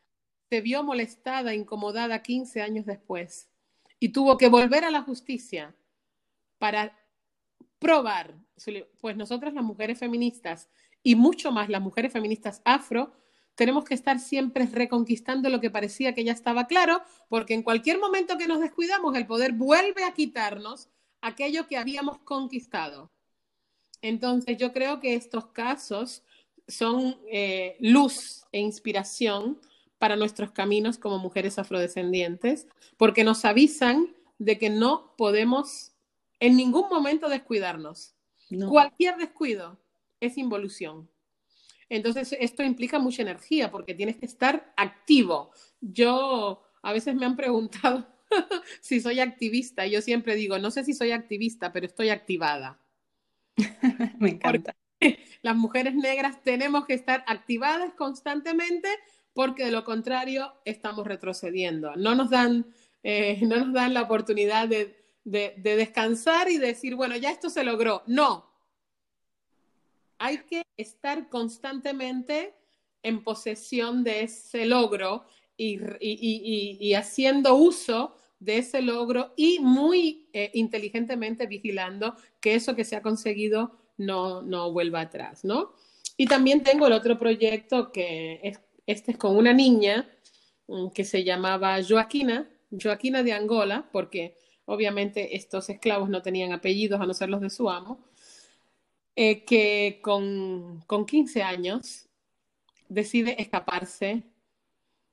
se 0.50 0.60
vio 0.60 0.82
molestada, 0.82 1.54
incomodada 1.54 2.22
15 2.22 2.60
años 2.60 2.86
después 2.86 3.48
y 4.00 4.10
tuvo 4.10 4.36
que 4.36 4.48
volver 4.48 4.84
a 4.84 4.90
la 4.90 5.02
justicia 5.02 5.74
para 6.58 6.98
probar, 7.78 8.34
pues 9.00 9.16
nosotras 9.16 9.54
las 9.54 9.64
mujeres 9.64 9.98
feministas 9.98 10.68
y 11.02 11.14
mucho 11.14 11.52
más 11.52 11.68
las 11.68 11.80
mujeres 11.80 12.12
feministas 12.12 12.60
afro, 12.64 13.12
tenemos 13.59 13.84
que 13.84 13.94
estar 13.94 14.20
siempre 14.20 14.66
reconquistando 14.66 15.50
lo 15.50 15.61
que 15.61 15.68
parecía 15.68 16.14
que 16.14 16.22
ya 16.22 16.30
estaba 16.30 16.68
claro, 16.68 17.02
porque 17.28 17.54
en 17.54 17.64
cualquier 17.64 17.98
momento 17.98 18.38
que 18.38 18.46
nos 18.46 18.61
descuidamos, 18.61 19.16
el 19.16 19.26
poder 19.26 19.52
vuelve 19.52 20.04
a 20.04 20.14
quitarnos 20.14 20.88
aquello 21.20 21.66
que 21.66 21.76
habíamos 21.76 22.18
conquistado. 22.20 23.11
Entonces, 24.00 24.59
yo 24.59 24.72
creo 24.72 25.00
que 25.00 25.16
estos 25.16 25.46
casos 25.46 26.22
son 26.68 27.18
eh, 27.32 27.76
luz 27.80 28.44
e 28.52 28.61
inspiración 28.61 29.59
para 29.98 30.14
nuestros 30.14 30.52
caminos 30.52 30.96
como 30.96 31.18
mujeres 31.18 31.59
afrodescendientes, 31.59 32.68
porque 32.96 33.24
nos 33.24 33.44
avisan 33.44 34.14
de 34.38 34.56
que 34.56 34.70
no 34.70 35.16
podemos 35.16 35.90
en 36.38 36.56
ningún 36.56 36.88
momento 36.88 37.28
descuidarnos. 37.28 38.14
Cualquier 38.68 39.16
descuido 39.16 39.80
es 40.20 40.38
involución. 40.38 41.09
Entonces, 41.89 42.36
esto 42.39 42.62
implica 42.62 42.99
mucha 42.99 43.22
energía 43.22 43.70
porque 43.70 43.95
tienes 43.95 44.16
que 44.16 44.26
estar 44.26 44.72
activo. 44.76 45.51
Yo, 45.80 46.62
a 46.82 46.93
veces 46.93 47.14
me 47.14 47.26
han 47.26 47.36
preguntado 47.36 48.07
si 48.80 49.01
soy 49.01 49.20
activista. 49.20 49.86
Yo 49.86 50.03
siempre 50.03 50.34
digo, 50.34 50.59
no 50.59 50.70
sé 50.70 50.84
si 50.84 50.95
soy 50.95 51.12
activista, 51.12 51.72
pero 51.72 51.86
estoy 51.86 52.11
activada. 52.11 52.78
me 54.18 54.30
encanta 54.30 54.76
las 55.43 55.57
mujeres 55.57 55.95
negras 55.95 56.43
tenemos 56.43 56.86
que 56.86 56.95
estar 56.95 57.24
activadas 57.26 57.93
constantemente 57.95 58.89
porque 59.32 59.64
de 59.64 59.72
lo 59.72 59.84
contrario 59.84 60.53
estamos 60.64 61.07
retrocediendo. 61.07 61.95
No 61.97 62.14
nos 62.14 62.30
dan, 62.30 62.66
eh, 63.03 63.39
no 63.43 63.57
nos 63.57 63.72
dan 63.72 63.95
la 63.95 64.03
oportunidad 64.03 64.68
de, 64.68 64.97
de, 65.24 65.55
descansar 65.62 66.51
y 66.51 66.59
decir, 66.59 66.97
bueno, 66.97 67.16
ya 67.16 67.30
esto 67.30 67.49
se 67.51 67.62
logró. 67.62 68.03
No. 68.07 68.47
Hay 70.18 70.38
que 70.38 70.62
estar 70.76 71.28
constantemente 71.28 72.54
en 73.02 73.22
posesión 73.22 74.04
de 74.04 74.22
ese 74.22 74.66
logro 74.66 75.24
y, 75.56 76.94
haciendo 76.94 77.54
uso 77.56 78.16
de 78.38 78.58
ese 78.58 78.82
logro 78.82 79.32
y 79.36 79.58
muy 79.58 80.28
eh, 80.32 80.50
inteligentemente 80.54 81.46
vigilando 81.46 82.14
que 82.40 82.54
eso 82.54 82.76
que 82.76 82.84
se 82.84 82.96
ha 82.96 83.02
conseguido 83.02 83.72
no, 83.96 84.42
no 84.42 84.72
vuelva 84.72 85.00
atrás, 85.00 85.44
¿no? 85.44 85.74
Y 86.16 86.26
también 86.26 86.62
tengo 86.62 86.86
el 86.86 86.92
otro 86.92 87.18
proyecto 87.18 87.90
que 87.92 88.40
es, 88.42 88.60
este 88.86 89.12
es 89.12 89.18
con 89.18 89.36
una 89.36 89.52
niña 89.52 90.08
mm, 90.66 90.88
que 90.88 91.04
se 91.04 91.24
llamaba 91.24 91.78
Joaquina, 91.86 92.48
Joaquina 92.70 93.22
de 93.22 93.32
Angola, 93.32 93.88
porque 93.92 94.36
obviamente 94.64 95.36
estos 95.36 95.68
esclavos 95.70 96.08
no 96.08 96.22
tenían 96.22 96.52
apellidos 96.52 97.00
a 97.00 97.06
no 97.06 97.14
ser 97.14 97.28
los 97.30 97.40
de 97.40 97.50
su 97.50 97.68
amo, 97.70 98.04
eh, 99.20 99.44
que 99.44 99.98
con, 100.00 100.80
con 100.86 101.04
15 101.04 101.42
años 101.42 102.06
decide 102.88 103.42
escaparse 103.42 104.22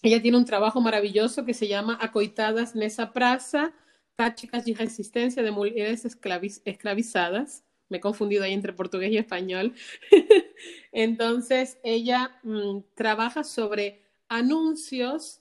Ella 0.02 0.20
tiene 0.20 0.36
un 0.36 0.44
trabajo 0.44 0.80
maravilloso 0.80 1.44
que 1.44 1.54
se 1.54 1.68
llama 1.68 1.96
Acoitadas 2.00 2.74
nessa 2.74 3.12
praça, 3.12 3.72
tácticas 4.16 4.64
de 4.64 4.74
resistencia 4.74 5.44
de 5.44 5.52
mujeres 5.52 6.04
esclavizadas. 6.64 7.64
Me 7.88 7.98
he 7.98 8.00
confundido 8.00 8.42
ahí 8.42 8.52
entre 8.52 8.72
portugués 8.72 9.12
y 9.12 9.18
español. 9.18 9.74
Entonces, 10.92 11.78
ella 11.84 12.40
mm, 12.42 12.80
trabaja 12.94 13.44
sobre 13.44 14.02
anuncios 14.28 15.40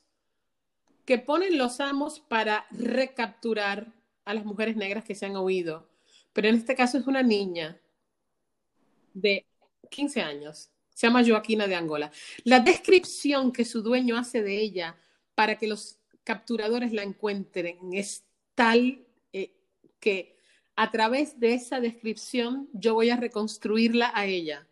que 1.06 1.18
ponen 1.18 1.58
los 1.58 1.80
amos 1.80 2.20
para 2.20 2.68
recapturar 2.70 3.92
a 4.26 4.34
las 4.36 4.46
mujeres 4.46 4.76
negras 4.76 5.04
que 5.04 5.16
se 5.16 5.26
han 5.26 5.38
huido. 5.38 5.90
Pero 6.34 6.50
en 6.50 6.56
este 6.56 6.76
caso 6.76 7.00
es 7.00 7.08
una 7.08 7.24
niña 7.24 7.82
de 9.14 9.46
15 9.90 10.22
años. 10.22 10.70
Se 10.94 11.08
llama 11.08 11.24
Joaquina 11.26 11.68
de 11.68 11.76
Angola. 11.76 12.12
La 12.44 12.60
descripción 12.60 13.52
que 13.52 13.66
su 13.66 13.82
dueño 13.82 14.18
hace 14.18 14.44
de 14.44 14.60
ella 14.60 14.98
para 15.36 15.58
que 15.58 15.68
los 15.68 15.98
capturadores 16.24 16.94
la 16.94 17.04
encuentren 17.04 17.78
es 17.94 18.24
tal 18.56 19.06
eh, 19.34 19.52
que 20.00 20.38
a 20.76 20.92
través 20.92 21.40
de 21.40 21.54
esa 21.54 21.80
descripción 21.80 22.70
yo 22.74 22.94
voy 22.94 23.10
a 23.10 23.18
reconstruirla 23.18 24.12
a 24.14 24.26
ella 24.26 24.68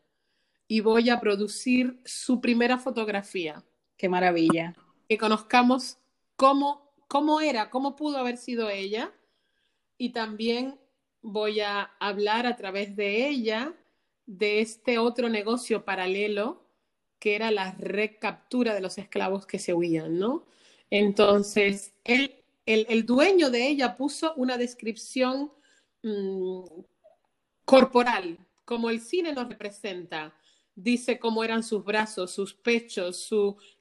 y 0.67 0.81
voy 0.81 1.09
a 1.09 1.19
producir 1.19 1.99
su 2.05 2.39
primera 2.39 2.77
fotografía 2.77 3.63
Qué 3.99 4.07
maravilla. 4.07 4.73
Que 5.09 5.17
conozcamos 5.17 5.97
cómo, 6.37 6.89
cómo 7.09 7.41
era, 7.41 7.69
cómo 7.69 7.97
pudo 7.97 8.17
haber 8.17 8.37
sido 8.37 8.69
ella 8.69 9.11
y 9.97 10.13
también 10.13 10.79
voy 11.21 11.59
a 11.59 11.91
hablar 11.99 12.47
a 12.47 12.55
través 12.55 12.95
de 12.95 13.27
ella 13.27 13.73
de 14.29 14.61
este 14.61 14.99
otro 14.99 15.27
negocio 15.27 15.83
paralelo 15.83 16.63
que 17.17 17.35
era 17.35 17.49
la 17.49 17.71
recaptura 17.79 18.75
de 18.75 18.79
los 18.79 18.99
esclavos 18.99 19.47
que 19.47 19.57
se 19.57 19.73
huían, 19.73 20.19
¿no? 20.19 20.45
Entonces, 20.91 21.93
él, 22.03 22.35
el, 22.65 23.05
dueño 23.07 23.49
de 23.49 23.67
ella 23.67 23.97
puso 23.97 24.33
una 24.35 24.57
descripción 24.57 25.51
mm, 26.03 26.61
corporal, 27.65 28.37
como 28.65 28.91
el 28.91 29.01
cine 29.01 29.33
nos 29.33 29.49
representa. 29.49 30.33
Dice 30.75 31.17
cómo 31.17 31.43
eran 31.43 31.63
sus 31.63 31.83
brazos, 31.83 32.31
sus 32.31 32.53
pechos, 32.53 33.29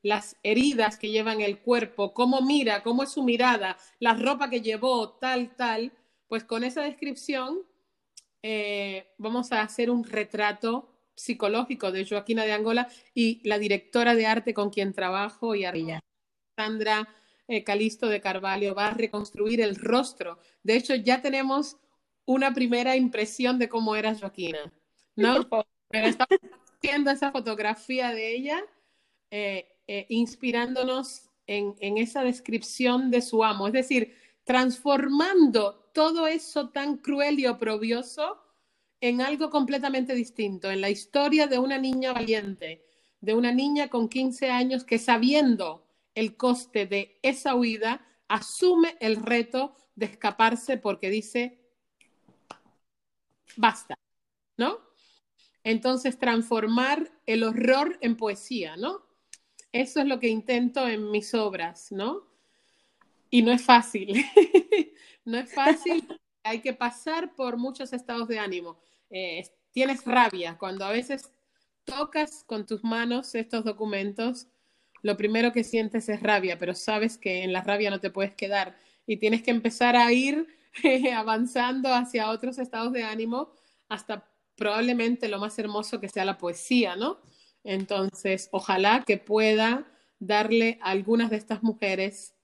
las 0.03 0.37
heridas 0.43 0.99
que 0.99 1.11
lleva 1.11 1.35
en 1.35 1.43
el 1.43 1.61
cuerpo, 1.61 2.15
cómo 2.15 2.41
mira, 2.41 2.83
cómo 2.83 3.03
es 3.03 3.11
su 3.11 3.23
mirada, 3.23 3.77
la 4.01 4.15
ropa 4.15 4.49
que 4.49 4.63
llevó, 4.63 5.11
tal, 5.11 5.55
tal. 5.57 5.93
Pues 6.27 6.43
con 6.43 6.65
esa 6.65 6.83
descripción 6.83 7.63
eh, 8.43 9.15
vamos 9.19 9.53
a 9.53 9.63
hacer 9.63 9.91
un 9.91 10.05
retrato 10.05 10.89
psicológico 11.15 11.91
de 11.91 12.07
Joaquina 12.07 12.45
de 12.45 12.53
Angola 12.53 12.89
y 13.13 13.41
la 13.47 13.59
directora 13.59 14.15
de 14.15 14.27
arte 14.27 14.55
con 14.55 14.71
quien 14.71 14.93
trabajo 14.93 15.55
y 15.55 15.65
Sandra 16.57 17.09
eh, 17.49 17.65
Calisto 17.65 18.09
de 18.09 18.21
Carvalho 18.21 18.75
va 18.75 18.89
a 18.89 18.95
reconstruir 18.95 19.61
el 19.61 19.77
rostro. 19.77 20.39
De 20.63 20.77
hecho, 20.77 20.95
ya 20.95 21.23
tenemos 21.23 21.77
una 22.25 22.53
primera 22.53 22.95
impresión 22.95 23.59
de 23.59 23.69
cómo 23.69 23.97
era 23.97 24.15
Joaquina, 24.15 24.73
¿no? 25.17 25.49
Pero 25.89 26.07
estamos 26.07 26.39
haciendo 26.77 27.11
esa 27.11 27.33
fotografía 27.33 28.11
de 28.13 28.35
ella, 28.37 28.63
eh, 29.31 29.67
eh, 29.87 30.07
inspirándonos 30.11 31.31
en, 31.47 31.75
en 31.81 31.97
esa 31.97 32.23
descripción 32.23 33.11
de 33.11 33.23
su 33.23 33.43
amo, 33.43 33.67
es 33.67 33.73
decir, 33.73 34.15
transformando 34.45 35.88
todo 35.99 36.29
eso 36.29 36.69
tan 36.69 36.99
cruel 36.99 37.41
y 37.41 37.47
oprobioso 37.49 38.39
en 39.01 39.21
algo 39.21 39.51
completamente 39.51 40.15
distinto, 40.15 40.71
en 40.71 40.81
la 40.81 40.91
historia 40.91 41.49
de 41.49 41.59
una 41.59 41.77
niña 41.77 42.13
valiente, 42.13 42.87
de 43.21 43.35
una 43.35 43.51
niña 43.51 43.89
con 43.89 44.09
15 44.09 44.49
años 44.49 44.85
que 44.85 45.01
sabiendo 45.01 45.89
el 46.15 46.37
coste 46.37 46.87
de 46.87 47.19
esa 47.23 47.57
huida, 47.57 48.07
asume 48.29 48.97
el 49.01 49.17
reto 49.17 49.75
de 49.97 50.07
escaparse 50.07 50.77
porque 50.77 51.11
dice, 51.11 51.59
basta, 53.57 53.99
¿no? 54.57 54.79
Entonces, 55.65 56.17
transformar 56.17 57.11
el 57.27 57.43
horror 57.43 57.99
en 58.03 58.17
poesía, 58.17 58.77
¿no? 58.77 59.03
Eso 59.73 59.99
es 59.99 60.07
lo 60.07 60.21
que 60.21 60.29
intento 60.29 60.87
en 60.87 61.11
mis 61.11 61.35
obras, 61.35 61.91
¿no? 61.91 62.23
Y 63.31 63.43
no 63.43 63.51
es 63.51 63.63
fácil, 63.63 64.25
no 65.29 65.39
es 65.39 65.53
fácil, 65.53 66.09
hay 66.43 66.61
que 66.61 66.73
pasar 66.73 67.35
por 67.35 67.59
muchos 67.59 67.93
estados 67.93 68.29
de 68.29 68.39
ánimo. 68.39 68.79
Eh, 69.11 69.47
tienes 69.73 70.05
rabia, 70.05 70.57
cuando 70.59 70.85
a 70.87 70.91
veces 70.91 71.31
tocas 71.85 72.45
con 72.47 72.65
tus 72.65 72.83
manos 72.83 73.35
estos 73.35 73.65
documentos, 73.65 74.49
lo 75.03 75.17
primero 75.17 75.53
que 75.53 75.65
sientes 75.65 76.09
es 76.09 76.23
rabia, 76.23 76.59
pero 76.59 76.75
sabes 76.75 77.19
que 77.19 77.43
en 77.43 77.53
la 77.53 77.63
rabia 77.63 77.91
no 77.91 78.01
te 78.01 78.11
puedes 78.11 78.35
quedar 78.35 78.77
y 79.07 79.19
tienes 79.19 79.43
que 79.43 79.51
empezar 79.51 79.97
a 79.97 80.11
ir 80.13 80.49
avanzando 81.15 81.93
hacia 81.93 82.31
otros 82.31 82.59
estados 82.59 82.93
de 82.95 83.05
ánimo 83.05 83.53
hasta 83.89 84.31
probablemente 84.57 85.29
lo 85.29 85.39
más 85.39 85.59
hermoso 85.59 86.01
que 86.01 86.09
sea 86.09 86.25
la 86.25 86.39
poesía, 86.39 86.97
¿no? 86.97 87.21
Entonces, 87.65 88.49
ojalá 88.51 89.05
que 89.07 89.19
pueda 89.19 89.87
darle 90.19 90.79
a 90.83 90.91
algunas 90.91 91.29
de 91.31 91.37
estas 91.37 91.63
mujeres 91.63 92.35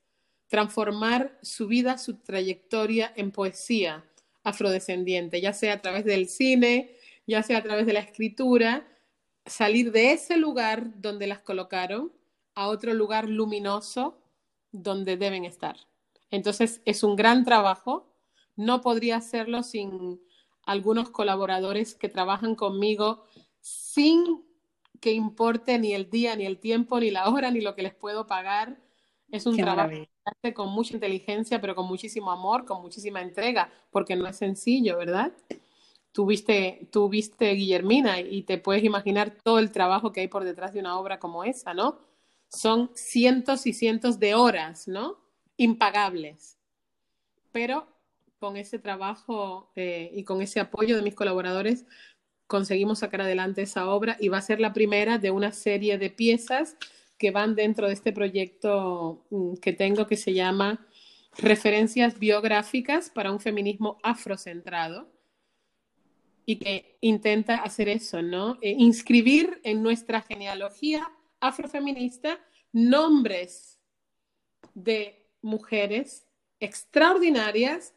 transformar 0.54 1.36
su 1.42 1.66
vida, 1.66 1.98
su 1.98 2.18
trayectoria 2.18 3.12
en 3.16 3.32
poesía, 3.32 4.04
afrodescendiente, 4.44 5.40
ya 5.40 5.52
sea 5.52 5.72
a 5.72 5.82
través 5.82 6.04
del 6.04 6.28
cine, 6.28 6.94
ya 7.26 7.42
sea 7.42 7.58
a 7.58 7.62
través 7.64 7.86
de 7.86 7.92
la 7.92 7.98
escritura, 7.98 8.86
salir 9.44 9.90
de 9.90 10.12
ese 10.12 10.36
lugar 10.36 11.00
donde 11.00 11.26
las 11.26 11.40
colocaron 11.40 12.12
a 12.54 12.68
otro 12.68 12.94
lugar 12.94 13.28
luminoso 13.28 14.22
donde 14.70 15.16
deben 15.16 15.44
estar. 15.44 15.74
Entonces 16.30 16.82
es 16.84 17.02
un 17.02 17.16
gran 17.16 17.44
trabajo, 17.44 18.14
no 18.54 18.80
podría 18.80 19.16
hacerlo 19.16 19.64
sin 19.64 20.20
algunos 20.62 21.10
colaboradores 21.10 21.96
que 21.96 22.08
trabajan 22.08 22.54
conmigo 22.54 23.24
sin 23.60 24.44
que 25.00 25.14
importe 25.14 25.80
ni 25.80 25.94
el 25.94 26.10
día, 26.10 26.36
ni 26.36 26.46
el 26.46 26.60
tiempo, 26.60 27.00
ni 27.00 27.10
la 27.10 27.28
hora, 27.28 27.50
ni 27.50 27.60
lo 27.60 27.74
que 27.74 27.82
les 27.82 27.94
puedo 27.94 28.28
pagar. 28.28 28.78
Es 29.32 29.46
un 29.46 29.56
trabajo 29.56 30.06
con 30.54 30.70
mucha 30.70 30.94
inteligencia, 30.94 31.60
pero 31.60 31.74
con 31.74 31.86
muchísimo 31.86 32.30
amor, 32.30 32.64
con 32.64 32.80
muchísima 32.82 33.20
entrega, 33.20 33.70
porque 33.90 34.16
no 34.16 34.26
es 34.26 34.36
sencillo, 34.36 34.96
¿verdad? 34.96 35.32
Tú 36.12 36.26
viste, 36.26 36.88
tú 36.92 37.08
viste 37.08 37.50
Guillermina 37.52 38.20
y 38.20 38.42
te 38.42 38.58
puedes 38.58 38.84
imaginar 38.84 39.36
todo 39.42 39.58
el 39.58 39.72
trabajo 39.72 40.12
que 40.12 40.20
hay 40.20 40.28
por 40.28 40.44
detrás 40.44 40.72
de 40.72 40.80
una 40.80 40.98
obra 40.98 41.18
como 41.18 41.44
esa, 41.44 41.74
¿no? 41.74 41.98
Son 42.48 42.90
cientos 42.94 43.66
y 43.66 43.72
cientos 43.72 44.18
de 44.18 44.34
horas, 44.34 44.86
¿no? 44.86 45.18
Impagables. 45.56 46.56
Pero 47.52 47.86
con 48.38 48.56
ese 48.56 48.78
trabajo 48.78 49.72
eh, 49.74 50.10
y 50.14 50.24
con 50.24 50.40
ese 50.40 50.60
apoyo 50.60 50.96
de 50.96 51.02
mis 51.02 51.14
colaboradores 51.14 51.86
conseguimos 52.46 53.00
sacar 53.00 53.22
adelante 53.22 53.62
esa 53.62 53.88
obra 53.88 54.16
y 54.20 54.28
va 54.28 54.38
a 54.38 54.42
ser 54.42 54.60
la 54.60 54.72
primera 54.72 55.18
de 55.18 55.30
una 55.30 55.52
serie 55.52 55.98
de 55.98 56.10
piezas 56.10 56.76
que 57.18 57.30
van 57.30 57.54
dentro 57.54 57.86
de 57.86 57.94
este 57.94 58.12
proyecto 58.12 59.26
mm, 59.30 59.54
que 59.56 59.72
tengo 59.72 60.06
que 60.06 60.16
se 60.16 60.34
llama 60.34 60.86
Referencias 61.36 62.18
biográficas 62.18 63.10
para 63.10 63.32
un 63.32 63.40
feminismo 63.40 63.98
afrocentrado 64.04 65.10
y 66.46 66.56
que 66.56 66.96
intenta 67.00 67.56
hacer 67.56 67.88
eso, 67.88 68.22
¿no? 68.22 68.58
E 68.60 68.70
inscribir 68.70 69.60
en 69.64 69.82
nuestra 69.82 70.22
genealogía 70.22 71.10
afrofeminista 71.40 72.38
nombres 72.72 73.80
de 74.74 75.26
mujeres 75.42 76.26
extraordinarias 76.60 77.94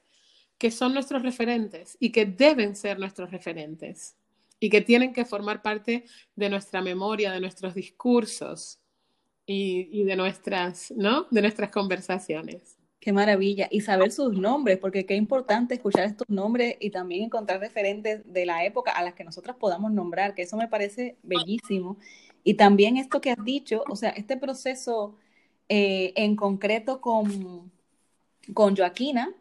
que 0.58 0.72
son 0.72 0.94
nuestros 0.94 1.22
referentes 1.22 1.98
y 2.00 2.12
que 2.12 2.26
deben 2.26 2.76
ser 2.76 2.98
nuestros 3.00 3.32
referentes 3.32 4.18
y 4.60 4.70
que 4.70 4.82
tienen 4.82 5.14
que 5.14 5.26
formar 5.26 5.62
parte 5.62 6.06
de 6.36 6.50
nuestra 6.50 6.82
memoria, 6.82 7.32
de 7.32 7.40
nuestros 7.40 7.76
discursos, 7.76 8.80
y, 9.50 10.04
de 10.04 10.16
nuestras, 10.18 10.92
¿no? 10.92 11.26
De 11.32 11.42
nuestras 11.42 11.72
conversaciones. 11.72 12.78
Qué 13.00 13.14
maravilla. 13.14 13.70
Y 13.72 13.80
saber 13.80 14.12
sus 14.12 14.38
nombres, 14.38 14.78
porque 14.78 15.06
qué 15.06 15.16
importante 15.16 15.76
escuchar 15.76 16.04
estos 16.06 16.28
nombres 16.30 16.76
y 16.82 16.90
también 16.90 17.24
encontrar 17.24 17.62
referentes 17.62 18.22
de 18.32 18.46
la 18.46 18.66
época 18.66 18.92
a 18.92 19.02
las 19.02 19.14
que 19.14 19.24
nosotras 19.24 19.56
podamos 19.56 19.92
nombrar, 19.94 20.36
que 20.36 20.42
eso 20.42 20.58
me 20.58 20.68
parece 20.68 21.16
bellísimo. 21.24 21.98
Y 22.44 22.56
también 22.56 22.98
esto 22.98 23.22
que 23.22 23.32
has 23.32 23.44
dicho, 23.44 23.84
o 23.90 23.96
sea, 23.96 24.10
este 24.10 24.36
proceso 24.36 25.16
eh, 25.70 26.12
en 26.18 26.36
concreto 26.36 27.00
con, 27.00 27.72
con 28.54 28.76
Joaquina 28.76 29.34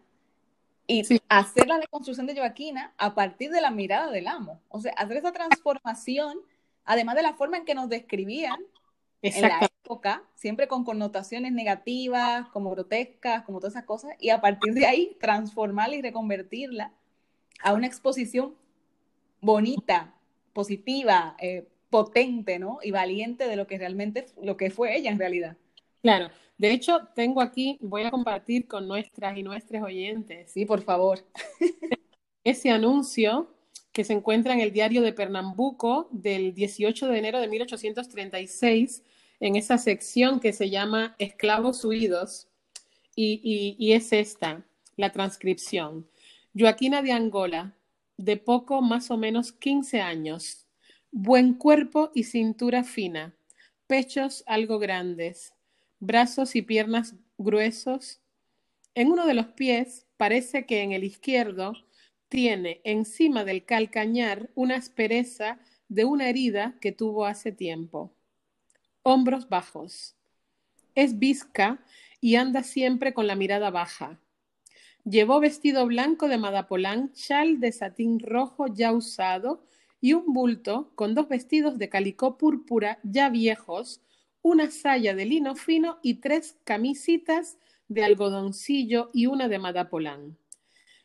y 0.86 1.02
hacer 1.28 1.66
la 1.66 1.80
reconstrucción 1.80 2.28
de 2.28 2.36
Joaquina 2.36 2.94
a 2.96 3.12
partir 3.16 3.50
de 3.50 3.60
la 3.60 3.72
mirada 3.72 4.12
del 4.12 4.28
amo. 4.28 4.60
O 4.68 4.80
sea, 4.80 4.92
hacer 4.92 5.16
esa 5.16 5.32
transformación, 5.32 6.38
además 6.84 7.16
de 7.16 7.22
la 7.22 7.34
forma 7.34 7.56
en 7.56 7.64
que 7.64 7.74
nos 7.74 7.88
describían 7.88 8.60
en 9.34 9.42
la 9.42 9.70
época, 9.84 10.22
siempre 10.34 10.68
con 10.68 10.84
connotaciones 10.84 11.52
negativas, 11.52 12.48
como 12.48 12.70
grotescas, 12.70 13.44
como 13.44 13.58
todas 13.58 13.74
esas 13.74 13.84
cosas, 13.84 14.12
y 14.20 14.30
a 14.30 14.40
partir 14.40 14.74
de 14.74 14.86
ahí 14.86 15.16
transformarla 15.20 15.96
y 15.96 16.02
reconvertirla 16.02 16.92
a 17.62 17.72
una 17.72 17.86
exposición 17.86 18.54
bonita, 19.40 20.14
positiva, 20.52 21.36
eh, 21.40 21.68
potente, 21.90 22.58
¿no? 22.58 22.78
Y 22.82 22.90
valiente 22.90 23.46
de 23.46 23.56
lo 23.56 23.66
que 23.66 23.78
realmente, 23.78 24.26
lo 24.42 24.56
que 24.56 24.70
fue 24.70 24.96
ella 24.96 25.10
en 25.10 25.18
realidad. 25.18 25.56
Claro, 26.02 26.30
de 26.58 26.72
hecho, 26.72 27.08
tengo 27.14 27.40
aquí, 27.40 27.78
voy 27.80 28.02
a 28.02 28.10
compartir 28.10 28.66
con 28.66 28.88
nuestras 28.88 29.36
y 29.36 29.42
nuestros 29.42 29.82
oyentes. 29.82 30.50
Sí, 30.50 30.64
por 30.64 30.82
favor. 30.82 31.24
Ese 32.44 32.70
anuncio 32.70 33.50
que 33.92 34.04
se 34.04 34.12
encuentra 34.12 34.52
en 34.54 34.60
el 34.60 34.72
diario 34.72 35.02
de 35.02 35.12
Pernambuco 35.12 36.08
del 36.10 36.54
18 36.54 37.08
de 37.08 37.18
enero 37.18 37.40
de 37.40 37.48
1836, 37.48 39.02
en 39.40 39.56
esa 39.56 39.78
sección 39.78 40.40
que 40.40 40.52
se 40.52 40.70
llama 40.70 41.14
Esclavos 41.18 41.84
Huidos, 41.84 42.48
y, 43.16 43.92
es 43.92 44.12
esta, 44.12 44.64
la 44.96 45.10
transcripción. 45.10 46.06
Joaquina 46.54 47.02
de 47.02 47.12
Angola, 47.12 47.74
de 48.18 48.36
poco 48.36 48.82
más 48.82 49.10
o 49.10 49.16
menos 49.16 49.52
15 49.52 50.00
años, 50.00 50.66
buen 51.10 51.54
cuerpo 51.54 52.10
y 52.14 52.24
cintura 52.24 52.84
fina, 52.84 53.34
pechos 53.86 54.44
algo 54.46 54.78
grandes, 54.78 55.54
brazos 55.98 56.56
y 56.56 56.62
piernas 56.62 57.14
gruesos. 57.38 58.20
En 58.94 59.10
uno 59.10 59.26
de 59.26 59.34
los 59.34 59.46
pies 59.48 60.06
parece 60.16 60.66
que 60.66 60.82
en 60.82 60.92
el 60.92 61.04
izquierdo 61.04 61.72
tiene 62.28 62.80
encima 62.84 63.44
del 63.44 63.64
calcañar 63.64 64.50
una 64.54 64.76
aspereza 64.76 65.58
de 65.88 66.04
una 66.04 66.28
herida 66.28 66.76
que 66.80 66.92
tuvo 66.92 67.26
hace 67.26 67.52
tiempo. 67.52 68.15
Hombros 69.08 69.48
bajos. 69.48 70.16
Es 70.96 71.20
visca 71.20 71.78
y 72.20 72.34
anda 72.34 72.64
siempre 72.64 73.14
con 73.14 73.28
la 73.28 73.36
mirada 73.36 73.70
baja. 73.70 74.18
Llevó 75.04 75.38
vestido 75.38 75.86
blanco 75.86 76.26
de 76.26 76.38
madapolán, 76.38 77.12
chal 77.12 77.60
de 77.60 77.70
satín 77.70 78.18
rojo 78.18 78.66
ya 78.66 78.90
usado 78.90 79.64
y 80.00 80.14
un 80.14 80.32
bulto 80.32 80.90
con 80.96 81.14
dos 81.14 81.28
vestidos 81.28 81.78
de 81.78 81.88
calicó 81.88 82.36
púrpura 82.36 82.98
ya 83.04 83.30
viejos, 83.30 84.00
una 84.42 84.72
saya 84.72 85.14
de 85.14 85.24
lino 85.24 85.54
fino 85.54 86.00
y 86.02 86.14
tres 86.14 86.56
camisitas 86.64 87.58
de 87.86 88.02
algodoncillo 88.02 89.10
y 89.12 89.26
una 89.26 89.46
de 89.46 89.60
madapolán. 89.60 90.36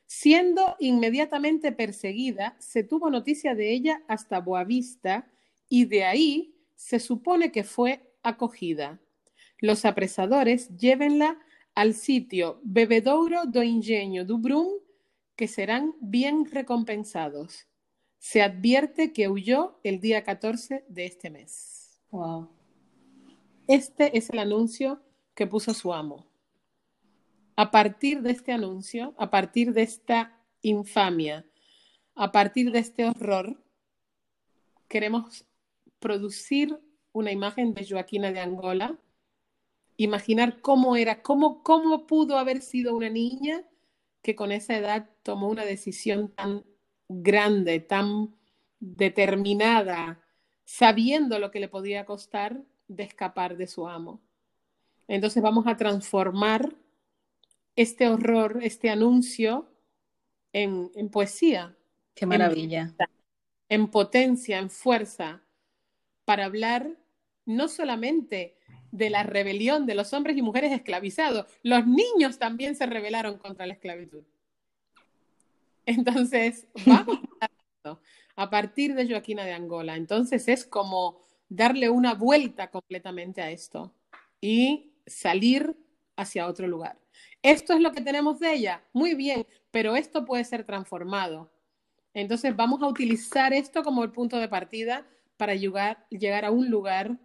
Siendo 0.08 0.76
inmediatamente 0.80 1.72
perseguida, 1.72 2.56
se 2.58 2.84
tuvo 2.84 3.12
noticia 3.12 3.54
de 3.54 3.72
ella 3.72 4.02
hasta 4.08 4.40
Boavista 4.40 5.32
y 5.70 5.86
de 5.86 6.04
ahí 6.06 6.56
se 6.82 7.00
supone 7.00 7.52
que 7.52 7.64
fue 7.64 8.12
acogida. 8.24 9.00
Los 9.60 9.86
apresadores 9.86 10.76
llévenla 10.76 11.38
al 11.76 11.94
sitio 11.94 12.60
Bebedouro 12.64 13.46
do 13.46 13.62
Engenho 13.62 14.26
do 14.26 14.40
Brum, 14.40 14.68
que 15.36 15.48
serán 15.48 15.94
bien 16.02 16.44
recompensados. 16.46 17.68
Se 18.18 18.42
advierte 18.42 19.14
que 19.14 19.30
huyó 19.30 19.80
el 19.84 20.02
día 20.02 20.24
14 20.24 20.84
de 20.88 21.06
este 21.06 21.30
mes. 21.30 22.02
Wow. 22.10 22.50
Este 23.68 24.18
es 24.18 24.32
el 24.32 24.40
anuncio 24.40 25.04
que 25.36 25.46
puso 25.46 25.76
su 25.76 25.94
amo. 25.94 26.26
A 27.56 27.70
partir 27.70 28.24
de 28.24 28.32
este 28.32 28.54
anuncio, 28.54 29.14
a 29.20 29.30
partir 29.30 29.72
de 29.74 29.84
esta 29.84 30.36
infamia, 30.64 31.46
a 32.16 32.32
partir 32.32 32.72
de 32.72 32.80
este 32.80 33.06
horror, 33.06 33.64
queremos 34.88 35.46
producir 36.02 36.78
una 37.14 37.32
imagen 37.32 37.74
de 37.74 37.88
Joaquina 37.88 38.34
de 38.34 38.42
Angola, 38.42 39.00
imaginar 39.96 40.60
cómo 40.60 40.98
era, 40.98 41.22
cómo, 41.22 41.64
cómo 41.64 42.08
pudo 42.08 42.38
haber 42.38 42.62
sido 42.62 42.96
una 42.96 43.10
niña 43.10 43.64
que 44.22 44.36
con 44.36 44.52
esa 44.52 44.76
edad 44.76 45.10
tomó 45.24 45.48
una 45.48 45.64
decisión 45.64 46.30
tan 46.30 46.66
grande, 47.08 47.80
tan 47.80 48.36
determinada, 48.80 50.22
sabiendo 50.66 51.40
lo 51.40 51.52
que 51.52 51.60
le 51.60 51.70
podía 51.70 52.06
costar 52.06 52.62
de 52.88 53.04
escapar 53.04 53.56
de 53.58 53.68
su 53.68 53.88
amo. 53.88 54.20
Entonces 55.08 55.42
vamos 55.42 55.68
a 55.68 55.78
transformar 55.78 56.76
este 57.76 58.08
horror, 58.10 58.60
este 58.62 58.90
anuncio, 58.90 59.68
en, 60.54 60.92
en 60.96 61.10
poesía. 61.10 61.76
Qué 62.16 62.26
maravilla. 62.26 62.94
En, 62.98 63.82
en 63.82 63.88
potencia, 63.88 64.60
en 64.60 64.70
fuerza, 64.70 65.42
para 66.32 66.46
hablar 66.46 66.90
no 67.46 67.68
solamente 67.68 68.56
de 68.94 69.10
la 69.10 69.24
rebelión 69.24 69.86
de 69.86 69.96
los 69.96 70.14
hombres 70.14 70.38
y 70.38 70.42
mujeres 70.42 70.72
esclavizados, 70.72 71.46
los 71.62 71.86
niños 71.86 72.40
también 72.40 72.78
se 72.78 72.86
rebelaron 72.86 73.38
contra 73.38 73.66
la 73.66 73.74
esclavitud. 73.74 74.24
Entonces, 75.86 76.68
vamos 76.86 77.20
a, 78.38 78.50
partir 78.50 78.96
de 78.96 79.10
Joaquina 79.10 79.44
de 79.44 79.52
Angola. 79.52 79.98
Entonces 79.98 80.48
es 80.48 80.66
como 80.66 81.20
darle 81.50 81.90
una 81.90 82.14
vuelta 82.14 82.70
completamente 82.70 83.42
a 83.42 83.52
esto 83.52 83.94
y 84.40 84.94
salir 85.06 85.76
hacia 86.16 86.48
otro 86.48 86.66
lugar. 86.66 86.98
Esto 87.42 87.74
es 87.74 87.82
lo 87.82 87.92
que 87.92 88.00
tenemos 88.00 88.40
de 88.40 88.54
ella, 88.54 88.86
muy 88.94 89.16
bien, 89.16 89.46
pero 89.70 89.98
esto 89.98 90.24
puede 90.24 90.46
ser 90.46 90.64
transformado. 90.64 91.52
Entonces 92.14 92.56
vamos 92.56 92.82
a 92.82 92.88
utilizar 92.88 93.52
esto 93.52 93.84
como 93.84 94.02
el 94.06 94.14
punto 94.14 94.38
de 94.38 94.48
partida 94.48 95.06
para 95.42 95.56
llegar, 95.56 96.06
llegar 96.12 96.46
a 96.46 96.52
un 96.52 96.70
lugar 96.70 97.18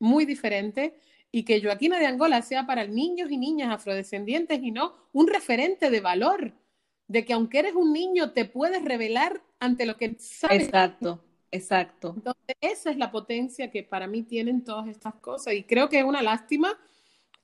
muy 0.00 0.26
diferente 0.26 0.98
y 1.30 1.44
que 1.44 1.62
Joaquina 1.62 2.00
de 2.00 2.06
Angola 2.06 2.42
sea 2.42 2.66
para 2.66 2.88
niños 2.88 3.30
y 3.30 3.36
niñas 3.36 3.72
afrodescendientes 3.72 4.60
y 4.60 4.72
no 4.72 4.96
un 5.12 5.28
referente 5.28 5.90
de 5.90 6.00
valor, 6.00 6.52
de 7.06 7.24
que 7.24 7.32
aunque 7.32 7.60
eres 7.60 7.76
un 7.76 7.92
niño 7.92 8.32
te 8.32 8.46
puedes 8.46 8.84
revelar 8.84 9.44
ante 9.60 9.86
lo 9.86 9.96
que 9.96 10.16
sabes. 10.18 10.64
Exacto, 10.64 11.22
exacto. 11.52 12.14
Entonces, 12.16 12.56
esa 12.60 12.90
es 12.90 12.96
la 12.96 13.12
potencia 13.12 13.70
que 13.70 13.84
para 13.84 14.08
mí 14.08 14.24
tienen 14.24 14.64
todas 14.64 14.88
estas 14.88 15.14
cosas 15.14 15.54
y 15.54 15.62
creo 15.62 15.88
que 15.88 16.00
es 16.00 16.04
una 16.04 16.22
lástima 16.22 16.76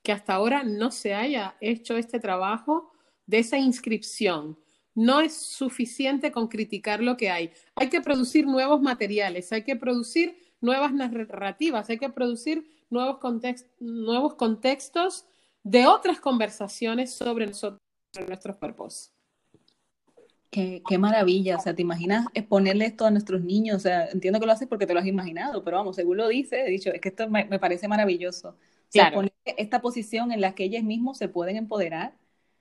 que 0.03 0.11
hasta 0.11 0.33
ahora 0.33 0.63
no 0.63 0.91
se 0.91 1.13
haya 1.13 1.55
hecho 1.61 1.95
este 1.95 2.19
trabajo 2.19 2.91
de 3.25 3.39
esa 3.39 3.57
inscripción. 3.57 4.59
No 4.97 5.21
es 5.21 5.37
suficiente 5.37 6.31
con 6.31 6.47
criticar 6.47 7.03
lo 7.03 7.17
que 7.17 7.29
hay. 7.29 7.51
Hay 7.75 7.87
que 7.87 8.01
producir 8.01 8.47
nuevos 8.47 8.81
materiales, 8.81 9.51
hay 9.51 9.63
que 9.63 9.75
producir 9.75 10.35
nuevas 10.59 10.91
narrativas, 10.91 11.87
hay 11.91 11.99
que 11.99 12.09
producir 12.09 12.67
nuevos, 12.89 13.19
nuevos 13.79 14.33
contextos 14.33 15.27
de 15.61 15.85
otras 15.85 16.19
conversaciones 16.19 17.13
sobre 17.13 17.45
nosotros, 17.45 17.79
sobre 18.11 18.27
nuestros 18.27 18.55
cuerpos. 18.55 19.11
Qué, 20.49 20.81
qué, 20.89 20.97
maravilla, 20.97 21.57
o 21.57 21.61
sea, 21.61 21.75
¿te 21.75 21.83
imaginas 21.83 22.25
exponerle 22.33 22.87
esto 22.87 23.05
a 23.05 23.11
nuestros 23.11 23.43
niños? 23.43 23.77
O 23.77 23.79
sea, 23.81 24.07
entiendo 24.07 24.39
que 24.39 24.47
lo 24.47 24.51
haces 24.51 24.67
porque 24.67 24.87
te 24.87 24.95
lo 24.95 24.99
has 24.99 25.05
imaginado, 25.05 25.63
pero 25.63 25.77
vamos, 25.77 25.95
según 25.95 26.17
lo 26.17 26.27
dice, 26.27 26.65
he 26.65 26.71
dicho, 26.71 26.89
es 26.89 27.01
que 27.01 27.09
esto 27.09 27.29
me, 27.29 27.45
me 27.45 27.59
parece 27.59 27.87
maravilloso. 27.87 28.49
O 28.49 28.89
sea, 28.89 29.11
poner 29.13 29.31
esta 29.45 29.79
posición 29.79 30.31
en 30.31 30.41
la 30.41 30.55
que 30.55 30.63
ellos 30.63 30.81
mismos 30.81 31.19
se 31.19 31.27
pueden 31.27 31.57
empoderar 31.57 32.15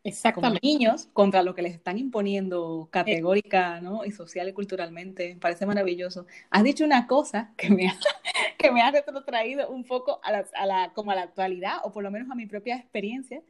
Exactamente. 0.06 0.60
como 0.60 0.72
niños 0.72 1.08
contra 1.12 1.42
lo 1.42 1.54
que 1.54 1.62
les 1.62 1.74
están 1.74 1.98
imponiendo 1.98 2.88
categórica 2.92 3.80
¿no? 3.80 4.04
y 4.04 4.12
social 4.12 4.48
y 4.48 4.52
culturalmente. 4.52 5.34
Me 5.34 5.40
parece 5.40 5.66
maravilloso. 5.66 6.26
Has 6.50 6.62
dicho 6.62 6.84
una 6.84 7.08
cosa 7.08 7.52
que 7.56 7.70
me 7.70 7.88
ha, 7.88 7.96
que 8.58 8.70
me 8.70 8.82
ha 8.82 8.92
retrotraído 8.92 9.68
un 9.68 9.82
poco 9.84 10.20
a 10.22 10.30
la, 10.30 10.46
a 10.54 10.66
la, 10.66 10.92
como 10.94 11.10
a 11.10 11.16
la 11.16 11.22
actualidad, 11.22 11.78
o 11.82 11.92
por 11.92 12.04
lo 12.04 12.12
menos 12.12 12.30
a 12.30 12.36
mi 12.36 12.46
propia 12.46 12.76
experiencia, 12.76 13.42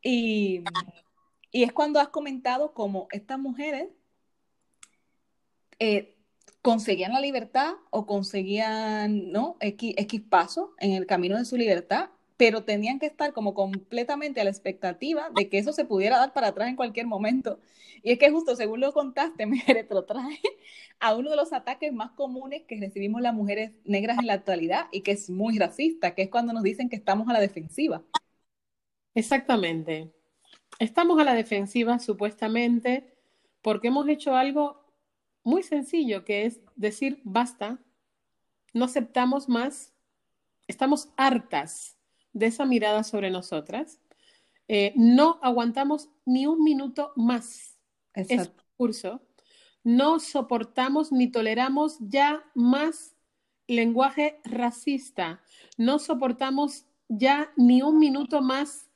y, 0.00 0.62
y 1.50 1.64
es 1.64 1.72
cuando 1.72 1.98
has 1.98 2.08
comentado 2.08 2.72
cómo 2.72 3.08
estas 3.10 3.40
mujeres 3.40 3.88
eh, 5.80 6.16
conseguían 6.62 7.12
la 7.12 7.20
libertad 7.20 7.74
o 7.90 8.06
conseguían 8.06 9.32
¿no? 9.32 9.56
X, 9.58 9.94
X 9.96 10.20
paso 10.20 10.74
en 10.78 10.92
el 10.92 11.06
camino 11.06 11.36
de 11.36 11.44
su 11.44 11.56
libertad 11.56 12.10
pero 12.36 12.64
tenían 12.64 12.98
que 12.98 13.06
estar 13.06 13.32
como 13.32 13.54
completamente 13.54 14.40
a 14.40 14.44
la 14.44 14.50
expectativa 14.50 15.30
de 15.34 15.48
que 15.48 15.58
eso 15.58 15.72
se 15.72 15.84
pudiera 15.84 16.18
dar 16.18 16.32
para 16.32 16.48
atrás 16.48 16.68
en 16.68 16.76
cualquier 16.76 17.06
momento. 17.06 17.58
Y 18.02 18.12
es 18.12 18.18
que 18.18 18.30
justo 18.30 18.54
según 18.56 18.80
lo 18.80 18.92
contaste, 18.92 19.46
me 19.46 19.62
retrotrae 19.66 20.40
a 21.00 21.14
uno 21.14 21.30
de 21.30 21.36
los 21.36 21.52
ataques 21.52 21.92
más 21.92 22.12
comunes 22.12 22.62
que 22.68 22.78
recibimos 22.78 23.22
las 23.22 23.34
mujeres 23.34 23.72
negras 23.84 24.18
en 24.18 24.26
la 24.26 24.34
actualidad 24.34 24.86
y 24.92 25.00
que 25.00 25.12
es 25.12 25.30
muy 25.30 25.58
racista, 25.58 26.14
que 26.14 26.22
es 26.22 26.30
cuando 26.30 26.52
nos 26.52 26.62
dicen 26.62 26.88
que 26.88 26.96
estamos 26.96 27.28
a 27.28 27.32
la 27.32 27.40
defensiva. 27.40 28.02
Exactamente. 29.14 30.12
Estamos 30.78 31.18
a 31.18 31.24
la 31.24 31.34
defensiva 31.34 31.98
supuestamente 31.98 33.14
porque 33.62 33.88
hemos 33.88 34.06
hecho 34.08 34.36
algo 34.36 34.84
muy 35.42 35.62
sencillo, 35.62 36.24
que 36.24 36.44
es 36.44 36.60
decir, 36.74 37.20
basta, 37.24 37.78
no 38.74 38.84
aceptamos 38.84 39.48
más, 39.48 39.94
estamos 40.66 41.08
hartas 41.16 41.95
de 42.36 42.46
esa 42.46 42.66
mirada 42.66 43.02
sobre 43.02 43.30
nosotras, 43.30 43.98
eh, 44.68 44.92
no 44.94 45.38
aguantamos 45.42 46.10
ni 46.26 46.46
un 46.46 46.62
minuto 46.62 47.12
más 47.16 47.78
ese 48.12 48.36
discurso, 48.36 49.22
no 49.82 50.20
soportamos 50.20 51.12
ni 51.12 51.30
toleramos 51.30 51.96
ya 52.00 52.44
más 52.54 53.16
lenguaje 53.66 54.38
racista, 54.44 55.42
no 55.78 55.98
soportamos 55.98 56.84
ya 57.08 57.52
ni 57.56 57.80
un 57.80 57.98
minuto 57.98 58.42
más 58.42 58.90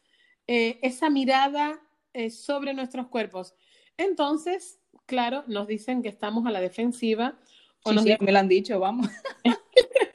eh, 0.47 0.79
esa 0.83 1.09
mirada 1.09 1.81
eh, 2.13 2.29
sobre 2.29 2.75
nuestros 2.75 3.07
cuerpos. 3.07 3.55
Entonces, 3.97 4.81
claro, 5.07 5.45
nos 5.47 5.67
dicen 5.67 6.03
que 6.03 6.11
estamos 6.11 6.45
a 6.45 6.51
la 6.51 6.61
defensiva. 6.61 7.39
O 7.85 7.93
nos 7.93 8.05
me 8.05 8.33
lo 8.33 8.39
han 8.39 8.49
dicho, 8.49 8.79
vamos. 8.79 9.09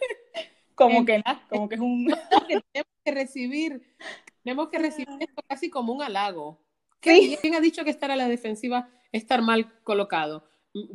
como 0.76 1.06
que 1.06 1.24
como 1.50 1.70
que 1.70 1.76
es 1.76 1.82
un 1.82 2.06
que 3.06 3.12
recibir, 3.12 3.82
tenemos 4.44 4.70
que 4.70 4.80
recibir 4.80 5.08
esto 5.20 5.42
casi 5.48 5.70
como 5.70 5.94
un 5.94 6.02
halago. 6.02 6.60
¿Quién 7.00 7.54
ha 7.56 7.60
dicho 7.60 7.84
que 7.84 7.92
estar 7.92 8.10
a 8.10 8.16
la 8.16 8.28
defensiva 8.28 8.90
es 9.12 9.22
estar 9.22 9.42
mal 9.42 9.80
colocado? 9.84 10.50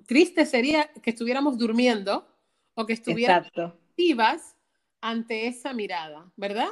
Triste 0.06 0.44
sería 0.44 0.90
que 1.02 1.10
estuviéramos 1.10 1.56
durmiendo 1.56 2.26
o 2.74 2.84
que 2.84 2.94
estuviéramos 2.94 3.50
activas 3.56 4.56
ante 5.00 5.46
esa 5.46 5.72
mirada, 5.72 6.30
¿verdad? 6.36 6.68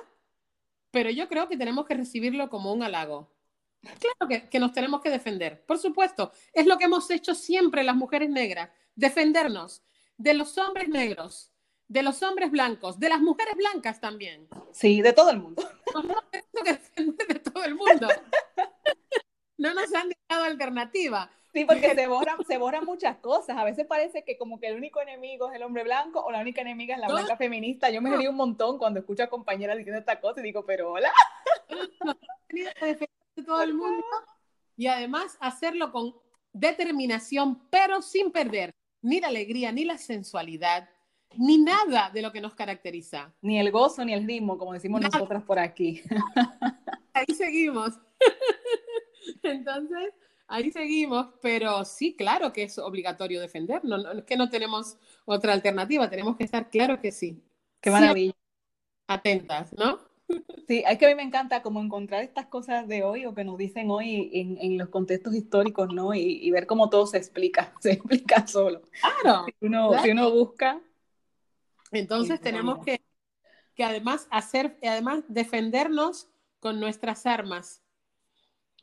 Pero 0.91 1.11
yo 1.11 1.29
creo 1.29 1.49
que 1.49 1.57
tenemos 1.57 1.87
que 1.87 1.95
recibirlo 1.95 2.51
como 2.51 2.73
un 2.73 2.83
halago. 2.83 3.31
Claro 3.81 4.29
que, 4.29 4.49
que, 4.49 4.59
nos 4.59 4.73
tenemos 4.73 5.01
que 5.01 5.11
defender, 5.11 5.65
por 5.67 5.79
supuesto. 5.79 6.33
Es 6.53 6.67
lo 6.67 6.77
que 6.77 6.87
hemos 6.87 7.09
hecho 7.11 7.35
siempre 7.35 7.85
las 7.85 7.95
mujeres 7.95 8.29
negras, 8.29 8.71
defendernos 8.97 9.85
de 10.17 10.35
los 10.35 10.59
hombres 10.59 10.89
negros, 10.89 11.53
de 11.89 12.03
los 12.03 12.23
hombres 12.23 12.51
blancos, 12.51 13.01
de 13.01 13.09
las 13.09 13.21
mujeres 13.21 13.55
blancas 13.57 14.01
también. 14.01 14.47
Sí, 14.73 15.03
de 15.03 15.13
todo 15.13 15.31
el 15.31 15.41
mundo. 15.41 15.63
No, 15.95 16.15
de 16.33 17.35
todo 17.37 17.65
el 17.65 17.75
mundo. 17.75 18.09
No 19.57 19.75
nos 19.75 19.93
han 19.93 20.09
dado 20.29 20.45
alternativa. 20.45 21.29
Sí, 21.53 21.65
porque 21.65 21.91
se 21.97 22.07
borran, 22.07 22.45
se 22.47 22.59
borran 22.59 22.85
muchas 22.85 23.17
cosas. 23.17 23.57
A 23.57 23.65
veces 23.65 23.87
parece 23.87 24.23
que 24.23 24.39
como 24.39 24.61
que 24.61 24.69
el 24.69 24.77
único 24.77 25.01
enemigo 25.01 25.51
es 25.51 25.57
el 25.57 25.65
hombre 25.65 25.83
blanco 25.83 26.21
o 26.21 26.31
la 26.31 26.41
única 26.41 26.61
enemiga 26.61 26.95
es 26.95 27.01
la 27.01 27.09
blanca 27.09 27.37
feminista. 27.37 27.91
Yo 27.91 28.01
me 28.01 28.17
río 28.17 28.31
un 28.31 28.37
montón 28.37 28.79
cuando 28.79 29.01
escucho 29.01 29.25
a 29.25 29.29
compañeras 29.29 29.77
diciendo 29.77 29.99
esta 29.99 30.21
cosa 30.21 30.39
y 30.41 30.45
digo, 30.45 30.65
pero 30.65 30.93
hola. 30.93 31.11
de 32.49 33.09
todo 33.45 33.63
el 33.63 33.75
mundo. 33.75 34.05
y 34.77 34.87
además 34.87 35.37
hacerlo 35.41 35.91
con 35.91 36.15
determinación, 36.53 37.69
pero 37.71 38.01
sin 38.01 38.31
perder 38.31 38.73
ni 39.03 39.21
la 39.21 39.29
alegría, 39.29 39.73
ni 39.73 39.85
la 39.85 39.99
sensualidad, 39.99 40.89
ni 41.37 41.59
nada 41.59 42.11
de 42.11 42.23
lo 42.23 42.33
que 42.33 42.41
nos 42.41 42.55
caracteriza. 42.55 43.35
Ni 43.43 43.59
el 43.59 43.71
gozo, 43.71 44.05
ni 44.05 44.13
el 44.13 44.27
ritmo, 44.27 44.59
como 44.59 44.73
decimos 44.73 45.01
nosotras 45.01 45.43
por 45.45 45.59
aquí. 45.59 46.03
Ahí 47.15 47.35
seguimos. 47.35 47.99
Entonces, 49.43 50.15
ahí 50.49 50.71
seguimos, 50.73 51.29
pero 51.43 51.85
sí, 51.85 52.17
claro 52.17 52.53
que 52.53 52.65
es 52.65 52.79
obligatorio 52.79 53.41
defender, 53.41 53.85
no, 53.85 54.13
es 54.13 54.25
que 54.25 54.37
no 54.37 54.49
tenemos 54.49 54.97
otra 55.27 55.53
alternativa, 55.53 56.09
tenemos 56.09 56.37
que 56.37 56.45
estar 56.45 56.71
claro 56.71 57.01
que 57.01 57.13
sí. 57.13 57.43
Qué 57.81 57.91
maravilla. 57.91 58.35
atentas, 59.07 59.73
¿no? 59.75 59.99
Sí, 60.69 60.85
es 60.87 60.99
que 60.99 61.07
a 61.07 61.09
mí 61.09 61.15
me 61.15 61.23
encanta 61.23 61.63
como 61.63 61.81
encontrar 61.81 62.23
estas 62.23 62.49
cosas 62.49 62.87
de 62.87 63.03
hoy 63.03 63.25
o 63.25 63.35
que 63.35 63.45
nos 63.45 63.57
dicen 63.57 63.91
hoy 63.91 64.31
en, 64.35 64.77
los 64.77 64.91
contextos 64.91 65.35
históricos, 65.35 65.91
¿no? 65.95 66.13
Y, 66.13 66.51
ver 66.51 66.67
cómo 66.67 66.91
todo 66.91 67.07
se 67.07 67.17
explica, 67.17 67.73
se 67.81 67.93
explica 67.93 68.47
solo. 68.47 68.83
Claro. 69.23 69.47
Si 69.59 70.11
uno, 70.11 70.31
busca. 70.31 70.83
Entonces 71.93 72.41
tenemos 72.41 72.85
que, 72.85 73.01
que 73.75 73.85
además 73.85 74.27
hacer, 74.31 74.79
además 74.83 75.25
defendernos 75.29 76.29
con 76.61 76.81
nuestras 76.81 77.27
armas, 77.27 77.83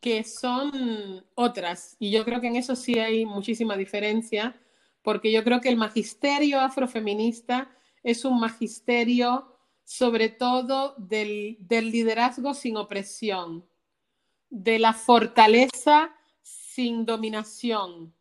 que 0.01 0.24
son 0.24 1.26
otras. 1.36 1.95
Y 1.99 2.12
yo 2.12 2.24
creo 2.26 2.41
que 2.41 2.47
en 2.47 2.56
eso 2.56 2.76
sí 2.76 2.99
hay 2.99 3.26
muchísima 3.26 3.76
diferencia, 3.76 4.60
porque 5.01 5.32
yo 5.32 5.43
creo 5.43 5.62
que 5.62 5.70
el 5.70 5.78
magisterio 5.78 6.60
afrofeminista 6.60 7.72
es 8.03 8.26
un 8.26 8.39
magisterio 8.39 9.56
sobre 9.86 10.30
todo 10.30 10.95
del, 10.97 11.58
liderazgo 11.70 12.53
sin 12.53 12.76
opresión, 12.76 13.66
de 14.49 14.80
la 14.80 14.93
fortaleza 14.93 16.14
sin 16.41 17.06
dominación, 17.06 18.14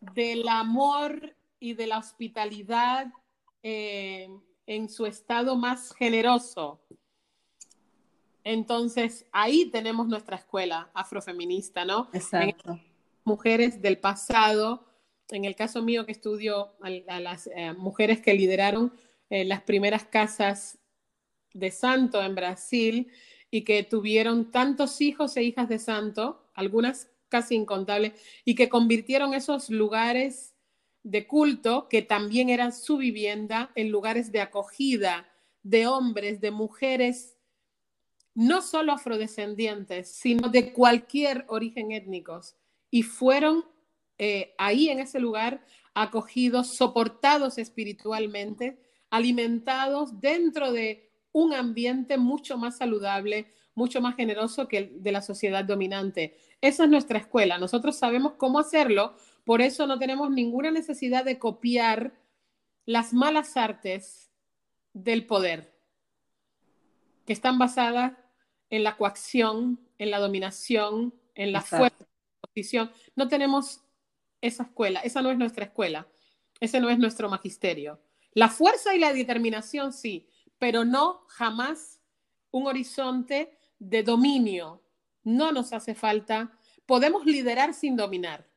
del 0.00 0.48
amor 0.48 1.36
y 1.58 1.74
de 1.74 1.86
la 1.86 1.98
hospitalidad 1.98 3.12
eh, 3.68 4.28
en 4.68 4.88
su 4.88 5.06
estado 5.06 5.56
más 5.56 5.92
generoso. 5.92 6.80
Entonces, 8.44 9.26
ahí 9.32 9.70
tenemos 9.72 10.06
nuestra 10.06 10.36
escuela 10.36 10.88
afrofeminista, 10.94 11.84
¿no? 11.84 12.08
Exacto. 12.12 12.78
mujeres 13.24 13.82
del 13.82 13.98
pasado, 13.98 14.86
en 15.30 15.44
el 15.44 15.56
caso 15.56 15.82
mío 15.82 16.06
que 16.06 16.12
estudio 16.12 16.76
a, 16.80 17.18
las 17.18 17.48
eh, 17.48 17.72
mujeres 17.72 18.20
que 18.20 18.34
lideraron 18.34 18.92
eh, 19.30 19.44
las 19.44 19.62
primeras 19.62 20.04
casas 20.04 20.78
de 21.52 21.72
santo 21.72 22.22
en 22.22 22.36
Brasil 22.36 23.08
y 23.50 23.64
que 23.64 23.82
tuvieron 23.82 24.52
tantos 24.52 25.00
hijos 25.00 25.36
e 25.36 25.42
hijas 25.42 25.68
de 25.68 25.80
santo, 25.80 26.48
algunas 26.54 27.10
casi 27.28 27.56
incontables, 27.56 28.12
y 28.44 28.54
que 28.54 28.68
convirtieron 28.68 29.34
esos 29.34 29.70
lugares 29.70 30.55
de 31.06 31.28
culto, 31.28 31.86
que 31.88 32.02
también 32.02 32.50
eran 32.50 32.72
su 32.72 32.96
vivienda, 32.96 33.70
en 33.76 33.90
lugares 33.90 34.32
de 34.32 34.40
acogida 34.40 35.28
de 35.62 35.86
hombres, 35.86 36.40
de 36.40 36.50
mujeres, 36.50 37.36
no 38.34 38.60
solo 38.60 38.92
afrodescendientes, 38.92 40.10
sino 40.10 40.48
de 40.48 40.72
cualquier 40.72 41.44
origen 41.46 41.92
étnicos. 41.92 42.56
Y 42.90 43.04
fueron 43.04 43.64
eh, 44.18 44.52
ahí 44.58 44.88
en 44.88 44.98
ese 44.98 45.20
lugar 45.20 45.64
acogidos, 45.94 46.74
soportados 46.74 47.56
espiritualmente 47.58 48.76
alimentados 49.08 50.20
dentro 50.20 50.72
de 50.72 51.08
un 51.30 51.54
ambiente 51.54 52.18
mucho 52.18 52.58
más 52.58 52.78
saludable, 52.78 53.46
mucho 53.76 54.00
más 54.00 54.16
generoso 54.16 54.66
que 54.66 54.78
el 54.78 55.02
de 55.04 55.12
la 55.12 55.22
sociedad 55.22 55.64
dominante. 55.64 56.36
Esa 56.60 56.82
es 56.82 56.90
nuestra 56.90 57.20
escuela. 57.20 57.58
Nosotros 57.58 57.94
sabemos 57.94 58.32
cómo 58.32 58.58
hacerlo, 58.58 59.14
por 59.46 59.62
eso 59.62 59.86
no 59.86 59.96
tenemos 59.96 60.28
ninguna 60.28 60.72
necesidad 60.72 61.24
de 61.24 61.38
copiar 61.38 62.12
las 62.84 63.12
malas 63.12 63.56
artes 63.56 64.32
del 64.92 65.24
poder, 65.24 65.72
que 67.24 67.32
están 67.32 67.56
basadas 67.56 68.14
en 68.70 68.82
la 68.82 68.96
coacción, 68.96 69.78
en 69.98 70.10
la 70.10 70.18
dominación, 70.18 71.14
en 71.36 71.52
la 71.52 71.60
fuerza, 71.60 71.96
en 72.00 72.08
la 72.42 72.48
posición. 72.48 72.92
No 73.14 73.28
tenemos 73.28 73.82
esa 74.40 74.64
escuela, 74.64 74.98
esa 75.02 75.22
no 75.22 75.30
es 75.30 75.38
nuestra 75.38 75.66
escuela, 75.66 76.08
ese 76.58 76.80
no 76.80 76.90
es 76.90 76.98
nuestro 76.98 77.28
magisterio. 77.28 78.00
La 78.32 78.48
fuerza 78.48 78.96
y 78.96 78.98
la 78.98 79.12
determinación 79.12 79.92
sí, 79.92 80.28
pero 80.58 80.84
no 80.84 81.24
jamás 81.28 82.00
un 82.50 82.66
horizonte 82.66 83.56
de 83.78 84.02
dominio. 84.02 84.82
No 85.22 85.52
nos 85.52 85.72
hace 85.72 85.94
falta. 85.94 86.58
Podemos 86.84 87.24
liderar 87.24 87.74
sin 87.74 87.94
dominar. 87.94 88.55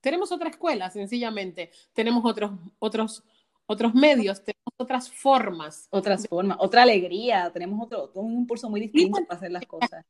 Tenemos 0.00 0.32
otra 0.32 0.50
escuela, 0.50 0.90
sencillamente. 0.90 1.70
Tenemos 1.92 2.24
otros, 2.24 2.52
otros, 2.78 3.24
otros 3.66 3.94
medios, 3.94 4.42
tenemos 4.42 4.72
otras 4.76 5.10
formas. 5.10 5.88
Otras 5.90 6.26
formas, 6.28 6.56
otra 6.60 6.82
alegría, 6.82 7.50
tenemos 7.52 7.80
otro, 7.82 8.10
un 8.14 8.32
impulso 8.34 8.70
muy 8.70 8.80
distinto 8.80 9.24
para 9.26 9.38
hacer 9.38 9.50
las 9.50 9.66
cosas. 9.66 10.04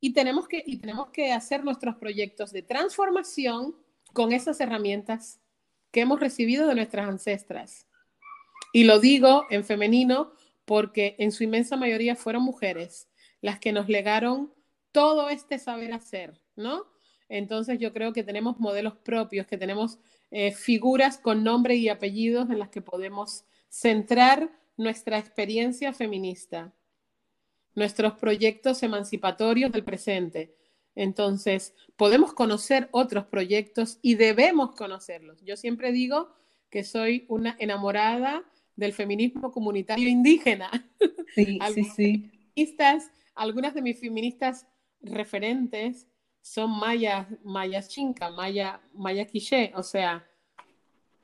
Y 0.00 0.12
tenemos, 0.12 0.46
que, 0.46 0.62
y 0.64 0.78
tenemos 0.78 1.10
que 1.10 1.32
hacer 1.32 1.64
nuestros 1.64 1.96
proyectos 1.96 2.52
de 2.52 2.62
transformación 2.62 3.74
con 4.12 4.32
esas 4.32 4.60
herramientas 4.60 5.40
que 5.90 6.00
hemos 6.00 6.20
recibido 6.20 6.68
de 6.68 6.74
nuestras 6.74 7.08
ancestras. 7.08 7.86
Y 8.72 8.84
lo 8.84 9.00
digo 9.00 9.44
en 9.50 9.64
femenino 9.64 10.32
porque 10.64 11.16
en 11.18 11.32
su 11.32 11.44
inmensa 11.44 11.76
mayoría 11.76 12.14
fueron 12.14 12.42
mujeres 12.42 13.08
las 13.40 13.58
que 13.58 13.72
nos 13.72 13.88
legaron 13.88 14.52
todo 14.92 15.30
este 15.30 15.58
saber 15.58 15.92
hacer, 15.92 16.40
¿no? 16.56 16.86
Entonces 17.28 17.78
yo 17.78 17.92
creo 17.92 18.12
que 18.12 18.24
tenemos 18.24 18.58
modelos 18.58 18.94
propios, 18.96 19.46
que 19.46 19.58
tenemos 19.58 19.98
eh, 20.30 20.52
figuras 20.52 21.18
con 21.18 21.44
nombre 21.44 21.76
y 21.76 21.88
apellidos 21.88 22.50
en 22.50 22.58
las 22.58 22.68
que 22.68 22.80
podemos 22.80 23.44
centrar 23.68 24.50
nuestra 24.76 25.18
experiencia 25.18 25.92
feminista, 25.92 26.72
nuestros 27.74 28.14
proyectos 28.14 28.82
emancipatorios 28.82 29.72
del 29.72 29.84
presente. 29.84 30.54
Entonces, 30.94 31.74
podemos 31.96 32.32
conocer 32.32 32.88
otros 32.92 33.26
proyectos 33.26 33.98
y 34.02 34.14
debemos 34.14 34.74
conocerlos. 34.74 35.42
Yo 35.44 35.56
siempre 35.56 35.92
digo 35.92 36.28
que 36.70 36.82
soy 36.84 37.24
una 37.28 37.56
enamorada 37.58 38.44
del 38.74 38.92
feminismo 38.92 39.52
comunitario 39.52 40.08
indígena. 40.08 40.70
Sí, 41.34 41.58
sí, 41.74 41.84
sí. 41.96 42.30
Feministas, 42.54 43.10
algunas 43.34 43.74
de 43.74 43.82
mis 43.82 43.98
feministas 44.00 44.66
referentes 45.00 46.06
son 46.48 46.70
mayas, 46.70 47.26
mayas 47.44 47.88
chinca, 47.88 48.30
maya, 48.30 48.80
maya 48.94 49.26
quiché, 49.26 49.70
o 49.74 49.82
sea, 49.82 50.26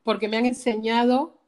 porque 0.02 0.28
me 0.28 0.36
han 0.36 0.44
enseñado 0.44 1.40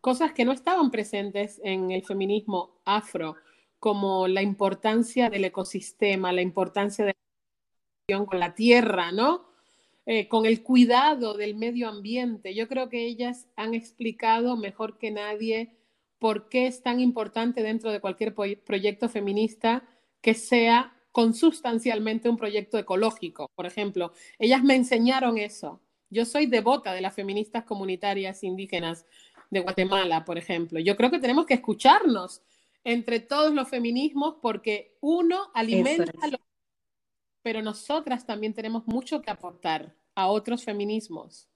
cosas 0.00 0.32
que 0.32 0.44
no 0.44 0.52
estaban 0.52 0.92
presentes 0.92 1.60
en 1.64 1.90
el 1.90 2.04
feminismo 2.04 2.80
afro, 2.84 3.34
como 3.80 4.28
la 4.28 4.42
importancia 4.42 5.28
del 5.28 5.44
ecosistema, 5.44 6.32
la 6.32 6.42
importancia 6.42 7.04
de 7.04 7.16
la 8.08 8.26
con 8.26 8.38
la 8.38 8.54
tierra, 8.54 9.10
¿no? 9.10 9.48
Eh, 10.06 10.28
con 10.28 10.46
el 10.46 10.62
cuidado 10.62 11.34
del 11.34 11.56
medio 11.56 11.88
ambiente. 11.88 12.54
Yo 12.54 12.68
creo 12.68 12.88
que 12.90 13.06
ellas 13.06 13.48
han 13.56 13.74
explicado 13.74 14.56
mejor 14.56 14.98
que 14.98 15.10
nadie 15.10 15.74
por 16.20 16.48
qué 16.48 16.68
es 16.68 16.82
tan 16.82 17.00
importante 17.00 17.64
dentro 17.64 17.90
de 17.90 18.00
cualquier 18.00 18.34
proyecto 18.34 19.08
feminista 19.08 19.82
que 20.20 20.34
sea 20.34 20.96
consustancialmente 21.12 22.28
un 22.28 22.36
proyecto 22.36 22.78
ecológico, 22.78 23.50
por 23.54 23.66
ejemplo. 23.66 24.12
Ellas 24.38 24.64
me 24.64 24.74
enseñaron 24.74 25.38
eso. 25.38 25.80
Yo 26.10 26.24
soy 26.24 26.46
devota 26.46 26.92
de 26.92 27.00
las 27.00 27.14
feministas 27.14 27.64
comunitarias 27.64 28.42
indígenas 28.42 29.06
de 29.50 29.60
Guatemala, 29.60 30.24
por 30.24 30.38
ejemplo. 30.38 30.80
Yo 30.80 30.96
creo 30.96 31.10
que 31.10 31.18
tenemos 31.18 31.46
que 31.46 31.54
escucarnos 31.54 32.42
entre 32.84 33.20
todos 33.20 33.52
los 33.54 33.68
feminismos 33.68 34.36
porque 34.42 34.96
uno 35.00 35.50
alimenta 35.54 36.12
a 36.22 36.26
los 36.28 36.40
pero 37.42 37.60
nosotras 37.60 38.24
también 38.24 38.54
tenemos 38.54 38.86
mucho 38.86 39.20
que 39.20 39.30
aportar 39.30 39.94
a 40.14 40.28
otros 40.28 40.64
feminismos, 40.64 41.48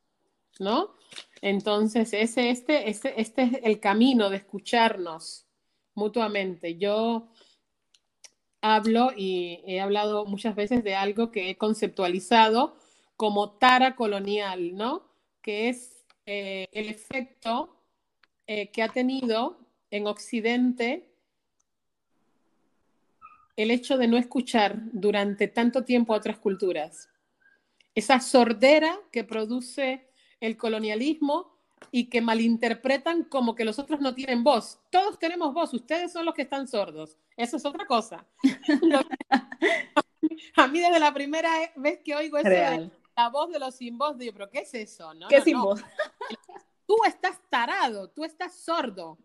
¿no? 0.59 0.94
Entonces, 1.40 2.12
ese, 2.12 2.50
este, 2.50 2.90
este, 2.90 3.20
este 3.20 3.42
es 3.42 3.50
el 3.62 3.78
camino 3.78 4.28
de 4.28 4.38
escucharnos 4.38 5.46
mutuamente. 5.94 6.76
Yo 6.76 7.28
hablo 8.74 9.10
y 9.16 9.60
he 9.66 9.80
hablado 9.80 10.26
muchas 10.26 10.54
veces 10.54 10.82
de 10.82 10.94
algo 10.94 11.30
que 11.30 11.50
he 11.50 11.56
conceptualizado 11.56 12.76
como 13.16 13.50
tara 13.52 13.96
colonial, 13.96 14.76
¿no? 14.76 15.08
Que 15.42 15.68
es 15.68 16.04
eh, 16.26 16.66
el 16.72 16.88
efecto 16.88 17.76
eh, 18.46 18.70
que 18.70 18.82
ha 18.82 18.88
tenido 18.88 19.58
en 19.90 20.06
Occidente 20.06 21.12
el 23.56 23.70
hecho 23.70 23.96
de 23.96 24.08
no 24.08 24.18
escuchar 24.18 24.78
durante 24.92 25.48
tanto 25.48 25.84
tiempo 25.84 26.12
a 26.12 26.18
otras 26.18 26.38
culturas. 26.38 27.08
Esa 27.94 28.20
sordera 28.20 28.98
que 29.10 29.24
produce 29.24 30.10
el 30.40 30.56
colonialismo 30.56 31.55
y 31.90 32.08
que 32.08 32.20
malinterpretan 32.20 33.24
como 33.24 33.54
que 33.54 33.64
los 33.64 33.78
otros 33.78 34.00
no 34.00 34.14
tienen 34.14 34.44
voz. 34.44 34.78
Todos 34.90 35.18
tenemos 35.18 35.54
voz, 35.54 35.72
ustedes 35.74 36.12
son 36.12 36.24
los 36.24 36.34
que 36.34 36.42
están 36.42 36.68
sordos. 36.68 37.16
Eso 37.36 37.56
es 37.56 37.64
otra 37.64 37.86
cosa. 37.86 38.26
A 40.56 40.68
mí 40.68 40.80
desde 40.80 40.98
la 40.98 41.14
primera 41.14 41.50
vez 41.76 42.00
que 42.04 42.14
oigo 42.14 42.38
eso 42.38 42.48
de 42.48 42.90
la 43.16 43.28
voz 43.30 43.50
de 43.50 43.58
los 43.58 43.74
sin 43.74 43.96
voz, 43.96 44.18
digo, 44.18 44.32
pero 44.34 44.50
¿qué 44.50 44.60
es 44.60 44.74
eso? 44.74 45.14
¿no? 45.14 45.28
¿Qué 45.28 45.40
sin 45.40 45.60
voz? 45.60 45.82
Tú 46.86 46.96
estás 47.06 47.40
tarado, 47.48 48.10
tú 48.10 48.24
estás 48.24 48.54
sordo, 48.54 49.18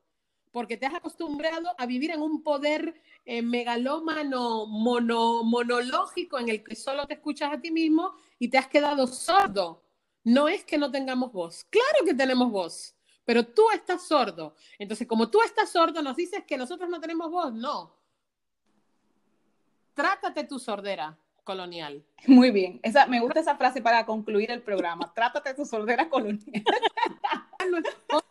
porque 0.52 0.78
te 0.78 0.86
has 0.86 0.96
acostumbrado 0.96 1.70
a 1.78 1.86
vivir 1.86 2.12
en 2.12 2.22
un 2.22 2.42
poder 2.42 3.02
eh, 3.26 3.42
megalómano, 3.42 4.66
mono, 4.66 5.44
monológico, 5.44 6.40
en 6.40 6.50
el 6.50 6.64
que 6.64 6.76
solo 6.76 7.06
te 7.06 7.16
escuchas 7.16 7.54
a 7.54 7.62
ti 7.62 7.72
mismo 7.72 8.14
y 8.40 8.50
te 8.50 8.58
has 8.58 8.68
quedado 8.68 9.08
sordo. 9.08 9.84
No 10.24 10.48
es 10.48 10.64
que 10.64 10.78
no 10.78 10.92
tengamos 10.92 11.32
voz, 11.32 11.64
claro 11.66 12.06
que 12.06 12.14
tenemos 12.14 12.52
voz, 12.52 12.96
pero 13.26 13.46
tú 13.46 13.64
estás 13.74 14.08
sordo. 14.08 14.56
Entonces, 14.78 15.08
como 15.08 15.30
tú 15.30 15.42
estás 15.42 15.70
sordo, 15.72 16.02
nos 16.02 16.16
dices 16.16 16.44
que 16.46 16.58
nosotros 16.58 16.90
no 16.90 17.00
tenemos 17.00 17.32
voz. 17.32 17.54
No. 17.54 17.96
Trátate 19.94 20.44
tu 20.44 20.60
sordera 20.60 21.18
colonial. 21.44 22.04
Muy 22.28 22.52
bien. 22.52 22.80
Esa, 22.84 23.08
me 23.08 23.20
gusta 23.20 23.40
esa 23.40 23.56
frase 23.56 23.82
para 23.82 24.06
concluir 24.06 24.52
el 24.52 24.62
programa. 24.62 25.12
Trátate 25.14 25.54
tu 25.54 25.66
sordera 25.66 26.10
colonial. 26.10 26.64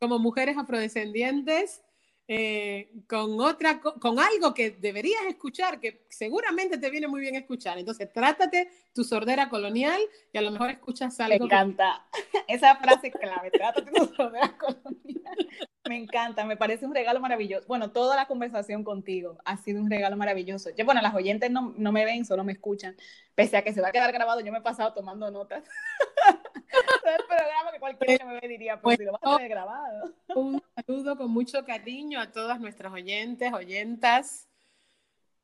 Como 0.00 0.18
mujeres 0.18 0.58
afrodescendientes, 0.58 1.82
eh, 2.28 2.90
con 3.08 3.40
otra, 3.40 3.80
con 3.80 4.18
algo 4.18 4.54
que 4.54 4.70
deberías 4.70 5.22
escuchar, 5.28 5.80
que 5.80 6.06
seguramente 6.08 6.78
te 6.78 6.90
viene 6.90 7.08
muy 7.08 7.20
bien 7.20 7.34
escuchar. 7.34 7.78
Entonces, 7.78 8.12
trátate 8.12 8.70
tu 8.94 9.04
sordera 9.04 9.48
colonial 9.48 10.00
y 10.32 10.38
a 10.38 10.42
lo 10.42 10.50
mejor 10.50 10.70
escuchas 10.70 11.18
algo. 11.20 11.38
Me 11.38 11.44
encanta. 11.46 12.06
Esa 12.48 12.76
frase 12.76 13.10
clave, 13.10 13.50
trátate 13.50 13.90
tu 13.90 14.06
sordera 14.14 14.56
colonial. 14.58 15.70
Me 15.88 15.96
encanta, 15.96 16.44
me 16.44 16.56
parece 16.56 16.86
un 16.86 16.94
regalo 16.94 17.18
maravilloso. 17.18 17.66
Bueno, 17.66 17.90
toda 17.90 18.14
la 18.14 18.26
conversación 18.26 18.84
contigo 18.84 19.38
ha 19.44 19.56
sido 19.56 19.82
un 19.82 19.90
regalo 19.90 20.16
maravilloso. 20.16 20.70
Yo, 20.76 20.84
bueno, 20.84 21.02
las 21.02 21.14
oyentes 21.14 21.50
no, 21.50 21.74
no 21.76 21.90
me 21.90 22.04
ven, 22.04 22.24
solo 22.24 22.44
me 22.44 22.52
escuchan. 22.52 22.96
Pese 23.34 23.56
a 23.56 23.64
que 23.64 23.72
se 23.72 23.80
va 23.80 23.88
a 23.88 23.92
quedar 23.92 24.12
grabado, 24.12 24.40
yo 24.40 24.52
me 24.52 24.58
he 24.58 24.62
pasado 24.62 24.92
tomando 24.92 25.28
notas. 25.32 25.64
el 27.04 27.26
programa 27.26 27.72
que 27.72 27.80
cualquiera 27.80 28.24
me 28.26 28.46
diría, 28.46 28.80
pues, 28.80 28.98
si 28.98 29.04
lo 29.04 29.12
vas 29.12 29.22
a 29.24 29.36
tener 29.36 29.50
grabado. 29.50 30.14
Un 30.36 30.62
saludo 30.76 31.16
con 31.16 31.30
mucho 31.32 31.64
cariño 31.64 32.20
a 32.20 32.30
todas 32.30 32.60
nuestras 32.60 32.92
oyentes, 32.92 33.52
oyentas. 33.52 34.48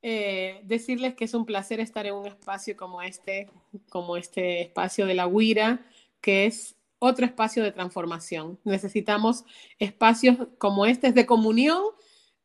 Eh, 0.03 0.61
decirles 0.63 1.15
que 1.15 1.25
es 1.25 1.35
un 1.35 1.45
placer 1.45 1.81
estar 1.81 2.07
en 2.07 2.15
un 2.15 2.27
espacio 2.27 2.77
como 2.77 3.03
este, 3.03 3.51
como 3.89 4.17
este 4.17 4.63
espacio 4.63 5.07
de 5.07 5.15
la 5.15 5.27
Huira, 5.27 5.85
que 6.21 6.47
es 6.47 6.78
otro 6.99 7.27
espacio 7.27 7.63
de 7.63 7.73
transformación. 7.73 8.59
Necesitamos 8.65 9.45
espacios 9.79 10.37
como 10.59 10.87
este 10.87 11.13
de 11.13 11.27
comunión, 11.27 11.83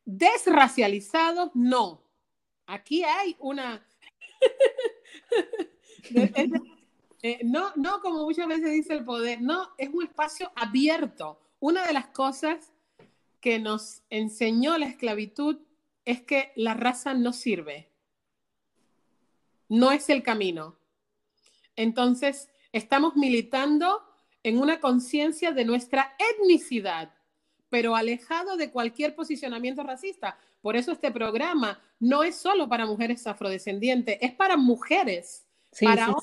desracializados, 0.06 1.52
no. 1.54 2.04
Aquí 2.66 3.04
hay 3.04 3.36
una... 3.40 3.86
Eh, 7.26 7.40
no, 7.46 7.72
no 7.78 8.02
como 8.02 8.26
muchas 8.26 8.50
veces 8.50 8.70
dice 8.74 8.94
el 8.96 9.06
poder, 9.06 9.42
no, 9.42 9.70
es 9.78 9.88
un 9.94 10.04
espacio 10.04 10.52
abierto. 10.58 11.40
Una 11.62 11.88
de 11.88 11.94
las 11.94 12.08
cosas 12.08 12.74
que 13.40 13.60
nos 13.60 14.02
enseñó 14.10 14.78
la 14.78 14.88
esclavitud 14.88 15.60
es 16.04 16.22
que 16.22 16.52
la 16.58 16.74
raza 16.74 17.14
no 17.14 17.32
sirve, 17.32 17.90
no 19.70 19.94
es 19.94 20.10
el 20.10 20.22
camino. 20.22 20.78
Entonces, 21.78 22.50
estamos 22.74 23.16
militando 23.16 24.04
en 24.44 24.60
una 24.60 24.80
conciencia 24.80 25.52
de 25.52 25.66
nuestra 25.66 26.16
etnicidad, 26.20 27.14
pero 27.70 27.96
alejado 27.96 28.58
de 28.58 28.70
cualquier 28.70 29.16
posicionamiento 29.16 29.82
racista. 29.84 30.38
Por 30.62 30.76
eso 30.76 30.92
este 30.92 31.12
programa 31.12 31.82
no 32.00 32.24
es 32.24 32.36
solo 32.36 32.70
para 32.70 32.86
mujeres 32.86 33.26
afrodescendientes, 33.26 34.18
es 34.22 34.34
para 34.34 34.58
mujeres, 34.58 35.46
para 35.82 36.14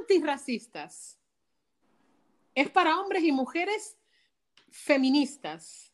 antirracistas. 0.00 1.18
Es 2.54 2.70
para 2.70 3.00
hombres 3.00 3.22
y 3.24 3.32
mujeres 3.32 3.96
feministas. 4.70 5.92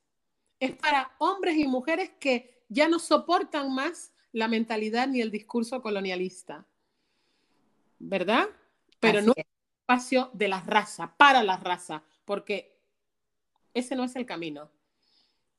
Es 0.58 0.72
para 0.76 1.12
hombres 1.18 1.56
y 1.56 1.66
mujeres 1.66 2.10
que 2.20 2.62
ya 2.68 2.88
no 2.88 2.98
soportan 2.98 3.74
más 3.74 4.12
la 4.32 4.46
mentalidad 4.46 5.08
ni 5.08 5.20
el 5.20 5.30
discurso 5.30 5.82
colonialista. 5.82 6.66
¿Verdad? 7.98 8.48
Pero 9.00 9.22
no 9.22 9.32
es 9.34 9.46
espacio 9.90 10.30
de 10.34 10.46
la 10.46 10.60
raza, 10.60 11.12
para 11.16 11.42
la 11.42 11.56
raza, 11.56 12.04
porque 12.24 12.78
ese 13.74 13.96
no 13.96 14.04
es 14.04 14.14
el 14.14 14.24
camino. 14.24 14.70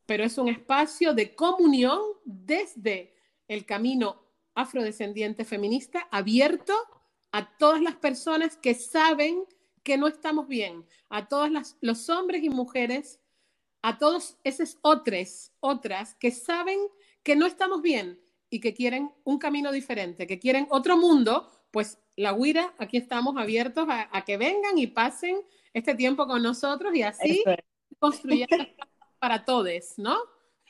Pero 0.06 0.24
es 0.24 0.38
un 0.38 0.48
espacio 0.48 1.14
de 1.14 1.36
comunión 1.36 2.00
desde 2.24 3.14
el 3.50 3.66
camino 3.66 4.24
afrodescendiente 4.56 5.44
feminista 5.44 6.08
abierto 6.12 6.74
a 7.34 7.58
todas 7.58 7.82
las 7.82 7.96
personas 7.96 8.56
que 8.56 8.74
saben 8.74 9.44
que 9.84 9.98
no 9.98 10.08
estamos 10.08 10.48
bien, 10.48 10.86
a 11.10 11.28
todos 11.28 11.76
los 11.82 12.10
hombres 12.10 12.42
y 12.42 12.50
mujeres, 12.50 13.20
a 13.82 13.98
todos 13.98 14.38
esos 14.46 14.78
otros, 14.82 15.52
otras 15.60 16.16
que 16.16 16.32
saben 16.32 16.80
que 17.22 17.36
no 17.36 17.46
estamos 17.46 17.82
bien 17.82 18.18
y 18.50 18.62
que 18.62 18.74
quieren 18.74 19.12
un 19.26 19.40
camino 19.40 19.74
diferente, 19.74 20.26
que 20.26 20.40
quieren 20.40 20.68
otro 20.70 20.96
mundo, 20.96 21.52
pues 21.72 21.98
la 22.16 22.34
Huira, 22.34 22.74
aquí 22.78 22.98
estamos 22.98 23.36
abiertos 23.38 23.88
a, 23.90 24.22
que 24.26 24.38
vengan 24.38 24.78
y 24.78 24.88
pasen 24.88 25.38
este 25.74 25.96
tiempo 25.96 26.28
con 26.28 26.44
nosotros 26.44 26.94
y 26.94 27.04
así 27.04 27.44
construir 28.00 28.48
para 29.20 29.46
todos, 29.46 29.98
¿no? 29.98 30.18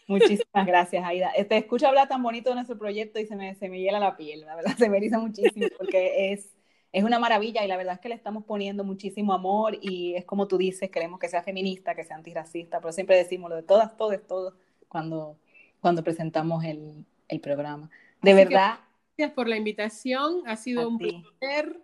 Muchísimas 0.07 0.65
gracias, 0.65 1.03
Aida. 1.03 1.31
Te 1.47 1.57
escucho 1.57 1.87
hablar 1.87 2.07
tan 2.07 2.21
bonito 2.21 2.49
de 2.49 2.55
nuestro 2.55 2.77
proyecto 2.77 3.19
y 3.19 3.25
se 3.25 3.35
me, 3.35 3.55
se 3.55 3.69
me 3.69 3.79
hiela 3.79 3.99
la 3.99 4.17
piel, 4.17 4.41
la 4.41 4.55
verdad, 4.55 4.75
se 4.77 4.89
me 4.89 4.97
eriza 4.97 5.19
muchísimo 5.19 5.67
porque 5.77 6.33
es, 6.33 6.49
es 6.91 7.03
una 7.03 7.19
maravilla 7.19 7.63
y 7.63 7.67
la 7.67 7.77
verdad 7.77 7.95
es 7.95 7.99
que 7.99 8.09
le 8.09 8.15
estamos 8.15 8.43
poniendo 8.43 8.83
muchísimo 8.83 9.33
amor 9.33 9.77
y 9.81 10.15
es 10.15 10.25
como 10.25 10.47
tú 10.47 10.57
dices, 10.57 10.89
queremos 10.89 11.19
que 11.19 11.29
sea 11.29 11.43
feminista, 11.43 11.95
que 11.95 12.03
sea 12.03 12.17
antirracista, 12.17 12.79
pero 12.79 12.91
siempre 12.91 13.15
decimos 13.15 13.49
lo 13.49 13.55
de 13.55 13.63
todas, 13.63 13.95
todos, 13.95 14.15
todos 14.27 14.53
cuando, 14.87 15.37
cuando 15.79 16.03
presentamos 16.03 16.63
el, 16.65 17.05
el 17.27 17.39
programa. 17.39 17.89
De 18.21 18.33
verdad. 18.33 18.79
Gracias 19.21 19.35
por 19.35 19.47
la 19.47 19.55
invitación, 19.55 20.41
ha 20.47 20.55
sido 20.55 20.87
un 20.87 20.97
placer 20.97 21.79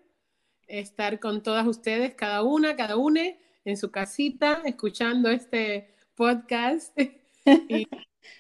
estar 0.68 1.20
con 1.20 1.44
todas 1.44 1.68
ustedes, 1.68 2.16
cada 2.16 2.42
una, 2.42 2.76
cada 2.76 2.98
une 2.98 3.40
en 3.64 3.78
su 3.78 3.92
casita, 3.92 4.64
escuchando 4.66 5.30
este 5.30 5.94
podcast. 6.16 6.98
y 7.46 7.86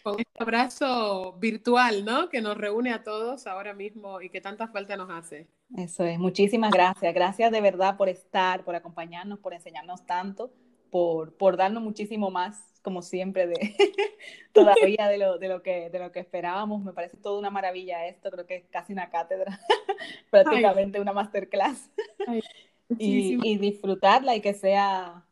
con 0.02 0.20
este 0.20 0.42
abrazo 0.44 1.34
virtual, 1.34 2.06
¿no? 2.06 2.28
Que 2.30 2.42
nos 2.42 2.58
reúne 2.58 2.92
a 2.92 3.04
todos 3.04 3.46
ahora 3.46 3.76
mismo 3.76 4.20
y 4.20 4.32
que 4.32 4.42
tanta 4.42 4.68
falta 4.68 4.98
nos 4.98 5.12
hace. 5.12 5.48
Eso 5.78 6.04
es, 6.04 6.18
muchísimas 6.18 6.72
gracias. 6.72 7.14
Gracias 7.14 7.52
de 7.52 7.62
verdad 7.62 7.98
por 7.98 8.10
estar, 8.10 8.64
por 8.64 8.74
acompañarnos, 8.74 9.38
por 9.38 9.54
enseñarnos 9.54 10.08
tanto, 10.08 10.52
por, 10.92 11.36
por 11.38 11.58
darnos 11.58 11.84
muchísimo 11.84 12.32
más, 12.32 12.74
como 12.82 13.02
siempre, 13.02 13.48
de 13.48 13.54
todavía 14.54 15.08
de 15.08 15.18
lo, 15.18 15.38
de, 15.38 15.48
lo 15.50 15.62
que, 15.62 15.90
de 15.90 16.00
lo 16.00 16.12
que 16.12 16.20
esperábamos. 16.20 16.84
Me 16.84 16.94
parece 16.94 17.18
toda 17.18 17.40
una 17.40 17.50
maravilla 17.50 18.08
esto, 18.08 18.32
creo 18.32 18.46
que 18.46 18.56
es 18.56 18.66
casi 18.70 18.94
una 18.94 19.10
cátedra, 19.10 19.60
prácticamente 20.32 21.00
una 21.00 21.14
masterclass. 21.14 21.90
y, 22.98 23.38
y 23.44 23.58
disfrutarla 23.58 24.36
y 24.36 24.42
que 24.42 24.54
sea 24.54 25.26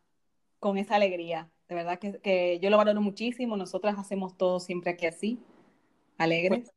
con 0.58 0.78
esa 0.78 0.96
alegría 0.96 1.50
de 1.68 1.74
verdad 1.74 1.98
que, 1.98 2.58
yo 2.62 2.70
lo 2.70 2.76
valoro 2.76 3.00
muchísimo. 3.00 3.56
Nosotras 3.56 3.98
hacemos 3.98 4.36
todo 4.36 4.60
siempre 4.60 4.92
aquí 4.92 5.06
así, 5.06 5.38
alegres. 6.16 6.60
Pues, 6.60 6.74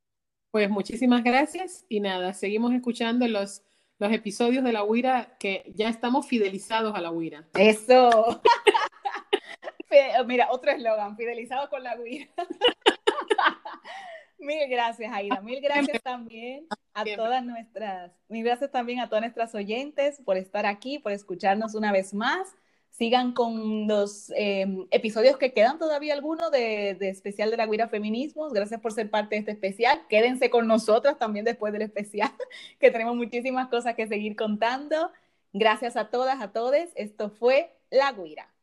pues, 0.51 0.69
muchísimas 0.69 1.23
gracias 1.23 1.85
y 1.89 1.99
nada, 1.99 2.33
seguimos 2.33 2.73
escuchando 2.73 3.27
los, 3.27 3.61
los 3.99 4.11
episodios 4.11 4.63
de 4.63 4.71
la 4.71 4.83
Huira 4.83 5.35
que 5.39 5.71
ya 5.75 5.89
estamos 5.89 6.25
fidelizados 6.25 6.95
a 6.95 7.01
la 7.01 7.11
Huira. 7.11 7.47
Eso. 7.53 8.41
Mira, 10.25 10.47
otro 10.51 10.71
eslogan, 10.71 11.17
fidelizados 11.17 11.69
con 11.69 11.83
la 11.83 11.99
Huira. 11.99 12.27
Mil 14.39 14.69
gracias, 14.69 15.11
Aida. 15.11 15.41
Mil 15.41 15.59
gracias 15.61 16.01
también 16.01 16.65
a 16.93 17.03
todas 17.03 17.43
nuestras, 17.43 18.13
mil 18.29 18.43
gracias 18.43 18.71
también 18.71 19.01
a 19.01 19.09
todas 19.09 19.21
nuestras 19.21 19.53
oyentes 19.53 20.21
por 20.23 20.37
estar 20.37 20.65
aquí, 20.65 20.99
por 20.99 21.11
escucharnos 21.11 21.75
una 21.75 21.91
vez 21.91 22.13
más 22.13 22.55
sigan 22.99 23.31
con 23.31 23.87
los 23.87 24.29
em, 24.35 24.85
episodios 24.91 25.37
que 25.37 25.53
quedan 25.53 25.79
todavía 25.79 26.13
algunos 26.13 26.51
de, 26.51 26.97
especial 26.99 27.49
de 27.49 27.55
la 27.55 27.65
Guira 27.65 27.87
Feminismos. 27.87 28.51
Gracias 28.51 28.81
por 28.81 28.91
ser 28.91 29.09
parte 29.09 29.35
de 29.35 29.39
este 29.39 29.51
especial. 29.53 30.01
Quédense 30.09 30.49
con 30.49 30.67
nosotras 30.67 31.17
también 31.17 31.45
después 31.45 31.71
del 31.71 31.83
especial, 31.83 32.29
que 32.79 32.91
tenemos 32.91 33.15
muchísimas 33.15 33.69
cosas 33.69 33.95
que 33.95 34.05
seguir 34.05 34.35
contando. 34.35 35.11
Gracias 35.53 35.95
a 35.95 36.09
todas, 36.09 36.41
a 36.41 36.51
todos. 36.51 36.75
Esto 36.95 37.29
fue 37.29 37.71
La 37.89 38.11
Guira. 38.11 38.53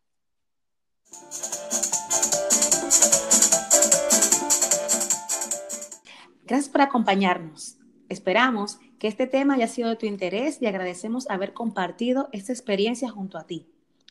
Gracias 6.44 6.68
por 6.68 6.82
acompañarnos. 6.82 7.78
Esperamos 8.10 8.78
que 8.98 9.08
este 9.08 9.26
tema 9.26 9.54
haya 9.54 9.66
sido 9.66 9.88
de 9.88 9.96
tu 9.96 10.04
interés 10.04 10.60
y 10.60 10.66
agradecemos 10.66 11.30
haber 11.30 11.54
compartido 11.54 12.28
esta 12.32 12.52
experiencia 12.52 13.08
junto 13.08 13.38
a 13.38 13.46
ti. 13.46 13.66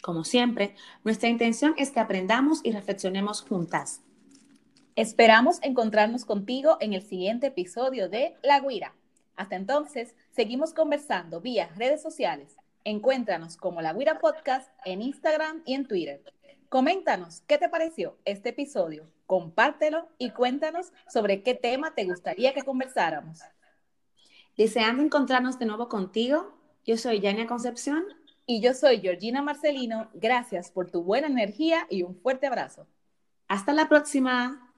Como 0.05 0.23
siempre, 0.23 0.75
nuestra 1.03 1.29
intención 1.29 1.73
es 1.77 1.89
que 1.89 1.99
aprendamos 1.99 2.59
y 2.61 2.71
reflexionemos 2.71 3.41
juntas. 3.41 4.03
Esperamos 4.95 5.57
encontrarnos 5.63 6.25
contigo 6.25 6.77
en 6.79 6.93
el 6.93 7.01
siguiente 7.01 7.47
episodio 7.47 8.07
de 8.07 8.35
La 8.43 8.59
Guira. 8.59 8.93
Hasta 9.35 9.55
entonces, 9.55 10.13
seguimos 10.29 10.75
conversando 10.75 11.41
vía 11.41 11.71
redes 11.75 12.03
sociales. 12.03 12.55
Encuéntranos 12.83 13.57
como 13.57 13.81
La 13.81 13.93
Guira 13.93 14.19
Podcast 14.19 14.69
en 14.85 15.01
Instagram 15.01 15.63
y 15.65 15.73
en 15.73 15.87
Twitter. 15.87 16.21
Coméntanos 16.69 17.41
qué 17.47 17.57
te 17.57 17.67
pareció 17.67 18.15
este 18.25 18.49
episodio, 18.49 19.09
compártelo 19.25 20.07
y 20.19 20.29
cuéntanos 20.29 20.93
sobre 21.11 21.41
qué 21.41 21.55
tema 21.55 21.95
te 21.95 22.05
gustaría 22.05 22.53
que 22.53 22.61
conversáramos. 22.61 23.39
Deseando 24.55 25.01
encontrarnos 25.01 25.57
de 25.57 25.65
nuevo 25.65 25.89
contigo, 25.89 26.59
yo 26.85 26.95
soy 26.95 27.21
Yania 27.21 27.47
Concepción. 27.47 28.05
Y 28.47 28.61
yo 28.61 28.73
soy 28.73 29.01
Georgina 29.01 29.41
Marcelino. 29.41 30.09
Gracias 30.13 30.69
por 30.69 30.91
tu 30.91 31.03
buena 31.03 31.27
energía 31.27 31.87
y 31.89 32.03
un 32.03 32.15
fuerte 32.15 32.47
abrazo. 32.47 32.87
Hasta 33.47 33.73
la 33.73 33.89
próxima. 33.89 34.71